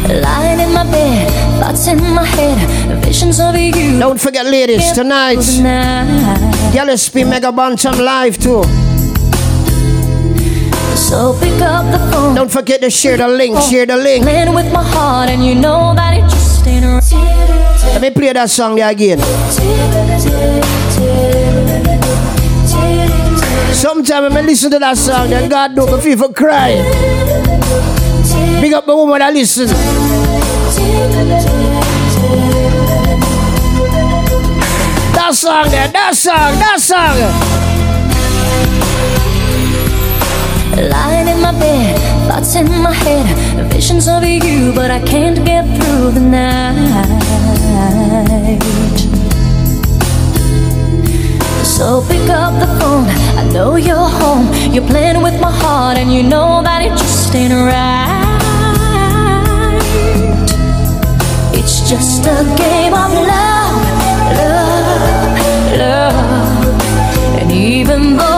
Lying 0.08 0.60
in 0.60 0.72
my 0.72 0.84
bed, 0.90 1.45
thoughts 1.66 1.88
in 1.88 1.98
my 2.14 2.24
head, 2.24 3.05
visions 3.05 3.40
of 3.40 3.56
you. 3.56 3.98
Don't 3.98 4.20
forget, 4.20 4.47
ladies, 4.47 4.93
tonight, 4.93 5.43
Gillespie 6.72 7.24
Mega 7.24 7.51
Bantam 7.51 7.98
live 7.98 8.38
too. 8.38 8.62
So 10.94 11.36
pick 11.40 11.60
up 11.60 11.84
the 11.90 11.98
phone. 12.10 12.34
Don't 12.34 12.51
forget 12.51 12.80
to 12.82 12.90
share 12.90 13.16
the 13.16 13.28
link, 13.28 13.56
oh, 13.56 13.70
share 13.70 13.86
the 13.86 13.97
link. 13.97 14.22
Playing 14.24 14.55
with 14.55 14.72
my 14.72 14.82
heart, 14.82 15.28
and 15.28 15.44
you 15.44 15.55
know 15.55 15.94
that 15.94 16.14
it 16.14 16.22
just 16.30 16.66
ain't 16.66 16.84
right. 16.84 17.02
Let 17.93 18.01
me 18.01 18.10
play 18.10 18.32
that 18.32 18.51
song 18.51 18.76
there 18.76 18.90
again. 18.90 19.18
Sometimes 23.74 24.34
when 24.34 24.44
I 24.44 24.47
listen 24.47 24.70
to 24.70 24.78
that 24.78 24.97
song, 24.97 25.30
then 25.30 25.48
God 25.51 25.74
do 25.74 25.86
me 25.86 26.01
feel 26.01 26.18
for 26.18 26.32
cry. 26.32 26.74
Big 28.60 28.72
up 28.72 28.86
the 28.86 28.97
woman 28.97 29.18
that 29.18 29.34
listen. 29.34 29.68
That 35.27 35.35
song 35.35 35.70
there, 35.70 35.89
that 35.89 36.15
song, 36.15 36.55
that 36.62 36.78
song. 36.78 37.19
Lying 40.89 41.27
in 41.27 41.40
my 41.43 41.51
bed, 41.51 41.98
thoughts 42.28 42.55
in 42.55 42.69
my 42.81 42.93
head, 42.93 43.66
visions 43.73 44.07
of 44.07 44.23
you, 44.23 44.73
but 44.73 44.93
I 44.93 45.01
can't 45.01 45.44
get 45.44 45.65
through 45.74 46.12
the 46.12 46.20
night. 46.20 46.77
So 51.65 52.07
pick 52.07 52.31
up 52.31 52.55
the 52.61 52.69
phone, 52.78 53.09
I 53.36 53.51
know 53.53 53.74
you're 53.74 53.97
home. 53.97 54.47
You're 54.73 54.86
playing 54.86 55.23
with 55.23 55.40
my 55.40 55.51
heart, 55.51 55.98
and 55.98 56.12
you 56.15 56.23
know 56.23 56.62
that 56.62 56.82
it 56.82 56.90
just 56.90 57.35
ain't 57.35 57.53
right. 57.53 58.15
It's 61.53 61.90
just 61.90 62.24
a 62.27 62.44
game 62.57 62.94
of 62.94 63.12
love, 63.12 63.45
And 66.08 67.50
even 67.50 68.16
though 68.16 68.35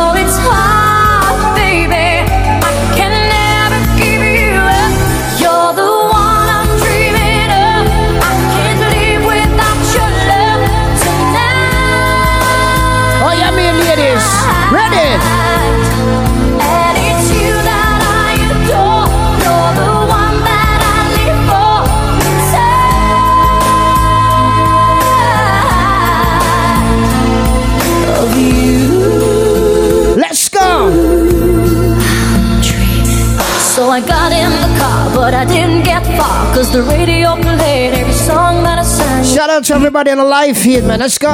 Cause 36.54 36.70
the 36.72 36.82
radio 36.82 37.34
played 37.36 37.94
every 37.94 38.12
song 38.12 38.62
that 38.64 38.78
I 38.78 38.82
sang. 38.82 39.24
Shout 39.24 39.48
out 39.50 39.64
to 39.64 39.74
everybody 39.74 40.10
in 40.10 40.18
the 40.18 40.24
live 40.24 40.56
feed, 40.58 40.84
man. 40.84 40.98
Let's 41.00 41.18
go. 41.18 41.28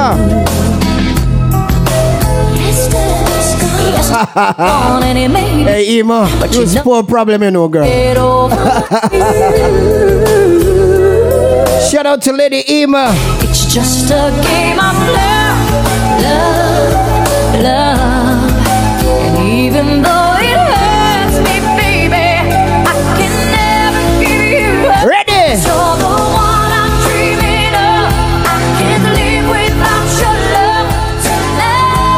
Yes, 2.55 2.91
on 4.57 5.03
and 5.03 5.17
it 5.17 5.29
made 5.29 5.65
Hey, 5.65 5.89
Ema, 5.99 6.27
But 6.39 6.53
you 6.53 6.65
know- 6.65 6.83
poor 6.83 7.03
problem, 7.03 7.41
you 7.43 7.51
know, 7.51 7.67
girl. 7.67 7.85
Shout 11.89 12.05
out 12.05 12.21
to 12.23 12.31
Lady 12.33 12.63
Ema. 12.71 13.11
It's 13.41 13.65
just 13.73 14.11
a 14.11 14.31
game 14.43 14.79
of 14.79 14.95
love, 15.17 15.71
love, 16.25 16.93
love. 17.63 18.51
And 19.25 19.37
even 19.47 20.01
though 20.01 20.24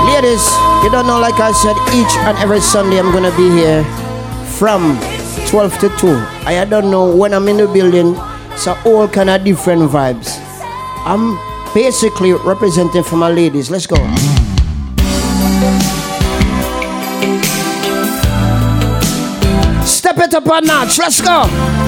Ladies, 0.08 0.50
you 0.82 0.90
don't 0.90 1.06
know, 1.06 1.20
like 1.20 1.40
I 1.40 1.52
said, 1.54 1.76
each 1.94 2.18
and 2.26 2.36
every 2.40 2.60
Sunday 2.62 2.98
I'm 2.98 3.12
gonna 3.12 3.30
be 3.38 3.48
here 3.52 3.84
from 4.58 4.98
12 5.46 5.78
to 5.82 5.90
2. 6.00 6.08
I 6.48 6.66
don't 6.68 6.90
know 6.90 7.16
when 7.16 7.32
I'm 7.32 7.48
in 7.48 7.58
the 7.58 7.68
building, 7.68 8.16
so 8.58 8.76
all 8.86 9.08
kind 9.08 9.30
of 9.30 9.44
different 9.44 9.84
vibes. 9.84 10.40
I'm 11.06 11.38
basically 11.76 12.34
representing 12.34 13.04
for 13.04 13.18
my 13.18 13.30
ladies. 13.30 13.70
Let's 13.70 13.86
go. 13.86 13.98
Step 19.86 20.18
it 20.18 20.34
up 20.34 20.48
a 20.48 20.62
notch. 20.62 20.98
Let's 20.98 21.22
go. 21.22 21.87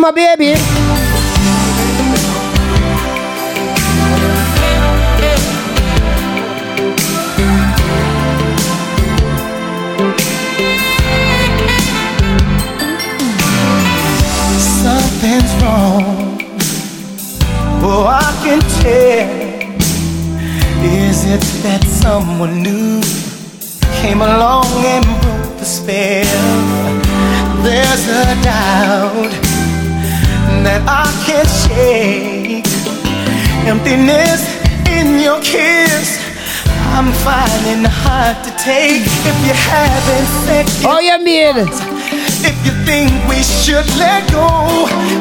my 0.00 0.10
baby. 0.12 0.54
Something's 14.82 15.52
wrong. 15.62 16.38
Oh, 17.82 18.06
I 18.06 18.30
can 18.44 18.60
tell. 18.80 19.48
Is 20.84 21.24
it 21.24 21.40
that 21.62 21.82
someone 21.84 22.62
new 22.62 23.00
came 24.00 24.20
along 24.20 24.66
and 24.84 25.04
broke 25.22 25.58
the 25.58 25.64
spell? 25.64 26.68
There's 27.62 28.08
a 28.08 28.42
doubt 28.44 29.47
that 30.64 30.82
I 30.86 31.06
can't 31.26 31.48
shake. 31.64 32.66
Emptiness 33.66 34.42
in 34.88 35.18
your 35.20 35.40
kiss. 35.42 36.18
I'm 36.96 37.12
finding 37.22 37.84
hard 37.84 38.36
to 38.42 38.50
take 38.56 39.02
if 39.04 39.36
you 39.46 39.52
haven't 39.54 40.28
second. 40.48 40.86
Oh, 40.88 40.98
yeah, 40.98 41.18
man. 41.18 41.68
If 42.42 42.56
you 42.64 42.72
think 42.88 43.12
we 43.28 43.42
should 43.42 43.86
let 44.00 44.24
go 44.32 44.48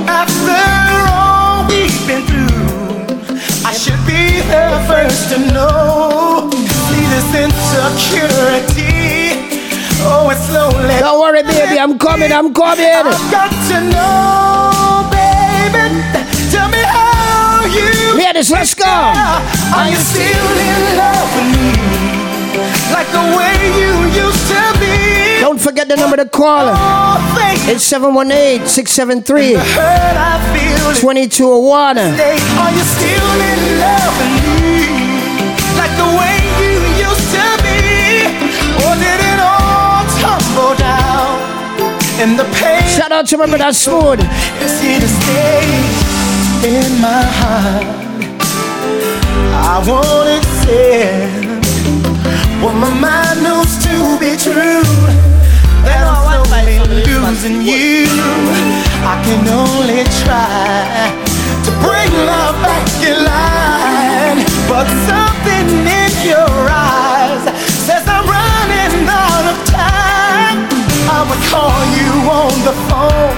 after 0.07 0.55
all 1.11 1.67
we've 1.67 1.91
been 2.07 2.23
through, 2.25 3.35
I 3.67 3.73
should 3.75 3.99
be 4.07 4.39
the 4.47 4.79
first 4.87 5.29
to 5.35 5.39
know. 5.53 6.49
See 6.87 7.03
this 7.13 7.29
insecurity. 7.35 9.35
Oh, 10.09 10.29
it's 10.31 10.47
slowly. 10.47 10.95
Don't 10.99 11.19
worry, 11.19 11.43
baby. 11.43 11.77
I'm 11.77 11.99
coming. 11.99 12.31
I'm 12.31 12.53
coming. 12.53 12.85
I've 12.85 13.29
got 13.29 13.51
to 13.51 13.81
know, 13.91 14.96
baby. 15.71 16.01
Tell 16.51 16.69
me 16.69 16.81
how 16.83 17.65
you. 17.65 18.17
Ladies, 18.17 18.49
let's 18.51 18.73
go. 18.73 18.85
Are 18.85 19.89
you 19.89 19.97
still 19.97 20.57
in 20.67 20.97
love 20.97 21.29
with 21.35 21.49
me? 21.55 21.71
Like 22.91 23.07
the 23.11 23.23
way 23.37 23.53
you 23.79 23.93
used 24.25 24.47
to 24.47 24.61
be? 24.79 25.39
Don't 25.41 25.59
forget 25.59 25.87
the 25.87 25.95
number 25.95 26.17
to 26.17 26.25
call. 26.25 26.65
Oh, 26.69 27.17
it's 27.69 27.83
718 27.83 28.67
673 28.67 29.53
2201. 30.99 31.97
Are 31.97 32.71
you 32.71 32.83
still 32.95 33.29
in 33.51 33.59
love 33.79 34.13
with 34.17 34.33
me? 34.41 34.87
Like 35.77 35.93
the 36.01 36.09
way 36.17 36.35
you 36.63 36.73
used 37.05 37.29
to 37.37 37.47
be? 37.61 38.25
Or 38.87 38.93
did 38.97 39.19
it 39.31 39.39
all 39.39 40.03
tumble 40.19 40.75
down? 40.75 41.06
And 42.19 42.37
the 42.39 42.45
pain 42.57 42.81
Shout 42.89 43.11
out 43.11 43.27
to 43.27 43.37
my 43.37 43.45
brother 43.45 43.71
Smooth. 43.71 44.19
is 44.65 44.81
here 44.81 44.99
to 44.99 45.07
stay 45.07 45.61
in 46.65 46.99
my 46.99 47.23
heart. 47.39 47.85
I 49.53 49.77
won't 49.85 50.27
accept 50.37 51.45
what 52.63 52.73
my 52.73 52.89
mind 52.89 53.43
knows 53.43 53.69
to 53.85 53.95
be 54.17 54.33
true. 54.35 54.81
That 55.85 56.09
I'm 56.09 56.41
slowly 56.41 56.79
losing 57.05 57.61
you. 57.61 58.09
I 59.05 59.21
can 59.21 59.45
only 59.61 60.01
try 60.25 61.13
to 61.65 61.71
bring 61.85 62.11
love 62.25 62.57
back 62.65 62.87
in 63.05 63.17
line, 63.29 64.41
but 64.65 64.89
something 65.05 65.67
in 65.85 66.11
your 66.25 66.49
eyes 66.65 67.06
I 71.17 71.23
would 71.25 71.43
call 71.49 71.73
you 71.97 72.13
on 72.29 72.53
the 72.61 72.75
phone 72.85 73.37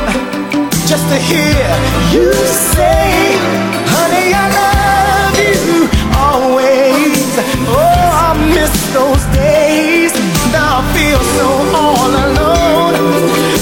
just 0.84 1.08
to 1.08 1.16
hear 1.16 1.72
you 2.12 2.28
say, 2.76 3.40
honey, 3.88 4.36
I 4.36 4.46
love 4.60 5.36
you 5.40 5.88
always. 6.12 7.32
Oh, 7.72 8.28
I 8.28 8.36
miss 8.52 8.76
those 8.92 9.24
days. 9.32 10.12
Now 10.52 10.80
I 10.80 10.92
feel 10.92 11.22
so 11.40 11.48
all 11.80 12.12
alone. 12.28 13.00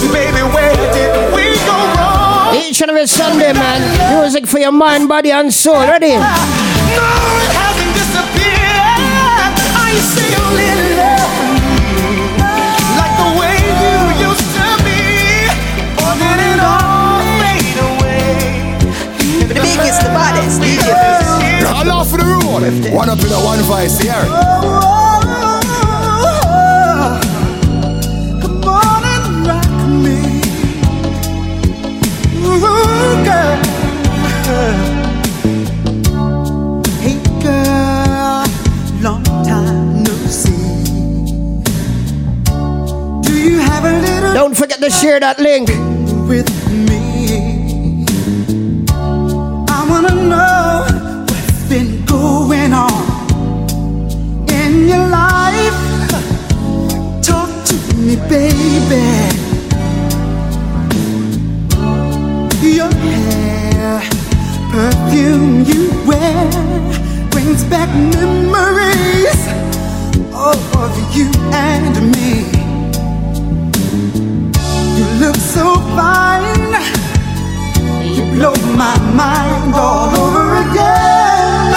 Baby, 0.10 0.41
where 0.49 0.73
did 0.98 1.14
we 1.38 1.53
go 1.69 1.77
wrong? 2.02 2.56
Each 2.56 2.81
and 2.81 2.89
every 2.89 3.06
Sunday, 3.06 3.53
man. 3.53 3.85
Music 4.19 4.48
for 4.48 4.57
your 4.57 4.72
mind, 4.72 5.07
body, 5.07 5.30
and 5.30 5.53
soul. 5.53 5.85
Ready? 5.85 6.18
No, 6.18 7.06
it 7.45 7.53
hasn't 7.61 7.94
disappeared. 7.94 9.53
Are 9.77 9.91
you 9.94 10.02
The 19.88 19.93
biggest, 19.93 20.01
the 20.01 20.09
baddest, 20.09 20.59
DJ 20.59 20.91
All 21.72 21.91
off 21.91 22.11
the 22.11 22.18
road. 22.18 22.93
One 22.93 23.09
up 23.09 23.19
in 23.19 23.31
a 23.31 23.39
one 23.39 23.59
voice 23.59 23.97
here. 23.99 24.11
Come 28.41 28.64
on 28.65 29.03
and 29.05 29.47
rock 29.47 29.72
me. 29.88 30.41
Ooh, 32.43 33.23
girl. 33.23 33.55
Hey, 36.99 37.18
girl. 37.41 38.43
Long 39.01 39.23
time 39.45 40.03
no 40.03 40.14
see. 40.27 40.84
Do 43.22 43.34
you 43.39 43.59
have 43.59 43.85
a 43.85 44.01
little 44.01 44.34
Don't 44.34 44.57
forget 44.57 44.80
to 44.81 44.89
share 44.89 45.22
that 45.22 45.39
link. 45.39 45.69
with 46.27 46.49
me? 46.69 46.86
Wanna 50.07 50.21
know 50.29 50.85
what's 51.27 51.63
been 51.69 52.05
going 52.05 52.73
on 52.73 52.91
in 54.49 54.88
your 54.88 55.07
life. 55.07 55.77
Talk 57.21 57.49
to 57.65 57.75
me, 57.95 58.15
baby. 58.29 59.05
Your 62.61 62.91
hair, 62.91 64.01
perfume 64.71 65.63
you 65.65 65.91
wear 66.05 66.49
brings 67.31 67.63
back 67.65 67.89
memories 68.13 69.39
of 70.34 71.15
you 71.15 71.29
and 71.51 72.11
me. 72.13 72.45
You 74.97 75.05
look 75.19 75.35
so 75.35 75.75
fine. 75.95 77.06
You 78.27 78.39
blow 78.39 78.53
my 78.75 78.97
mind 79.15 79.73
all 79.75 80.09
over 80.15 80.55
again. 80.69 81.73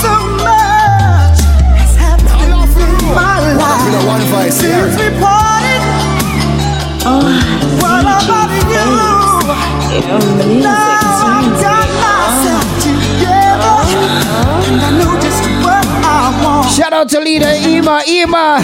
So 0.00 0.12
much 0.44 1.38
has 1.78 1.96
happened 1.96 2.52
in 2.78 3.14
my 3.14 3.38
life 3.56 3.88
In 3.88 3.94
a 3.94 4.06
one 4.06 4.22
voice 4.32 4.60
here. 4.60 4.90
since 4.90 5.00
we 5.00 5.08
parted. 5.20 5.82
What 7.80 8.04
about 8.04 8.50
you? 8.72 10.62
Now 10.62 11.77
Shout 16.78 16.92
out 16.92 17.08
to 17.08 17.18
leader 17.18 17.50
Ema. 17.50 18.02
Ema. 18.06 18.62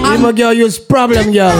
Ema 0.00 0.32
girl, 0.36 0.54
use 0.54 0.78
problem, 0.78 1.30
girl. 1.30 1.52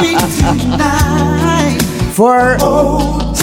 Me 0.00 0.16
For 2.16 2.56
old 2.62 3.36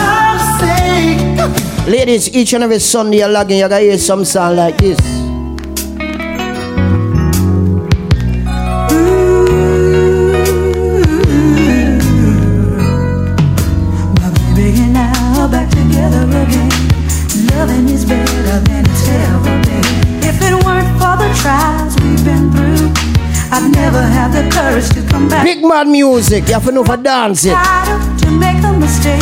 ladies, 1.87 2.33
each 2.35 2.53
and 2.53 2.63
every 2.63 2.79
Sunday 2.79 3.19
you're 3.19 3.29
logging, 3.29 3.59
you 3.59 3.69
gotta 3.69 3.83
hear 3.83 3.99
some 3.99 4.25
sound 4.25 4.57
like 4.57 4.77
this. 4.79 5.18
Come 25.69 25.77
back. 25.77 25.85
Big 25.85 25.85
man 25.85 25.91
music, 25.91 26.47
you 26.47 26.53
have 26.53 26.65
to 26.65 26.71
know 26.71 26.83
for 26.83 26.97
dancing. 26.97 27.51
To 27.51 28.31
make 28.31 28.63
a 28.63 28.73
mistake. 28.73 29.21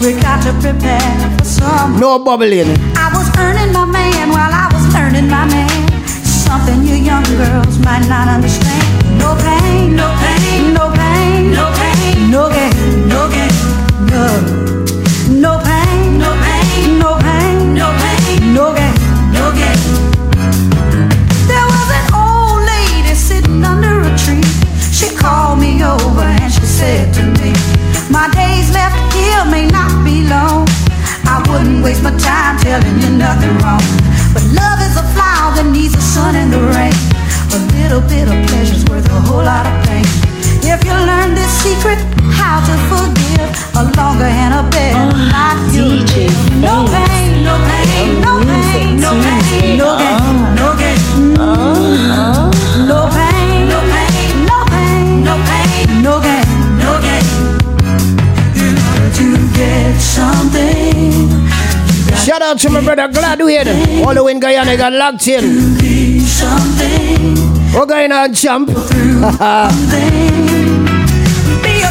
We 0.00 0.14
got 0.20 0.42
to 0.42 0.52
prepare 0.60 1.38
for 1.38 1.44
some. 1.44 2.00
No 2.00 2.18
bubbling. 2.18 2.76
I 2.96 3.10
was 3.14 3.28
earning 3.38 3.72
my 3.72 3.84
man 3.84 4.30
while 4.30 4.52
I 4.52 4.68
was 4.72 4.92
learning 4.94 5.28
my 5.30 5.46
man. 5.46 5.88
Something 6.08 6.82
you 6.82 6.94
young 6.96 7.24
girls 7.24 7.78
might 7.78 8.06
not 8.08 8.28
understand. 8.28 9.18
No 9.18 9.36
pain, 9.36 9.96
no 9.96 10.06
pain, 10.18 10.21
said 26.82 27.14
to 27.14 27.22
me, 27.38 27.50
My 28.10 28.26
days 28.34 28.66
left 28.74 28.98
here 29.14 29.44
may 29.54 29.66
not 29.78 29.92
be 30.02 30.26
long. 30.34 30.66
I 31.34 31.38
wouldn't 31.46 31.80
waste 31.84 32.02
my 32.02 32.14
time 32.18 32.58
telling 32.58 32.96
you 33.02 33.10
nothing 33.26 33.54
wrong. 33.62 33.84
But 34.34 34.44
love 34.60 34.78
is 34.88 34.94
a 35.04 35.06
flower 35.14 35.50
that 35.56 35.68
needs 35.76 35.94
the 35.94 36.06
sun 36.14 36.34
and 36.34 36.50
the 36.56 36.62
rain. 36.74 36.96
A 37.58 37.60
little 37.78 38.02
bit 38.12 38.26
of 38.32 38.36
pleasure's 38.48 38.84
worth 38.90 39.06
a 39.18 39.20
whole 39.28 39.44
lot 39.52 39.64
of 39.70 39.76
pain. 39.86 40.06
If 40.72 40.78
you 40.86 40.94
learn 41.10 41.30
this 41.38 41.52
secret, 41.62 42.00
how 42.38 42.58
to 42.68 42.74
forgive 42.90 43.50
a 43.80 43.84
longer 43.98 44.30
and 44.42 44.52
a 44.60 44.64
better 44.74 45.06
life 45.34 45.62
you 45.76 45.86
live. 46.10 46.34
No 46.66 46.74
pain, 46.94 47.30
no 47.46 47.54
pain, 47.70 48.08
no 48.26 48.32
pain, 48.50 48.88
no 49.04 49.10
pain, 49.24 49.78
no 49.82 49.88
gain, 50.02 50.18
no 50.60 50.68
gain. 50.80 50.98
No 51.38 52.40
pain, 52.42 52.51
Shout 62.32 62.40
out 62.40 62.58
to 62.60 62.70
my 62.70 62.80
brother 62.80 63.08
Gladwin. 63.12 64.06
All 64.06 64.14
the 64.14 64.24
way 64.24 64.32
in 64.32 64.40
Guyana 64.40 64.74
got 64.74 64.94
locked 64.94 65.28
in. 65.28 65.76
We're 67.76 67.84
going 67.84 68.10
on 68.10 68.32
jump. 68.32 68.68
Be 68.72 68.72
a 68.72 68.80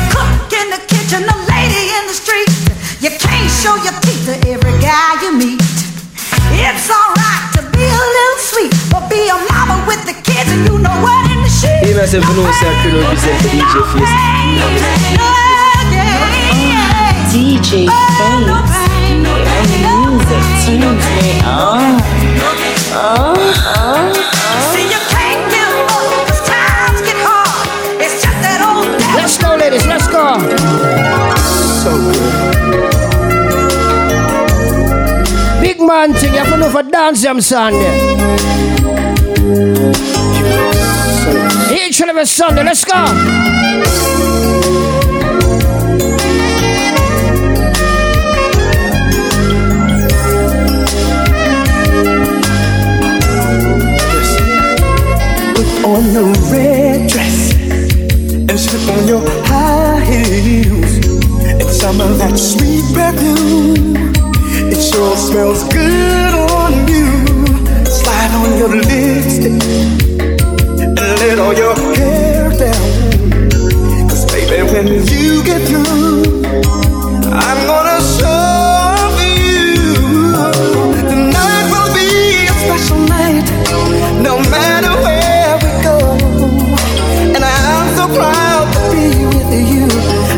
cook 0.09 0.49
in 0.49 0.68
the 0.73 0.81
kitchen, 0.89 1.30
a 1.30 1.35
lady 1.45 1.93
in 1.93 2.09
the 2.09 2.18
street. 2.18 2.49
You 3.05 3.13
can't 3.22 3.51
show 3.53 3.77
your 3.85 3.93
teeth 4.01 4.26
to 4.34 4.49
every 4.49 4.81
guy 4.81 5.22
you 5.22 5.38
meet. 5.38 5.61
It's 6.57 6.89
alright 6.89 7.53
to 7.53 7.61
be 7.77 7.85
a 7.85 8.01
little 8.18 8.41
sweet, 8.41 8.73
but 8.89 9.05
be 9.13 9.30
a 9.30 9.38
mama 9.45 9.85
with 9.85 10.01
the 10.09 10.18
kids 10.26 10.49
and 10.49 10.65
you 10.65 10.81
know 10.81 10.97
what 11.05 11.22
in 11.30 11.45
the 11.45 11.49
sheet. 11.53 11.85
Et 11.85 11.93
merci 11.93 12.18
pour 12.18 12.34
nous, 12.34 12.49
c'est 12.57 12.65
un 12.65 12.73
que 12.81 12.89
le 12.89 13.05
represent 13.05 13.38
for 13.45 13.49
DJ 13.53 13.77
Fierce. 13.93 14.09
DJ 17.30 17.85
oh, 17.88 17.93
Face. 18.18 20.01
Let's 29.15 29.38
go, 29.38 29.55
ladies. 29.55 29.85
Let's 29.85 30.07
go. 30.07 30.39
So 31.81 31.91
Big 35.61 35.80
man 35.80 36.13
thing, 36.13 36.34
you 36.34 36.39
have 36.39 36.49
to 36.49 36.57
know 36.57 36.69
for 36.69 36.84
dance 36.84 37.22
them 37.22 37.39
Sunday. 37.41 37.95
Each 41.72 42.01
and 42.01 42.09
every 42.09 42.26
Sunday, 42.26 42.63
let's 42.63 42.84
go. 42.84 44.20
On 55.86 56.12
your 56.14 56.32
red 56.52 57.10
dress 57.10 57.53
and 57.56 58.60
slip 58.60 58.88
on 58.95 59.08
your 59.08 59.22
high 59.45 59.99
heels 60.06 60.94
and 61.60 61.70
some 61.70 61.99
of 61.99 62.18
that 62.20 62.38
sweet 62.38 62.86
perfume. 62.94 64.14
It 64.72 64.82
sure 64.82 65.16
smells 65.18 65.64
good 65.74 66.34
on 66.53 66.74
you. 66.88 67.10
Slide 67.86 68.32
on 68.41 68.58
your 68.60 68.70
lipstick 68.70 69.62
and 70.80 70.99
let 70.99 71.40
all 71.40 71.53
your 71.53 71.76
hair 71.95 72.49
down. 72.52 74.08
Cause 74.08 74.26
baby, 74.32 74.62
when 74.72 74.88
you 74.88 75.44
get 75.44 75.62
through, 75.68 76.44
I'm 77.34 77.60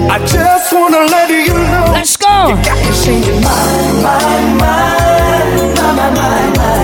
I 0.09 0.19
just 0.25 0.73
wanna 0.73 1.05
let 1.09 1.29
you 1.29 1.53
know. 1.53 1.91
Let's 1.93 2.15
go. 2.17 2.47
You 2.49 2.55
got 2.63 2.77
me 2.85 2.91
singing 2.93 3.41
my, 3.41 3.51
my, 4.05 4.19
my, 4.61 4.83
my, 5.75 5.89
my, 5.97 6.09
my, 6.17 6.41
my. 6.59 6.81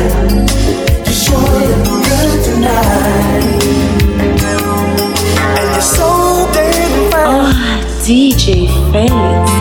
You 1.06 1.14
sure 1.14 1.40
look 1.40 2.04
good 2.06 2.44
tonight. 2.44 3.46
And 5.58 5.68
you're 5.74 5.82
so 5.82 6.08
damn 6.54 7.12
fine. 7.12 7.54
Ah, 7.54 7.82
oh. 7.82 8.04
DJ 8.04 8.68
Face. 8.92 9.54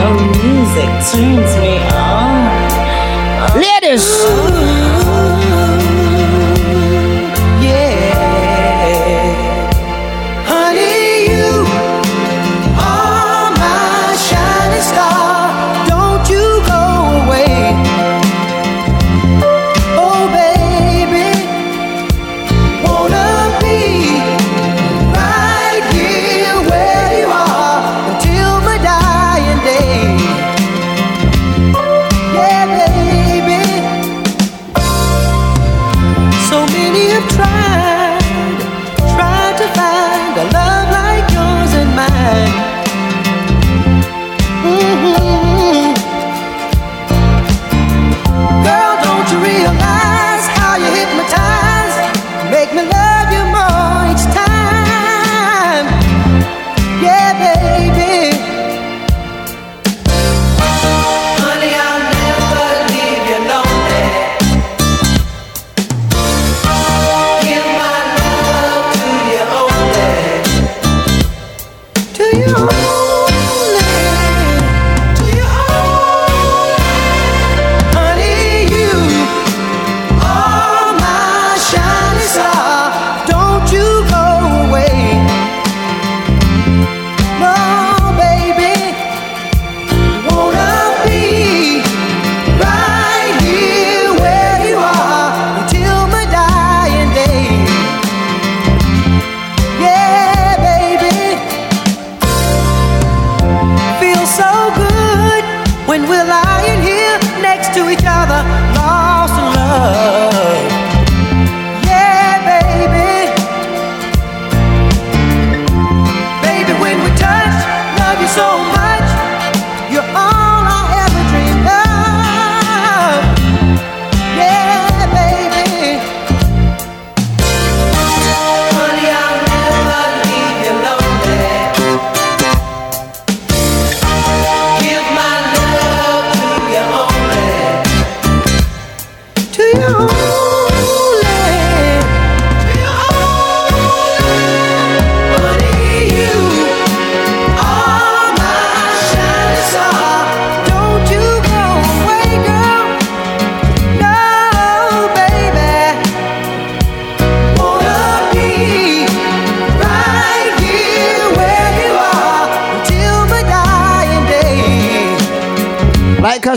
Your 0.00 0.14
music 0.42 0.90
turns 1.10 1.52
me 1.62 1.74
on. 1.96 2.40
Ladies. 3.56 4.06
Yeah. 4.24 5.29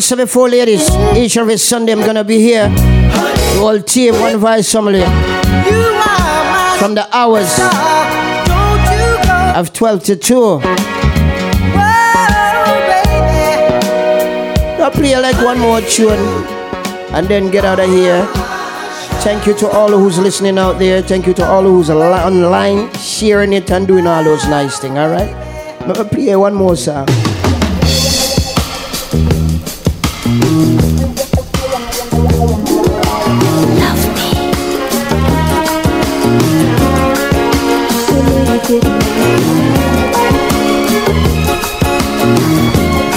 I 0.03 0.05
said 0.05 0.17
before, 0.17 0.49
ladies, 0.49 0.89
each 1.15 1.38
every 1.38 1.55
Sunday 1.55 1.93
I'm 1.93 2.01
gonna 2.01 2.25
be 2.25 2.38
here. 2.38 2.67
The 2.67 3.55
whole 3.59 3.80
team, 3.80 4.19
one 4.19 4.35
voice 4.35 4.69
family. 4.69 4.99
From 6.77 6.93
the 6.93 7.07
hours 7.13 7.47
of 9.55 9.71
12 9.71 10.03
to 10.03 10.15
2. 10.17 10.59
I'll 14.84 14.91
play 14.91 15.17
like 15.17 15.38
one 15.38 15.59
more 15.59 15.80
tune 15.80 16.19
and 17.15 17.25
then 17.30 17.49
get 17.49 17.63
out 17.63 17.80
of 17.80 17.89
here. 17.89 18.27
Thank 19.23 19.47
you 19.47 19.53
to 19.55 19.69
all 19.69 19.88
who's 19.89 20.19
listening 20.19 20.57
out 20.57 20.80
there. 20.80 21.01
Thank 21.01 21.27
you 21.27 21.34
to 21.35 21.45
all 21.45 21.63
who's 21.63 21.89
online, 21.89 22.91
sharing 22.95 23.53
it 23.53 23.71
and 23.71 23.88
doing 23.88 24.05
all 24.05 24.21
those 24.21 24.45
nice 24.49 24.80
things, 24.80 24.97
alright? 24.97 25.34
Play 26.11 26.35
one 26.35 26.55
more 26.55 26.75
song. 26.75 27.07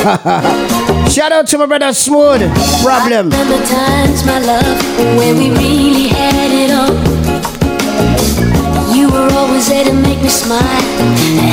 Shout 1.11 1.33
out 1.33 1.49
to 1.49 1.59
my 1.59 1.66
brother 1.66 1.93
Smooth. 1.93 2.39
Problem. 2.81 3.28
Remember 3.28 3.59
times, 3.66 4.24
my 4.24 4.39
love, 4.39 5.19
when 5.19 5.37
we 5.37 5.51
really 5.51 6.07
had 6.07 6.53
it 6.55 6.70
on. 6.70 6.95
You 8.97 9.11
were 9.11 9.28
always 9.33 9.69
there 9.69 9.85
to 9.85 9.93
make 9.93 10.23
me 10.23 10.28
smile, 10.28 10.62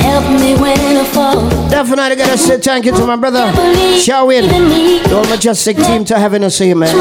help 0.06 0.40
me 0.40 0.54
when 0.54 0.78
I 0.78 1.04
fall. 1.04 1.50
Definitely 1.70 2.16
gotta 2.16 2.38
say 2.38 2.60
thank 2.60 2.86
you 2.86 2.92
to 2.92 3.08
my 3.08 3.16
brother 3.16 3.52
Shawin. 3.98 4.46
The 4.48 5.10
whole 5.10 5.26
majestic 5.26 5.76
team 5.78 6.06
to 6.06 6.20
having 6.20 6.44
us 6.44 6.60
here, 6.60 6.76
man. 6.76 6.94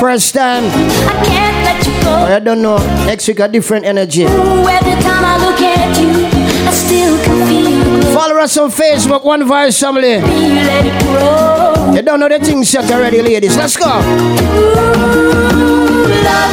First 0.00 0.34
time. 0.34 0.64
I 0.64 1.24
can't 1.24 1.64
let 1.64 1.86
you 1.86 1.92
go. 2.02 2.10
I 2.12 2.40
don't 2.40 2.60
know. 2.60 2.78
Next 3.06 3.28
week 3.28 3.38
a 3.38 3.46
different 3.46 3.84
energy. 3.86 4.24
Every 4.24 4.81
Follow 8.22 8.38
us 8.38 8.56
on 8.56 8.70
Facebook, 8.70 9.24
One 9.24 9.42
Voice 9.48 9.80
Family. 9.80 10.20
let 10.20 10.86
it 10.86 10.94
grow. 11.02 11.92
You 11.92 12.02
don't 12.02 12.20
know 12.20 12.28
the 12.28 12.38
things 12.38 12.72
yet 12.72 12.88
already, 12.92 13.20
ladies. 13.20 13.56
Let's 13.56 13.76
go. 13.76 13.84
Love 13.84 14.00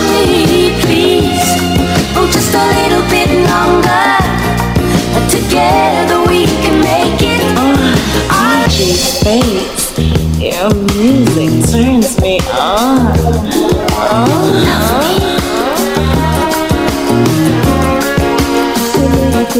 me, 0.09 0.73
please. 0.81 1.45
Oh, 2.17 2.25
just 2.33 2.55
a 2.55 2.65
little 2.73 3.05
bit 3.13 3.29
longer. 3.53 4.17
Together 5.29 6.25
we 6.25 6.47
can 6.47 6.81
make 6.81 7.21
it. 7.21 7.39
Uh, 7.55 8.65
DJ 8.65 8.97
Space, 8.97 9.93
your 10.41 10.73
music 10.97 11.69
turns 11.69 12.17
me 12.19 12.39
on. 12.49 13.13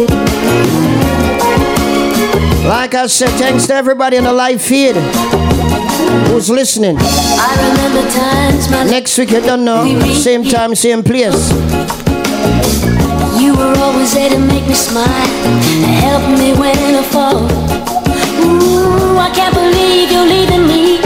Oh, 0.02 0.29
Like 2.70 2.94
I 2.94 3.08
said, 3.08 3.30
thanks 3.40 3.66
to 3.66 3.74
everybody 3.74 4.18
in 4.18 4.26
the 4.26 4.32
live 4.32 4.62
feed 4.62 4.96
who's 6.30 6.52
listening. 6.52 6.98
I 7.00 7.52
remember 7.66 8.08
times, 8.12 8.92
Next 8.92 9.18
week, 9.18 9.32
you 9.32 9.42
don't 9.42 9.66
know. 9.66 9.84
Same 10.14 10.44
time, 10.44 10.76
same 10.76 11.04
place. 11.04 11.50
You 13.42 13.58
were 13.58 13.76
always 13.80 14.14
there 14.14 14.30
to 14.30 14.38
make 14.38 14.68
me 14.68 14.76
smile, 14.76 15.08
help 16.06 16.30
me 16.38 16.54
when 16.54 16.78
I 16.78 17.02
fall. 17.10 17.42
Ooh, 18.46 19.18
I 19.18 19.32
can't 19.34 19.56
believe 19.56 20.12
you're 20.12 20.28
leaving 20.28 20.68
me 20.68 21.02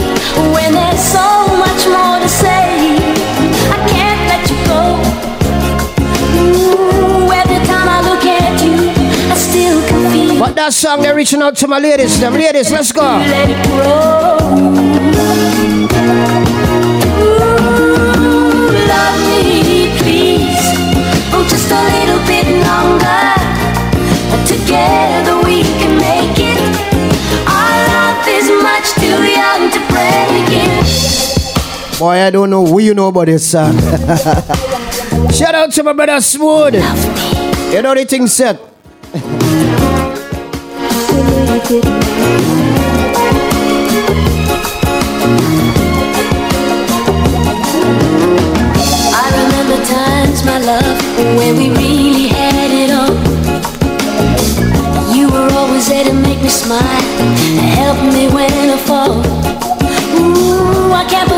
when 0.52 0.74
there's 0.74 1.00
so 1.00 1.33
that 10.56 10.74
song, 10.74 11.02
they're 11.02 11.16
reaching 11.16 11.42
out 11.42 11.56
to 11.58 11.68
my 11.68 11.80
ladies. 11.80 12.20
Them 12.20 12.34
ladies, 12.34 12.72
let's 12.72 12.92
go. 12.92 13.02
Let 13.02 13.50
it 13.50 13.66
grow. 13.68 14.38
Ooh, 17.24 18.70
love 18.88 19.18
me, 19.28 19.90
please. 20.00 20.66
Oh, 21.34 21.46
just 21.50 21.72
a 21.72 21.82
little 21.96 22.22
bit 22.28 22.48
longer. 22.66 23.24
Together 24.48 25.38
we 25.44 25.64
can 25.64 25.98
make 25.98 26.38
it. 26.38 26.60
Our 27.48 27.76
love 27.90 28.28
is 28.28 28.50
much 28.62 28.94
too 29.00 29.24
young 29.24 29.72
to 29.72 29.80
break 29.90 30.50
it. 30.52 32.00
Boy, 32.00 32.22
I 32.22 32.30
don't 32.30 32.50
know 32.50 32.66
who 32.66 32.80
you 32.80 32.94
know 32.94 33.08
about 33.08 33.26
this 33.28 33.50
song. 33.50 33.78
Shout 35.32 35.56
out 35.56 35.72
to 35.74 35.84
my 35.84 35.94
brother 35.94 36.20
Smooth. 36.22 36.76
You 37.74 37.82
know 37.82 37.96
the 37.96 38.06
thing 38.06 38.28
I 41.66 41.70
remember 49.32 49.80
times, 49.86 50.44
my 50.44 50.60
love, 50.60 51.00
when 51.38 51.56
we 51.56 51.70
really 51.70 52.28
had 52.28 52.70
it 52.70 52.92
on. 52.92 53.16
You 55.16 55.30
were 55.32 55.50
always 55.54 55.88
there 55.88 56.04
to 56.04 56.12
make 56.14 56.42
me 56.42 56.50
smile, 56.50 56.82
and 56.82 57.60
help 57.80 57.98
me 58.14 58.28
when 58.28 58.52
I 58.70 58.78
fall. 58.78 59.24
Ooh, 60.20 60.92
I 60.92 61.06
can't 61.10 61.30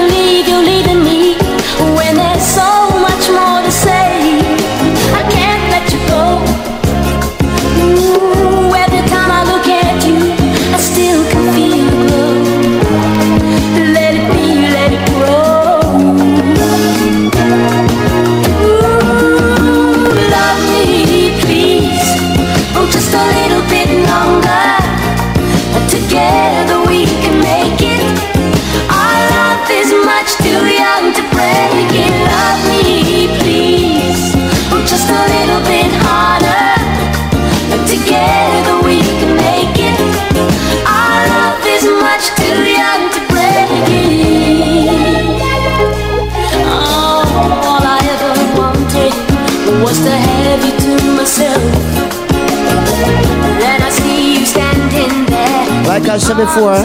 said 56.25 56.37
before, 56.37 56.75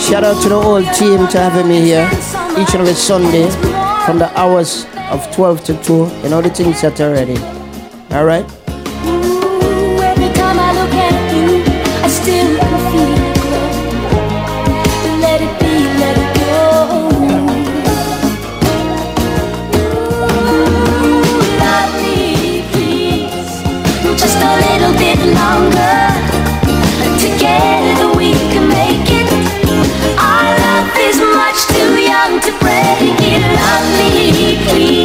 shout 0.00 0.22
out 0.22 0.40
to 0.40 0.48
the 0.48 0.60
whole 0.60 0.82
team 0.94 1.26
to 1.26 1.36
having 1.36 1.66
me 1.66 1.80
here 1.80 2.08
each 2.56 2.72
and 2.74 2.82
every 2.82 2.94
Sunday 2.94 3.50
from 4.06 4.20
the 4.20 4.30
hours 4.38 4.86
of 5.10 5.28
12 5.34 5.64
to 5.64 5.82
2. 5.82 5.92
You 6.22 6.28
know 6.28 6.40
the 6.40 6.50
thing 6.50 6.72
set 6.74 7.00
already. 7.00 7.36
Alright? 8.12 8.44
Ooh, 8.44 8.65
please. 34.68 34.95